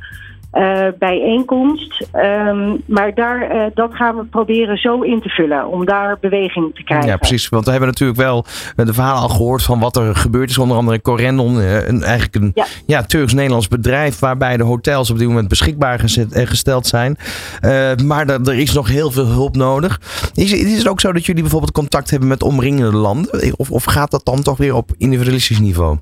uh, 0.56 0.86
bijeenkomst. 0.98 2.06
Um, 2.12 2.82
maar 2.86 3.14
daar, 3.14 3.54
uh, 3.54 3.62
dat 3.74 3.94
gaan 3.94 4.16
we 4.16 4.24
proberen 4.24 4.76
zo 4.76 5.00
in 5.00 5.20
te 5.20 5.28
vullen 5.28 5.68
om 5.68 5.84
daar 5.84 6.18
beweging 6.20 6.74
te 6.74 6.82
krijgen. 6.82 7.08
Ja, 7.08 7.16
precies. 7.16 7.48
Want 7.48 7.64
we 7.64 7.70
hebben 7.70 7.88
natuurlijk 7.88 8.18
wel 8.18 8.44
de 8.74 8.94
verhalen 8.94 9.22
al 9.22 9.28
gehoord 9.28 9.62
van 9.62 9.80
wat 9.80 9.96
er 9.96 10.16
gebeurd 10.16 10.50
is. 10.50 10.58
Onder 10.58 10.76
andere 10.76 11.02
Corendon, 11.02 11.56
een, 11.56 12.02
eigenlijk 12.02 12.34
een 12.34 12.50
ja. 12.54 12.66
ja 12.86 13.02
Turks-Nederlands 13.02 13.68
bedrijf 13.68 14.18
waarbij 14.18 14.56
de 14.56 14.64
hotels 14.64 15.10
op 15.10 15.18
dit 15.18 15.28
moment 15.28 15.48
beschikbaar 15.48 15.98
gezet, 15.98 16.38
gesteld 16.48 16.86
zijn. 16.86 17.16
Uh, 17.60 17.94
maar 17.94 18.28
er, 18.28 18.48
er 18.48 18.58
is 18.58 18.72
nog 18.72 18.88
heel 18.88 19.10
veel 19.10 19.26
hulp 19.26 19.56
nodig. 19.56 20.00
Is, 20.34 20.52
is 20.52 20.78
het 20.78 20.88
ook 20.88 21.00
zo 21.00 21.12
dat 21.12 21.26
jullie 21.26 21.42
bijvoorbeeld 21.42 21.72
contact 21.72 22.10
hebben 22.10 22.28
met 22.28 22.42
omringende 22.42 22.96
landen? 22.96 23.54
Of, 23.56 23.70
of 23.70 23.84
gaat 23.84 24.10
dat 24.10 24.24
dan 24.24 24.42
toch 24.42 24.56
weer 24.56 24.74
op 24.74 24.90
individualistisch 24.98 25.60
niveau? 25.60 25.96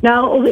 Nou, 0.00 0.50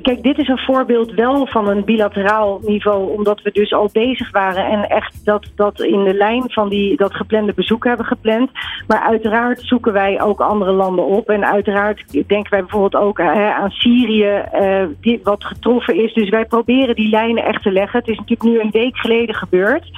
kijk, 0.00 0.22
dit 0.22 0.38
is 0.38 0.48
een 0.48 0.58
voorbeeld 0.58 1.12
wel 1.12 1.46
van 1.46 1.68
een 1.68 1.84
bilateraal 1.84 2.60
niveau, 2.62 3.16
omdat 3.16 3.42
we 3.42 3.50
dus 3.52 3.72
al 3.72 3.88
bezig 3.92 4.30
waren 4.30 4.64
en 4.66 4.88
echt 4.88 5.24
dat, 5.24 5.50
dat 5.54 5.80
in 5.80 6.04
de 6.04 6.14
lijn 6.14 6.42
van 6.46 6.68
die, 6.68 6.96
dat 6.96 7.14
geplande 7.14 7.52
bezoek 7.54 7.84
hebben 7.84 8.06
gepland. 8.06 8.50
Maar 8.86 9.00
uiteraard 9.00 9.60
zoeken 9.62 9.92
wij 9.92 10.22
ook 10.22 10.40
andere 10.40 10.72
landen 10.72 11.04
op. 11.04 11.28
En 11.28 11.44
uiteraard 11.44 12.04
denken 12.12 12.50
wij 12.50 12.60
bijvoorbeeld 12.60 13.02
ook 13.02 13.18
hè, 13.18 13.52
aan 13.52 13.70
Syrië, 13.70 14.42
uh, 14.54 14.82
die, 15.00 15.20
wat 15.22 15.44
getroffen 15.44 16.02
is. 16.02 16.14
Dus 16.14 16.28
wij 16.28 16.44
proberen 16.44 16.94
die 16.94 17.08
lijnen 17.08 17.44
echt 17.44 17.62
te 17.62 17.72
leggen. 17.72 17.98
Het 17.98 18.08
is 18.08 18.16
natuurlijk 18.16 18.42
nu 18.42 18.60
een 18.60 18.70
week 18.70 18.96
geleden 18.96 19.34
gebeurd. 19.34 19.90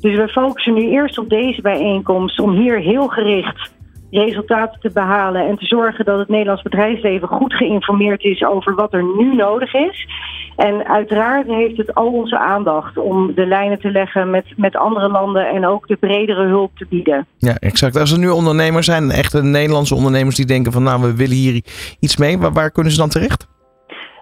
Dus 0.00 0.16
we 0.16 0.28
focussen 0.28 0.74
nu 0.74 0.90
eerst 0.90 1.18
op 1.18 1.28
deze 1.28 1.62
bijeenkomst 1.62 2.40
om 2.40 2.50
hier 2.50 2.78
heel 2.78 3.08
gericht 3.08 3.78
resultaten 4.10 4.80
te 4.80 4.90
behalen 4.90 5.46
en 5.46 5.56
te 5.56 5.66
zorgen 5.66 6.04
dat 6.04 6.18
het 6.18 6.28
Nederlands 6.28 6.62
bedrijfsleven 6.62 7.28
goed 7.28 7.54
geïnformeerd 7.54 8.22
is 8.22 8.44
over 8.44 8.74
wat 8.74 8.92
er 8.92 9.04
nu 9.16 9.34
nodig 9.34 9.74
is. 9.74 10.06
En 10.56 10.86
uiteraard 10.86 11.46
heeft 11.46 11.76
het 11.76 11.94
al 11.94 12.12
onze 12.12 12.38
aandacht 12.38 12.98
om 12.98 13.34
de 13.34 13.46
lijnen 13.46 13.80
te 13.80 13.90
leggen 13.90 14.30
met, 14.30 14.44
met 14.56 14.76
andere 14.76 15.08
landen 15.08 15.48
en 15.48 15.66
ook 15.66 15.88
de 15.88 15.96
bredere 15.96 16.46
hulp 16.46 16.70
te 16.76 16.86
bieden. 16.88 17.26
Ja, 17.38 17.56
exact. 17.58 17.96
Als 17.96 18.12
er 18.12 18.18
nu 18.18 18.28
ondernemers 18.28 18.86
zijn, 18.86 19.10
echte 19.10 19.42
Nederlandse 19.42 19.94
ondernemers 19.94 20.36
die 20.36 20.46
denken 20.46 20.72
van 20.72 20.82
nou 20.82 21.00
we 21.00 21.16
willen 21.16 21.36
hier 21.36 21.62
iets 22.00 22.16
mee, 22.16 22.38
waar, 22.38 22.52
waar 22.52 22.70
kunnen 22.70 22.92
ze 22.92 22.98
dan 22.98 23.08
terecht? 23.08 23.48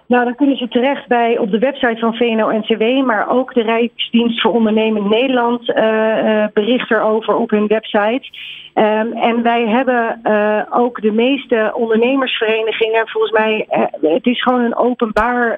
Nou, 0.09 0.23
dan 0.25 0.35
kunnen 0.35 0.57
ze 0.57 0.67
terecht 0.67 1.07
bij 1.07 1.37
op 1.37 1.51
de 1.51 1.59
website 1.59 1.99
van 1.99 2.15
VNO-NCW, 2.15 3.05
maar 3.05 3.29
ook 3.29 3.53
de 3.53 3.61
Rijksdienst 3.61 4.41
voor 4.41 4.53
Ondernemend 4.53 5.09
Nederland 5.09 5.69
uh, 5.69 6.45
bericht 6.53 6.91
erover 6.91 7.35
op 7.35 7.49
hun 7.49 7.67
website. 7.67 8.29
Um, 8.73 9.13
en 9.13 9.41
wij 9.41 9.67
hebben 9.67 10.19
uh, 10.23 10.61
ook 10.69 11.01
de 11.01 11.11
meeste 11.11 11.71
ondernemersverenigingen, 11.75 13.07
volgens 13.07 13.31
mij, 13.31 13.67
uh, 13.71 14.13
het 14.13 14.25
is 14.25 14.41
gewoon 14.41 14.61
een, 14.61 14.75
openbaar, 14.75 15.57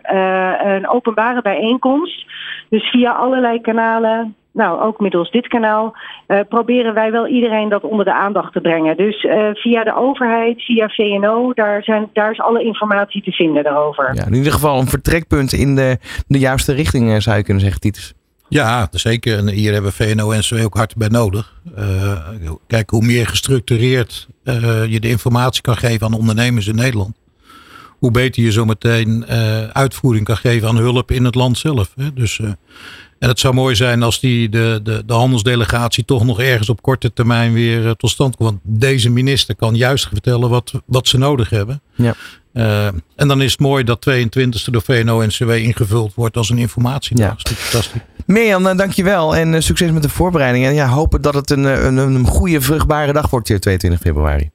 een 0.76 0.90
openbare 0.90 1.42
bijeenkomst. 1.42 2.26
Dus 2.70 2.90
via 2.90 3.12
allerlei 3.12 3.62
kanalen, 3.62 4.36
nou 4.54 4.82
ook 4.82 5.00
middels 5.00 5.32
dit 5.32 5.48
kanaal, 5.48 5.98
proberen 6.50 6.94
wij 6.94 7.12
wel 7.12 7.28
iedereen 7.28 7.70
dat 7.70 7.84
onder 7.84 8.06
de 8.06 8.14
aandacht 8.14 8.54
te 8.54 8.62
brengen. 8.62 8.98
Dus 8.98 9.28
via 9.54 9.84
de 9.84 9.96
overheid, 9.96 10.64
via 10.64 10.88
VNO, 10.90 11.54
daar, 11.54 11.84
zijn, 11.84 12.10
daar 12.14 12.32
is 12.32 12.40
alle 12.40 12.64
informatie 12.64 13.24
te 13.24 13.32
vinden 13.32 13.64
daarover. 13.64 14.16
Ja, 14.16 14.26
in 14.26 14.34
ieder 14.34 14.52
geval 14.52 14.80
een 14.80 14.88
vertrekpunt 14.88 15.54
in 15.54 15.76
de, 15.76 15.98
de 16.28 16.40
juiste 16.40 16.74
richting, 16.74 17.22
zou 17.22 17.38
je 17.38 17.44
kunnen 17.44 17.64
zeggen, 17.64 17.82
Titus. 17.82 18.14
Ja, 18.52 18.88
zeker. 18.92 19.38
En 19.38 19.50
hier 19.50 19.74
hebben 19.74 19.94
VNO 19.94 20.32
en 20.32 20.40
NCW 20.40 20.64
ook 20.64 20.76
hard 20.76 20.96
bij 20.96 21.08
nodig. 21.08 21.54
Uh, 21.78 22.26
kijk, 22.68 22.90
hoe 22.90 23.06
meer 23.06 23.28
gestructureerd 23.28 24.28
uh, 24.44 24.86
je 24.86 25.00
de 25.00 25.10
informatie 25.10 25.62
kan 25.62 25.78
geven 25.78 26.08
aan 26.08 26.14
ondernemers 26.14 26.68
in 26.68 26.76
Nederland. 26.76 27.16
Hoe 28.00 28.12
beter 28.12 28.44
je 28.44 28.52
zometeen 28.52 29.26
uh, 29.30 29.64
uitvoering 29.64 30.26
kan 30.26 30.38
geven 30.38 30.68
aan 30.68 30.78
hulp 30.78 31.12
in 31.12 31.26
het 31.26 31.36
land 31.36 31.58
zelf. 31.58 31.94
Hè? 31.96 32.14
Dus, 32.14 32.42
en 33.22 33.30
het 33.30 33.40
zou 33.40 33.54
mooi 33.54 33.76
zijn 33.76 34.04
als 34.04 34.20
die, 34.20 34.50
de, 34.50 34.80
de, 34.84 35.04
de 35.06 35.14
handelsdelegatie 35.14 36.06
toch 36.06 36.26
nog 36.26 36.40
ergens 36.40 36.70
op 36.70 36.82
korte 36.82 37.14
termijn 37.14 37.54
weer 37.54 37.96
tot 37.96 38.10
stand 38.10 38.36
komt. 38.36 38.50
Want 38.50 38.80
deze 38.80 39.10
minister 39.10 39.56
kan 39.56 39.76
juist 39.76 40.08
vertellen 40.08 40.50
wat, 40.50 40.72
wat 40.86 41.08
ze 41.08 41.18
nodig 41.18 41.50
hebben. 41.50 41.82
Ja. 41.96 42.16
Uh, 42.54 42.86
en 43.16 43.28
dan 43.28 43.42
is 43.42 43.52
het 43.52 43.60
mooi 43.60 43.84
dat 43.84 44.10
22e 44.10 44.72
door 44.72 44.82
VNO-NCW 44.82 45.50
ingevuld 45.50 46.14
wordt 46.16 46.38
als 46.38 46.50
een 46.50 46.58
informatiedag. 46.58 47.28
Ja. 47.28 47.36
Dat 47.38 47.52
is 47.52 47.58
fantastisch. 47.58 48.02
Mirjam, 48.26 48.78
dankjewel 48.78 49.36
en 49.36 49.64
succes 49.64 49.92
met 49.92 50.04
de 50.04 50.10
voorbereiding. 50.10 50.66
En 50.66 50.74
ja, 50.74 50.88
hopen 50.88 51.22
dat 51.22 51.34
het 51.34 51.50
een, 51.50 51.64
een, 51.64 51.98
een 51.98 52.26
goede, 52.26 52.62
vruchtbare 52.62 53.14
dag 53.14 53.30
wordt, 53.30 53.46
22 53.46 54.00
februari. 54.00 54.50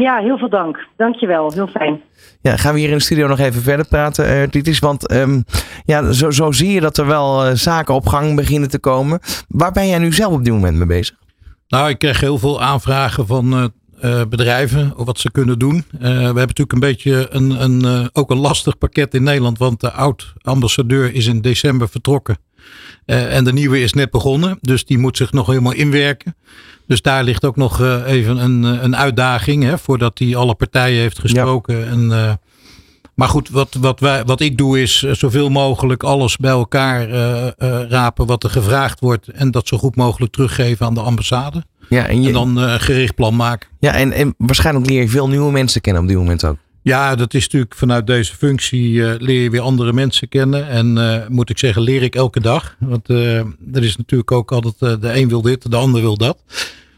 Ja, 0.00 0.18
heel 0.18 0.38
veel 0.38 0.48
dank. 0.48 0.86
Dankjewel. 0.96 1.52
Heel 1.52 1.66
fijn. 1.66 2.00
Ja, 2.40 2.56
gaan 2.56 2.74
we 2.74 2.80
hier 2.80 2.88
in 2.88 2.96
de 2.96 3.02
studio 3.02 3.26
nog 3.26 3.38
even 3.38 3.62
verder 3.62 3.86
praten, 3.86 4.42
uh, 4.42 4.48
dit 4.50 4.66
is, 4.66 4.78
Want 4.78 5.12
um, 5.12 5.44
ja, 5.84 6.12
zo, 6.12 6.30
zo 6.30 6.52
zie 6.52 6.72
je 6.72 6.80
dat 6.80 6.96
er 6.96 7.06
wel 7.06 7.46
uh, 7.46 7.52
zaken 7.54 7.94
op 7.94 8.06
gang 8.06 8.36
beginnen 8.36 8.70
te 8.70 8.78
komen. 8.78 9.20
Waar 9.48 9.72
ben 9.72 9.88
jij 9.88 9.98
nu 9.98 10.12
zelf 10.12 10.32
op 10.32 10.44
dit 10.44 10.52
moment 10.52 10.76
mee 10.76 10.86
bezig? 10.86 11.16
Nou, 11.68 11.88
ik 11.88 11.98
krijg 11.98 12.20
heel 12.20 12.38
veel 12.38 12.62
aanvragen 12.62 13.26
van 13.26 13.70
uh, 14.04 14.22
bedrijven, 14.28 14.92
wat 14.96 15.18
ze 15.18 15.30
kunnen 15.30 15.58
doen. 15.58 15.74
Uh, 15.94 16.00
we 16.00 16.08
hebben 16.08 16.34
natuurlijk 16.34 16.72
een 16.72 16.80
beetje 16.80 17.26
een, 17.30 17.62
een, 17.62 17.84
uh, 17.84 18.06
ook 18.12 18.30
een 18.30 18.38
lastig 18.38 18.78
pakket 18.78 19.14
in 19.14 19.22
Nederland, 19.22 19.58
want 19.58 19.80
de 19.80 19.92
oud-ambassadeur 19.92 21.14
is 21.14 21.26
in 21.26 21.40
december 21.40 21.88
vertrokken. 21.88 22.36
En 23.04 23.44
de 23.44 23.52
nieuwe 23.52 23.80
is 23.80 23.92
net 23.92 24.10
begonnen, 24.10 24.58
dus 24.60 24.84
die 24.84 24.98
moet 24.98 25.16
zich 25.16 25.32
nog 25.32 25.46
helemaal 25.46 25.72
inwerken. 25.72 26.36
Dus 26.86 27.02
daar 27.02 27.24
ligt 27.24 27.44
ook 27.44 27.56
nog 27.56 27.80
even 28.06 28.36
een, 28.36 28.62
een 28.62 28.96
uitdaging, 28.96 29.62
hè, 29.62 29.78
voordat 29.78 30.18
hij 30.18 30.36
alle 30.36 30.54
partijen 30.54 31.00
heeft 31.00 31.18
gesproken. 31.18 31.78
Ja. 31.78 31.84
En 31.84 32.40
Maar 33.14 33.28
goed, 33.28 33.48
wat, 33.48 33.76
wat, 33.80 34.00
wij, 34.00 34.24
wat 34.24 34.40
ik 34.40 34.58
doe 34.58 34.82
is 34.82 34.98
zoveel 34.98 35.48
mogelijk 35.48 36.02
alles 36.02 36.36
bij 36.36 36.50
elkaar 36.50 37.08
rapen 37.88 38.26
wat 38.26 38.44
er 38.44 38.50
gevraagd 38.50 39.00
wordt. 39.00 39.28
En 39.28 39.50
dat 39.50 39.68
zo 39.68 39.78
goed 39.78 39.96
mogelijk 39.96 40.32
teruggeven 40.32 40.86
aan 40.86 40.94
de 40.94 41.00
ambassade. 41.00 41.64
Ja, 41.88 42.06
en, 42.06 42.22
je, 42.22 42.26
en 42.26 42.32
dan 42.32 42.56
een 42.56 42.80
gericht 42.80 43.14
plan 43.14 43.36
maken. 43.36 43.68
Ja, 43.78 43.94
en, 43.94 44.12
en 44.12 44.34
waarschijnlijk 44.38 44.86
leer 44.86 45.00
je 45.00 45.08
veel 45.08 45.28
nieuwe 45.28 45.52
mensen 45.52 45.80
kennen 45.80 46.02
op 46.02 46.08
dit 46.08 46.16
moment 46.16 46.44
ook. 46.44 46.56
Ja, 46.82 47.14
dat 47.14 47.34
is 47.34 47.42
natuurlijk 47.42 47.74
vanuit 47.74 48.06
deze 48.06 48.36
functie 48.36 48.92
uh, 48.92 49.14
leer 49.18 49.42
je 49.42 49.50
weer 49.50 49.60
andere 49.60 49.92
mensen 49.92 50.28
kennen. 50.28 50.68
En 50.68 50.96
uh, 50.96 51.26
moet 51.28 51.50
ik 51.50 51.58
zeggen, 51.58 51.82
leer 51.82 52.02
ik 52.02 52.14
elke 52.14 52.40
dag. 52.40 52.76
Want 52.78 53.10
uh, 53.10 53.38
er 53.72 53.84
is 53.84 53.96
natuurlijk 53.96 54.30
ook 54.30 54.52
altijd, 54.52 54.78
de 55.02 55.18
een 55.18 55.28
wil 55.28 55.42
dit, 55.42 55.70
de 55.70 55.76
ander 55.76 56.00
wil 56.00 56.16
dat. 56.16 56.38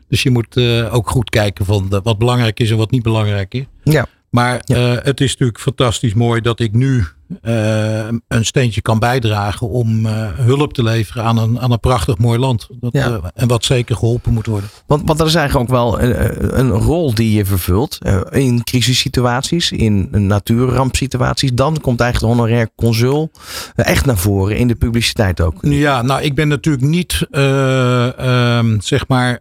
Dus 0.09 0.23
je 0.23 0.31
moet 0.31 0.57
ook 0.91 1.11
goed 1.11 1.31
kijken 1.31 1.65
van 1.65 2.01
wat 2.03 2.19
belangrijk 2.19 2.61
is 2.61 2.71
en 2.71 2.77
wat 2.77 2.91
niet 2.91 3.03
belangrijk 3.03 3.55
is. 3.55 3.65
Ja. 3.83 4.07
Maar 4.31 4.63
ja. 4.65 4.77
het 5.03 5.21
is 5.21 5.31
natuurlijk 5.31 5.61
fantastisch 5.61 6.15
mooi 6.15 6.41
dat 6.41 6.61
ik 6.61 6.73
nu 6.73 7.05
uh, 7.43 8.07
een 8.29 8.45
steentje 8.45 8.83
kan 8.83 8.99
bijdragen 8.99 9.69
om 9.69 10.07
uh, 10.07 10.13
hulp 10.35 10.73
te 10.73 10.83
leveren 10.83 11.25
aan 11.25 11.39
een, 11.39 11.61
aan 11.61 11.73
een 11.73 11.81
prachtig 11.81 12.19
mooi 12.19 12.39
land. 12.39 12.69
Dat, 12.81 12.93
ja. 12.93 13.09
uh, 13.09 13.17
en 13.35 13.49
wat 13.49 13.65
zeker 13.65 13.97
geholpen 13.97 14.33
moet 14.33 14.47
worden. 14.47 14.71
Want, 14.87 15.03
want 15.05 15.21
er 15.21 15.27
is 15.27 15.35
eigenlijk 15.35 15.71
ook 15.71 15.77
wel 15.77 16.01
een, 16.01 16.59
een 16.59 16.71
rol 16.71 17.15
die 17.15 17.37
je 17.37 17.45
vervult 17.45 17.99
in 18.31 18.65
crisissituaties, 18.65 19.73
in 19.73 20.09
natuurrampsituaties. 20.11 21.53
Dan 21.55 21.81
komt 21.81 22.01
eigenlijk 22.01 22.33
de 22.35 22.41
honorair 22.41 22.71
consul 22.77 23.31
echt 23.75 24.07
naar 24.07 24.17
voren 24.17 24.57
in 24.57 24.69
de 24.69 24.75
publiciteit 24.75 25.41
ook. 25.41 25.55
Ja, 25.61 26.03
nou 26.03 26.23
ik 26.23 26.35
ben 26.35 26.49
natuurlijk 26.49 26.85
niet 26.85 27.27
ehm, 27.31 28.81
zeg 28.81 29.09
maar 29.09 29.41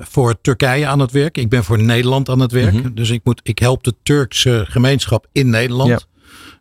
voor 0.00 0.40
Turkije 0.40 0.86
aan 0.86 1.00
het 1.00 1.10
werk. 1.10 1.38
Ik 1.38 1.48
ben 1.48 1.64
voor 1.64 1.82
Nederland 1.82 2.28
aan 2.28 2.40
het 2.40 2.52
werk. 2.52 2.72
-hmm. 2.72 2.94
Dus 2.94 3.10
ik, 3.10 3.20
moet, 3.24 3.40
ik 3.42 3.58
help 3.58 3.84
de 3.84 3.94
Turkse 4.02 4.64
gemeenschap 4.68 5.26
in 5.32 5.50
Nederland. 5.50 5.88
Ja 5.88 5.98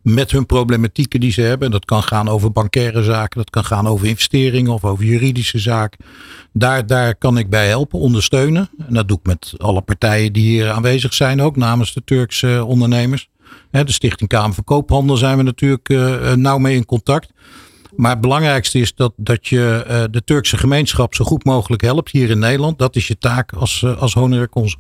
met 0.03 0.31
hun 0.31 0.45
problematieken 0.45 1.19
die 1.19 1.31
ze 1.31 1.41
hebben. 1.41 1.71
Dat 1.71 1.85
kan 1.85 2.03
gaan 2.03 2.27
over 2.27 2.51
bankaire 2.51 3.03
zaken, 3.03 3.37
dat 3.37 3.49
kan 3.49 3.65
gaan 3.65 3.87
over 3.87 4.07
investeringen 4.07 4.73
of 4.73 4.85
over 4.85 5.05
juridische 5.05 5.59
zaken. 5.59 6.05
Daar, 6.53 6.87
daar 6.87 7.15
kan 7.15 7.37
ik 7.37 7.49
bij 7.49 7.67
helpen, 7.67 7.99
ondersteunen. 7.99 8.69
En 8.87 8.93
dat 8.93 9.07
doe 9.07 9.17
ik 9.17 9.25
met 9.25 9.53
alle 9.57 9.81
partijen 9.81 10.33
die 10.33 10.43
hier 10.43 10.69
aanwezig 10.69 11.13
zijn, 11.13 11.41
ook 11.41 11.55
namens 11.55 11.93
de 11.93 12.01
Turkse 12.05 12.63
ondernemers. 12.65 13.29
De 13.71 13.91
Stichting 13.91 14.29
Kamer 14.29 14.53
van 14.53 14.63
Koophandel 14.63 15.17
zijn 15.17 15.37
we 15.37 15.43
natuurlijk 15.43 15.89
uh, 15.89 16.33
nauw 16.33 16.57
mee 16.57 16.75
in 16.75 16.85
contact. 16.85 17.29
Maar 17.95 18.11
het 18.11 18.21
belangrijkste 18.21 18.79
is 18.79 18.95
dat, 18.95 19.13
dat 19.15 19.47
je 19.47 20.07
de 20.11 20.23
Turkse 20.23 20.57
gemeenschap 20.57 21.15
zo 21.15 21.25
goed 21.25 21.45
mogelijk 21.45 21.81
helpt 21.81 22.11
hier 22.11 22.29
in 22.29 22.39
Nederland. 22.39 22.79
Dat 22.79 22.95
is 22.95 23.07
je 23.07 23.17
taak 23.17 23.53
als, 23.53 23.85
als 23.85 24.13
honorair 24.13 24.49
consul. 24.49 24.79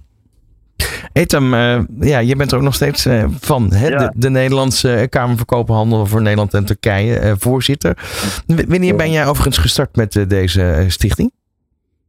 Etam, 1.13 1.53
uh, 1.53 1.79
ja, 1.99 2.19
je 2.19 2.35
bent 2.35 2.51
er 2.51 2.57
ook 2.57 2.63
nog 2.63 2.75
steeds 2.75 3.05
uh, 3.05 3.25
van 3.39 3.73
hè? 3.73 3.87
Ja. 3.87 3.97
De, 3.97 4.11
de, 4.15 4.29
Nederlandse 4.29 5.07
Kamer 5.09 5.37
van 5.37 5.45
Koophandel 5.45 6.05
voor 6.05 6.21
Nederland 6.21 6.53
en 6.53 6.65
Turkije, 6.65 7.21
uh, 7.21 7.31
voorzitter. 7.37 7.97
W 8.47 8.61
wanneer 8.67 8.95
ben 8.95 9.11
jij 9.11 9.27
overigens 9.27 9.57
gestart 9.57 9.95
met 9.95 10.25
deze 10.27 10.85
stichting? 10.87 11.31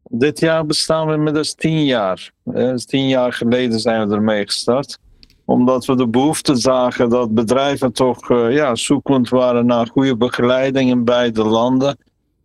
Dit 0.03 0.41
jaar 0.41 0.67
bestaan 0.67 1.07
we 1.07 1.15
inmiddels 1.15 1.55
tien 1.55 1.85
jaar. 1.85 2.31
Dus 2.45 2.85
tien 2.85 3.09
jaar 3.09 3.33
geleden 3.33 3.81
zijn 3.81 4.09
we 4.09 4.15
ermee 4.15 4.45
gestart. 4.45 4.99
Omdat 5.45 5.85
we 5.85 5.97
de 5.97 6.09
behoefte 6.09 6.57
zagen 6.57 7.09
dat 7.09 7.35
bedrijven 7.35 7.93
toch 7.93 8.29
ja, 8.29 8.75
zoekend 8.75 9.29
waren 9.29 9.67
naar 9.67 9.87
goede 9.87 10.17
begeleiding 10.17 10.91
in 10.91 11.05
beide 11.05 11.45
landen. 11.45 11.97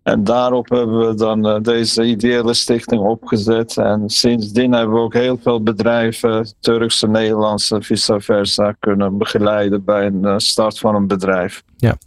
En 0.07 0.23
daarop 0.23 0.69
hebben 0.69 1.07
we 1.07 1.15
dan 1.15 1.47
uh, 1.47 1.61
deze 1.61 2.03
ideale 2.03 2.53
stichting 2.53 3.01
opgezet. 3.01 3.77
En 3.77 4.09
sindsdien 4.09 4.73
hebben 4.73 4.95
we 4.95 5.01
ook 5.01 5.13
heel 5.13 5.39
veel 5.43 5.63
bedrijven, 5.63 6.53
Turkse, 6.59 7.07
Nederlandse, 7.07 7.81
vice 7.81 8.19
versa, 8.19 8.75
kunnen 8.79 9.17
begeleiden 9.17 9.83
bij 9.83 10.05
een 10.05 10.23
uh, 10.23 10.33
start 10.37 10.79
van 10.79 10.95
een 10.95 11.07
bedrijf. 11.07 11.63
Ja. 11.77 11.97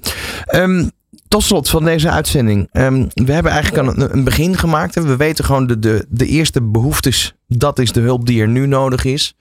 Um, 0.54 0.90
tot 1.28 1.42
slot 1.42 1.68
van 1.70 1.84
deze 1.84 2.10
uitzending. 2.10 2.68
Um, 2.72 3.08
we 3.14 3.32
hebben 3.32 3.52
eigenlijk 3.52 3.88
een, 3.88 4.12
een 4.12 4.24
begin 4.24 4.56
gemaakt. 4.56 4.94
We 4.94 5.16
weten 5.16 5.44
gewoon 5.44 5.66
de, 5.66 5.78
de, 5.78 6.06
de 6.08 6.26
eerste 6.26 6.62
behoeftes. 6.62 7.34
Dat 7.46 7.78
is 7.78 7.92
de 7.92 8.00
hulp 8.00 8.26
die 8.26 8.40
er 8.40 8.48
nu 8.48 8.66
nodig 8.66 9.04
is. 9.04 9.34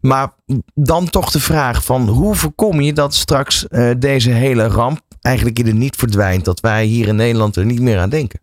Maar 0.00 0.32
dan 0.74 1.10
toch 1.10 1.30
de 1.30 1.40
vraag 1.40 1.84
van 1.84 2.08
hoe 2.08 2.34
voorkom 2.34 2.80
je 2.80 2.92
dat 2.92 3.14
straks 3.14 3.66
uh, 3.70 3.90
deze 3.98 4.30
hele 4.30 4.66
ramp 4.66 5.00
eigenlijk 5.22 5.58
in 5.58 5.66
het 5.66 5.76
niet 5.76 5.96
verdwijnt. 5.96 6.44
Dat 6.44 6.60
wij 6.60 6.84
hier 6.84 7.08
in 7.08 7.16
Nederland 7.16 7.56
er 7.56 7.64
niet 7.64 7.80
meer 7.80 7.98
aan 7.98 8.10
denken. 8.10 8.40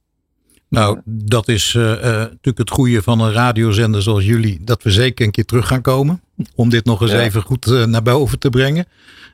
Nou, 0.69 0.99
dat 1.05 1.47
is 1.47 1.73
uh, 1.73 1.83
uh, 1.83 2.01
natuurlijk 2.01 2.57
het 2.57 2.69
goede 2.69 3.01
van 3.01 3.19
een 3.19 3.31
radiozender 3.31 4.01
zoals 4.01 4.25
jullie. 4.25 4.59
Dat 4.61 4.83
we 4.83 4.91
zeker 4.91 5.25
een 5.25 5.31
keer 5.31 5.45
terug 5.45 5.67
gaan 5.67 5.81
komen. 5.81 6.21
Om 6.55 6.69
dit 6.69 6.85
nog 6.85 7.01
eens 7.01 7.11
ja. 7.11 7.19
even 7.19 7.41
goed 7.41 7.67
uh, 7.67 7.85
naar 7.85 8.01
boven 8.01 8.39
te 8.39 8.49
brengen. 8.49 8.85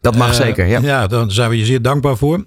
Dat 0.01 0.15
mag 0.15 0.33
zeker, 0.33 0.65
ja. 0.65 0.79
Ja, 0.79 1.07
daar 1.07 1.31
zijn 1.31 1.49
we 1.49 1.57
je 1.57 1.65
zeer 1.65 1.81
dankbaar 1.81 2.17
voor. 2.17 2.45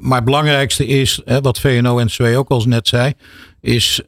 maar 0.00 0.16
het 0.16 0.24
belangrijkste 0.24 0.86
is, 0.86 1.22
wat 1.42 1.60
VNO-NCW 1.60 2.36
ook 2.36 2.48
al 2.48 2.64
net 2.66 2.88
zei 2.88 3.12
is 3.60 4.00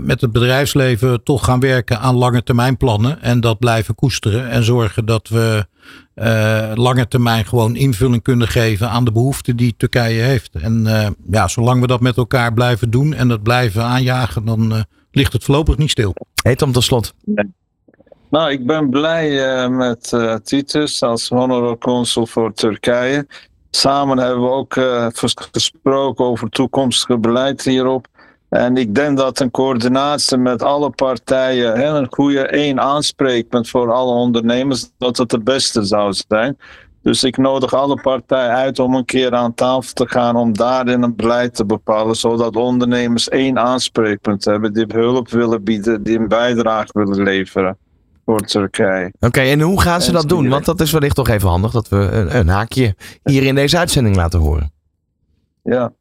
met 0.00 0.20
het 0.20 0.32
bedrijfsleven 0.32 1.22
toch 1.22 1.44
gaan 1.44 1.60
werken 1.60 2.00
aan 2.00 2.14
lange 2.14 2.42
termijn 2.42 2.76
plannen. 2.76 3.22
En 3.22 3.40
dat 3.40 3.58
blijven 3.58 3.94
koesteren. 3.94 4.48
En 4.48 4.64
zorgen 4.64 5.06
dat 5.06 5.28
we 5.28 5.66
uh, 6.16 6.72
lange 6.74 7.08
termijn 7.08 7.44
gewoon 7.44 7.76
invulling 7.76 8.22
kunnen 8.22 8.48
geven 8.48 8.90
aan 8.90 9.04
de 9.04 9.12
behoeften 9.12 9.56
die 9.56 9.74
Turkije 9.76 10.22
heeft. 10.22 10.54
En 10.54 10.82
uh, 10.86 11.06
ja, 11.30 11.48
zolang 11.48 11.80
we 11.80 11.86
dat 11.86 12.00
met 12.00 12.16
elkaar 12.16 12.52
blijven 12.52 12.90
doen 12.90 13.14
en 13.14 13.28
dat 13.28 13.42
blijven 13.42 13.82
aanjagen, 13.82 14.44
dan 14.44 14.84
ligt 15.10 15.32
het 15.32 15.44
voorlopig 15.44 15.76
niet 15.76 15.90
stil. 15.90 16.14
Heet 16.42 16.62
om 16.62 16.72
tot 16.72 16.84
slot. 16.84 17.14
Nou, 18.30 18.50
ik 18.50 18.66
ben 18.66 18.90
blij 18.90 19.68
met 19.68 20.16
Titus 20.44 21.02
als 21.02 21.28
honorary 21.28 21.76
consul 21.76 22.26
voor 22.26 22.52
Turkije. 22.52 23.26
Samen 23.70 24.18
hebben 24.18 24.42
we 24.42 24.50
ook 24.50 24.74
gesproken 25.52 26.24
over 26.24 26.48
toekomstige 26.48 27.18
beleid 27.18 27.62
hierop. 27.62 28.06
En 28.48 28.76
ik 28.76 28.94
denk 28.94 29.16
dat 29.16 29.40
een 29.40 29.50
coördinatie 29.50 30.36
met 30.36 30.62
alle 30.62 30.90
partijen, 30.90 31.76
hè, 31.76 31.86
een 31.86 32.08
goede 32.10 32.46
één 32.46 32.80
aanspreekpunt 32.80 33.68
voor 33.68 33.92
alle 33.92 34.12
ondernemers, 34.12 34.90
dat 34.98 35.16
het 35.16 35.30
het 35.30 35.44
beste 35.44 35.82
zou 35.82 36.14
zijn. 36.28 36.56
Dus 37.02 37.24
ik 37.24 37.36
nodig 37.36 37.74
alle 37.74 38.00
partijen 38.00 38.54
uit 38.54 38.78
om 38.78 38.94
een 38.94 39.04
keer 39.04 39.34
aan 39.34 39.54
tafel 39.54 39.92
te 39.92 40.08
gaan 40.08 40.36
om 40.36 40.52
daarin 40.52 41.02
een 41.02 41.16
beleid 41.16 41.54
te 41.54 41.64
bepalen, 41.64 42.14
zodat 42.14 42.56
ondernemers 42.56 43.28
één 43.28 43.58
aanspreekpunt 43.58 44.44
hebben 44.44 44.72
die 44.72 44.84
hulp 44.88 45.28
willen 45.28 45.64
bieden, 45.64 46.02
die 46.02 46.18
een 46.18 46.28
bijdrage 46.28 46.90
willen 46.92 47.22
leveren 47.22 47.76
voor 48.24 48.40
Turkije. 48.40 49.06
Oké, 49.06 49.26
okay, 49.26 49.50
en 49.50 49.60
hoe 49.60 49.80
gaan 49.80 50.02
ze 50.02 50.12
dat 50.12 50.28
doen? 50.28 50.48
Want 50.48 50.64
dat 50.64 50.80
is 50.80 50.92
wellicht 50.92 51.14
toch 51.14 51.28
even 51.28 51.48
handig 51.48 51.70
dat 51.70 51.88
we 51.88 51.96
een, 51.96 52.36
een 52.36 52.48
haakje 52.48 52.94
hier 53.24 53.42
in 53.42 53.54
deze 53.54 53.78
uitzending 53.78 54.16
laten 54.16 54.40
horen. 54.40 54.72
Ja. 55.62 55.92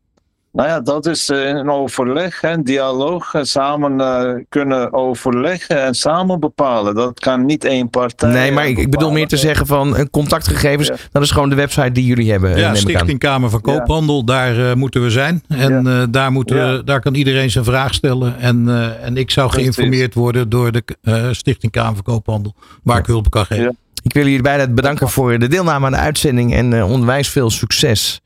Nou 0.56 0.70
ja, 0.70 0.82
dat 0.82 1.06
is 1.06 1.30
eh, 1.30 1.48
een 1.48 1.70
overleg, 1.70 2.44
een 2.44 2.64
dialoog. 2.64 3.34
Samen 3.42 4.00
uh, 4.00 4.44
kunnen 4.50 4.94
overleggen 4.94 5.84
en 5.84 5.94
samen 5.94 6.40
bepalen. 6.40 6.96
Dat 6.96 7.20
kan 7.20 7.46
niet 7.46 7.66
één 7.66 7.90
partij. 7.90 8.32
Nee, 8.32 8.52
maar 8.52 8.68
ik, 8.68 8.78
ik 8.78 8.90
bedoel 8.90 9.12
meer 9.12 9.28
te 9.28 9.38
zeggen 9.38 9.68
van 9.68 9.98
een 9.98 10.10
contactgegevens. 10.10 10.88
Ja. 10.88 10.96
Dat 11.12 11.22
is 11.22 11.32
gewoon 11.32 11.50
de 11.50 11.56
website 11.56 11.92
die 11.92 12.06
jullie 12.06 12.32
hebben. 12.32 12.58
Ja, 12.58 12.76
Stichting 12.76 13.20
Kamer 13.20 13.50
van 13.50 13.62
Koophandel, 13.62 14.18
ja. 14.18 14.24
daar 14.24 14.58
uh, 14.58 14.74
moeten 14.74 15.02
we 15.04 15.10
zijn. 15.10 15.44
En 15.48 15.84
ja. 15.84 16.06
daar, 16.06 16.32
moeten 16.32 16.56
we, 16.56 16.84
daar 16.84 17.00
kan 17.00 17.14
iedereen 17.14 17.52
zijn 17.52 17.66
vraag 17.66 17.94
stellen. 17.94 18.40
En, 18.40 18.70
en 19.02 19.18
ik 19.18 19.32
zou 19.32 19.52
geïnformeerd 19.52 20.14
worden 20.14 20.50
door 20.50 20.72
de 20.72 20.84
Stichting 21.32 21.72
Kamer 21.72 21.94
van 21.94 22.04
Koophandel. 22.04 22.56
Waar 22.84 22.98
ik 22.98 23.06
hulp 23.06 23.30
kan 23.30 23.46
geven. 23.46 23.78
Ik 24.06 24.14
wil 24.14 24.24
jullie 24.24 24.42
beiden 24.42 24.76
bedanken 24.76 25.10
voor 25.10 25.40
de 25.40 25.48
deelname 25.48 25.86
aan 25.86 25.92
de 25.92 25.98
uitzending. 25.98 26.54
En 26.54 26.84
onwijs 26.84 27.30
veel 27.30 27.50
succes. 27.50 28.22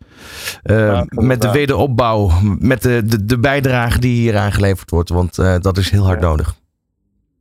Uh, 0.63 0.77
ja, 0.77 1.05
met 1.07 1.41
de 1.41 1.51
wederopbouw, 1.51 2.31
met 2.59 2.81
de, 2.81 3.01
de, 3.05 3.25
de 3.25 3.39
bijdrage 3.39 3.99
die 3.99 4.15
hier 4.15 4.37
aangeleverd 4.37 4.89
wordt. 4.89 5.09
Want 5.09 5.37
uh, 5.37 5.55
dat 5.59 5.77
is 5.77 5.89
heel 5.89 6.05
hard 6.05 6.19
nodig. 6.21 6.55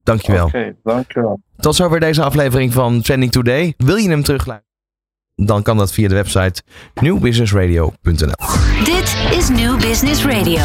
Dankjewel. 0.03 0.47
Oké, 0.47 0.57
okay, 0.57 0.77
dankjewel. 0.85 1.41
Tot 1.57 1.75
zover 1.75 2.01
deze 2.01 2.23
aflevering 2.23 2.73
van 2.73 3.01
Trending 3.01 3.33
Today. 3.33 3.75
Wil 3.77 3.97
je 3.97 4.09
hem 4.09 4.23
terugluisteren? 4.23 4.67
Dan 5.35 5.63
kan 5.63 5.77
dat 5.77 5.93
via 5.93 6.09
de 6.09 6.15
website 6.15 6.63
newbusinessradio.nl. 7.01 8.47
Dit 8.85 9.17
is 9.31 9.49
New 9.49 9.81
Business 9.81 10.25
Radio. 10.25 10.63